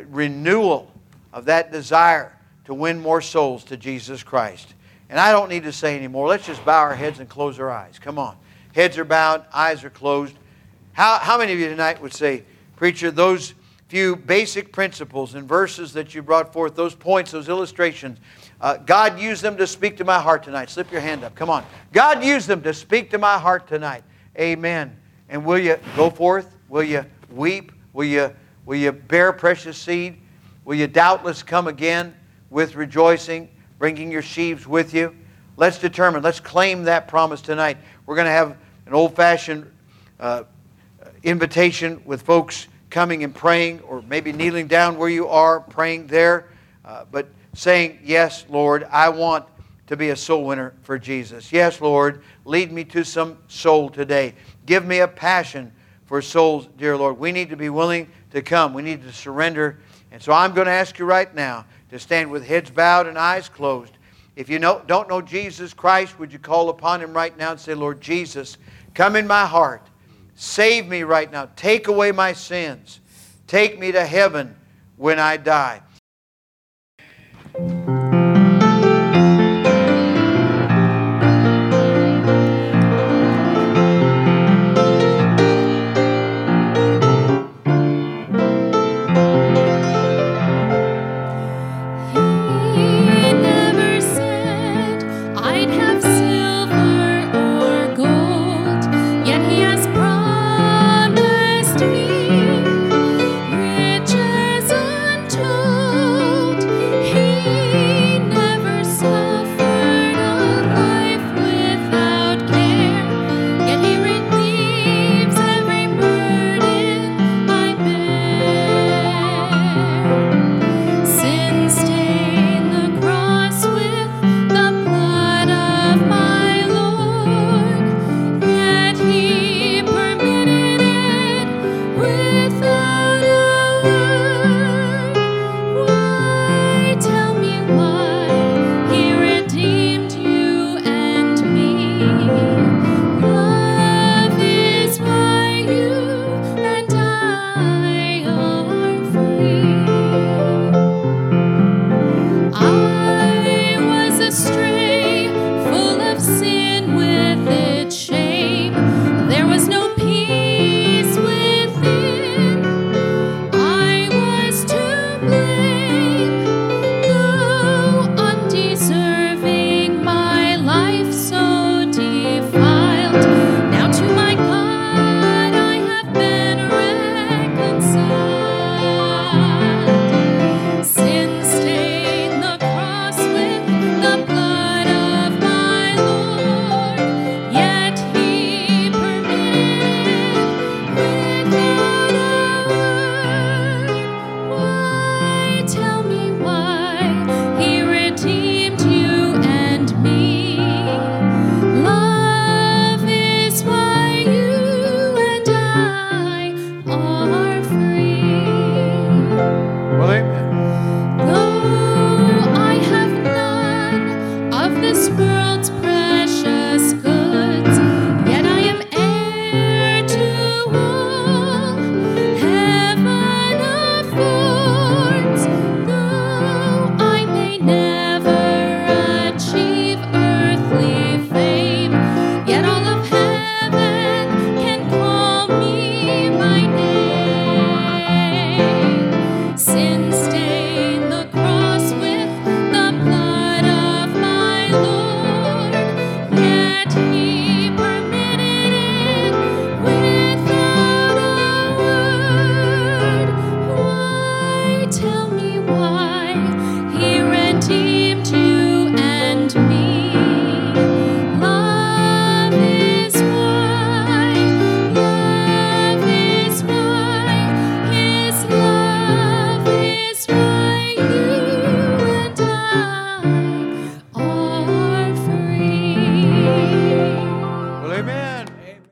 renewal 0.08 0.92
of 1.32 1.46
that 1.46 1.72
desire 1.72 2.36
to 2.66 2.74
win 2.74 3.00
more 3.00 3.20
souls 3.20 3.64
to 3.64 3.76
Jesus 3.76 4.22
Christ. 4.22 4.74
And 5.08 5.18
I 5.18 5.32
don't 5.32 5.48
need 5.48 5.64
to 5.64 5.72
say 5.72 5.96
anymore. 5.96 6.28
Let's 6.28 6.46
just 6.46 6.64
bow 6.64 6.80
our 6.80 6.94
heads 6.94 7.18
and 7.18 7.28
close 7.28 7.58
our 7.58 7.70
eyes. 7.70 7.98
Come 7.98 8.18
on. 8.18 8.36
Heads 8.74 8.96
are 8.98 9.04
bowed, 9.04 9.44
eyes 9.52 9.84
are 9.84 9.90
closed. 9.90 10.34
How, 10.92 11.18
how 11.18 11.38
many 11.38 11.52
of 11.52 11.58
you 11.58 11.68
tonight 11.68 12.00
would 12.00 12.12
say, 12.12 12.44
Preacher, 12.76 13.10
those 13.10 13.54
few 13.92 14.16
basic 14.16 14.72
principles 14.72 15.34
and 15.34 15.46
verses 15.46 15.92
that 15.92 16.14
you 16.14 16.22
brought 16.22 16.50
forth, 16.50 16.74
those 16.74 16.94
points, 16.94 17.30
those 17.30 17.50
illustrations, 17.50 18.18
uh, 18.62 18.78
God 18.78 19.20
used 19.20 19.42
them 19.42 19.54
to 19.58 19.66
speak 19.66 19.98
to 19.98 20.04
my 20.04 20.18
heart 20.18 20.42
tonight. 20.42 20.70
Slip 20.70 20.90
your 20.90 21.02
hand 21.02 21.22
up. 21.22 21.34
Come 21.34 21.50
on. 21.50 21.62
God 21.92 22.24
used 22.24 22.48
them 22.48 22.62
to 22.62 22.72
speak 22.72 23.10
to 23.10 23.18
my 23.18 23.36
heart 23.36 23.68
tonight. 23.68 24.02
Amen. 24.38 24.96
And 25.28 25.44
will 25.44 25.58
you 25.58 25.76
go 25.94 26.08
forth? 26.08 26.56
Will 26.70 26.84
you 26.84 27.04
weep? 27.30 27.70
Will 27.92 28.06
you 28.06 28.34
Will 28.64 28.78
you 28.78 28.92
bear 28.92 29.30
precious 29.30 29.76
seed? 29.76 30.16
Will 30.64 30.76
you 30.76 30.86
doubtless 30.86 31.42
come 31.42 31.66
again 31.66 32.14
with 32.48 32.74
rejoicing, 32.76 33.50
bringing 33.78 34.10
your 34.10 34.22
sheaves 34.22 34.66
with 34.66 34.94
you? 34.94 35.14
Let's 35.58 35.76
determine, 35.76 36.22
let's 36.22 36.40
claim 36.40 36.84
that 36.84 37.08
promise 37.08 37.42
tonight. 37.42 37.76
We're 38.06 38.14
going 38.14 38.24
to 38.24 38.32
have 38.32 38.56
an 38.86 38.94
old 38.94 39.14
fashioned 39.14 39.70
uh, 40.18 40.44
invitation 41.22 42.00
with 42.06 42.22
folks 42.22 42.68
coming 42.92 43.24
and 43.24 43.34
praying, 43.34 43.80
or 43.80 44.02
maybe 44.02 44.32
kneeling 44.32 44.68
down 44.68 44.98
where 44.98 45.08
you 45.08 45.26
are, 45.26 45.60
praying 45.60 46.06
there, 46.06 46.48
uh, 46.84 47.06
but 47.10 47.26
saying, 47.54 47.98
Yes, 48.04 48.44
Lord, 48.48 48.84
I 48.84 49.08
want 49.08 49.46
to 49.86 49.96
be 49.96 50.10
a 50.10 50.16
soul 50.16 50.44
winner 50.44 50.74
for 50.82 50.98
Jesus. 50.98 51.50
Yes, 51.52 51.80
Lord, 51.80 52.22
lead 52.44 52.70
me 52.70 52.84
to 52.84 53.02
some 53.02 53.38
soul 53.48 53.88
today. 53.88 54.34
Give 54.66 54.84
me 54.84 55.00
a 55.00 55.08
passion 55.08 55.72
for 56.04 56.20
souls, 56.20 56.68
dear 56.76 56.96
Lord. 56.96 57.18
We 57.18 57.32
need 57.32 57.48
to 57.48 57.56
be 57.56 57.70
willing 57.70 58.08
to 58.30 58.42
come. 58.42 58.74
We 58.74 58.82
need 58.82 59.02
to 59.02 59.12
surrender. 59.12 59.80
And 60.10 60.22
so 60.22 60.32
I'm 60.32 60.52
going 60.52 60.66
to 60.66 60.72
ask 60.72 60.98
you 60.98 61.06
right 61.06 61.34
now 61.34 61.64
to 61.90 61.98
stand 61.98 62.30
with 62.30 62.46
heads 62.46 62.70
bowed 62.70 63.06
and 63.06 63.18
eyes 63.18 63.48
closed. 63.48 63.96
If 64.36 64.50
you 64.50 64.58
don't 64.58 65.08
know 65.08 65.22
Jesus 65.22 65.72
Christ, 65.72 66.18
would 66.18 66.32
you 66.32 66.38
call 66.38 66.68
upon 66.68 67.00
him 67.00 67.14
right 67.14 67.36
now 67.36 67.52
and 67.52 67.60
say, 67.60 67.74
Lord 67.74 68.00
Jesus, 68.00 68.58
come 68.94 69.16
in 69.16 69.26
my 69.26 69.46
heart. 69.46 69.86
Save 70.42 70.88
me 70.88 71.04
right 71.04 71.30
now. 71.30 71.48
Take 71.54 71.86
away 71.86 72.10
my 72.10 72.32
sins. 72.32 72.98
Take 73.46 73.78
me 73.78 73.92
to 73.92 74.04
heaven 74.04 74.56
when 74.96 75.20
I 75.20 75.36
die. 75.36 75.82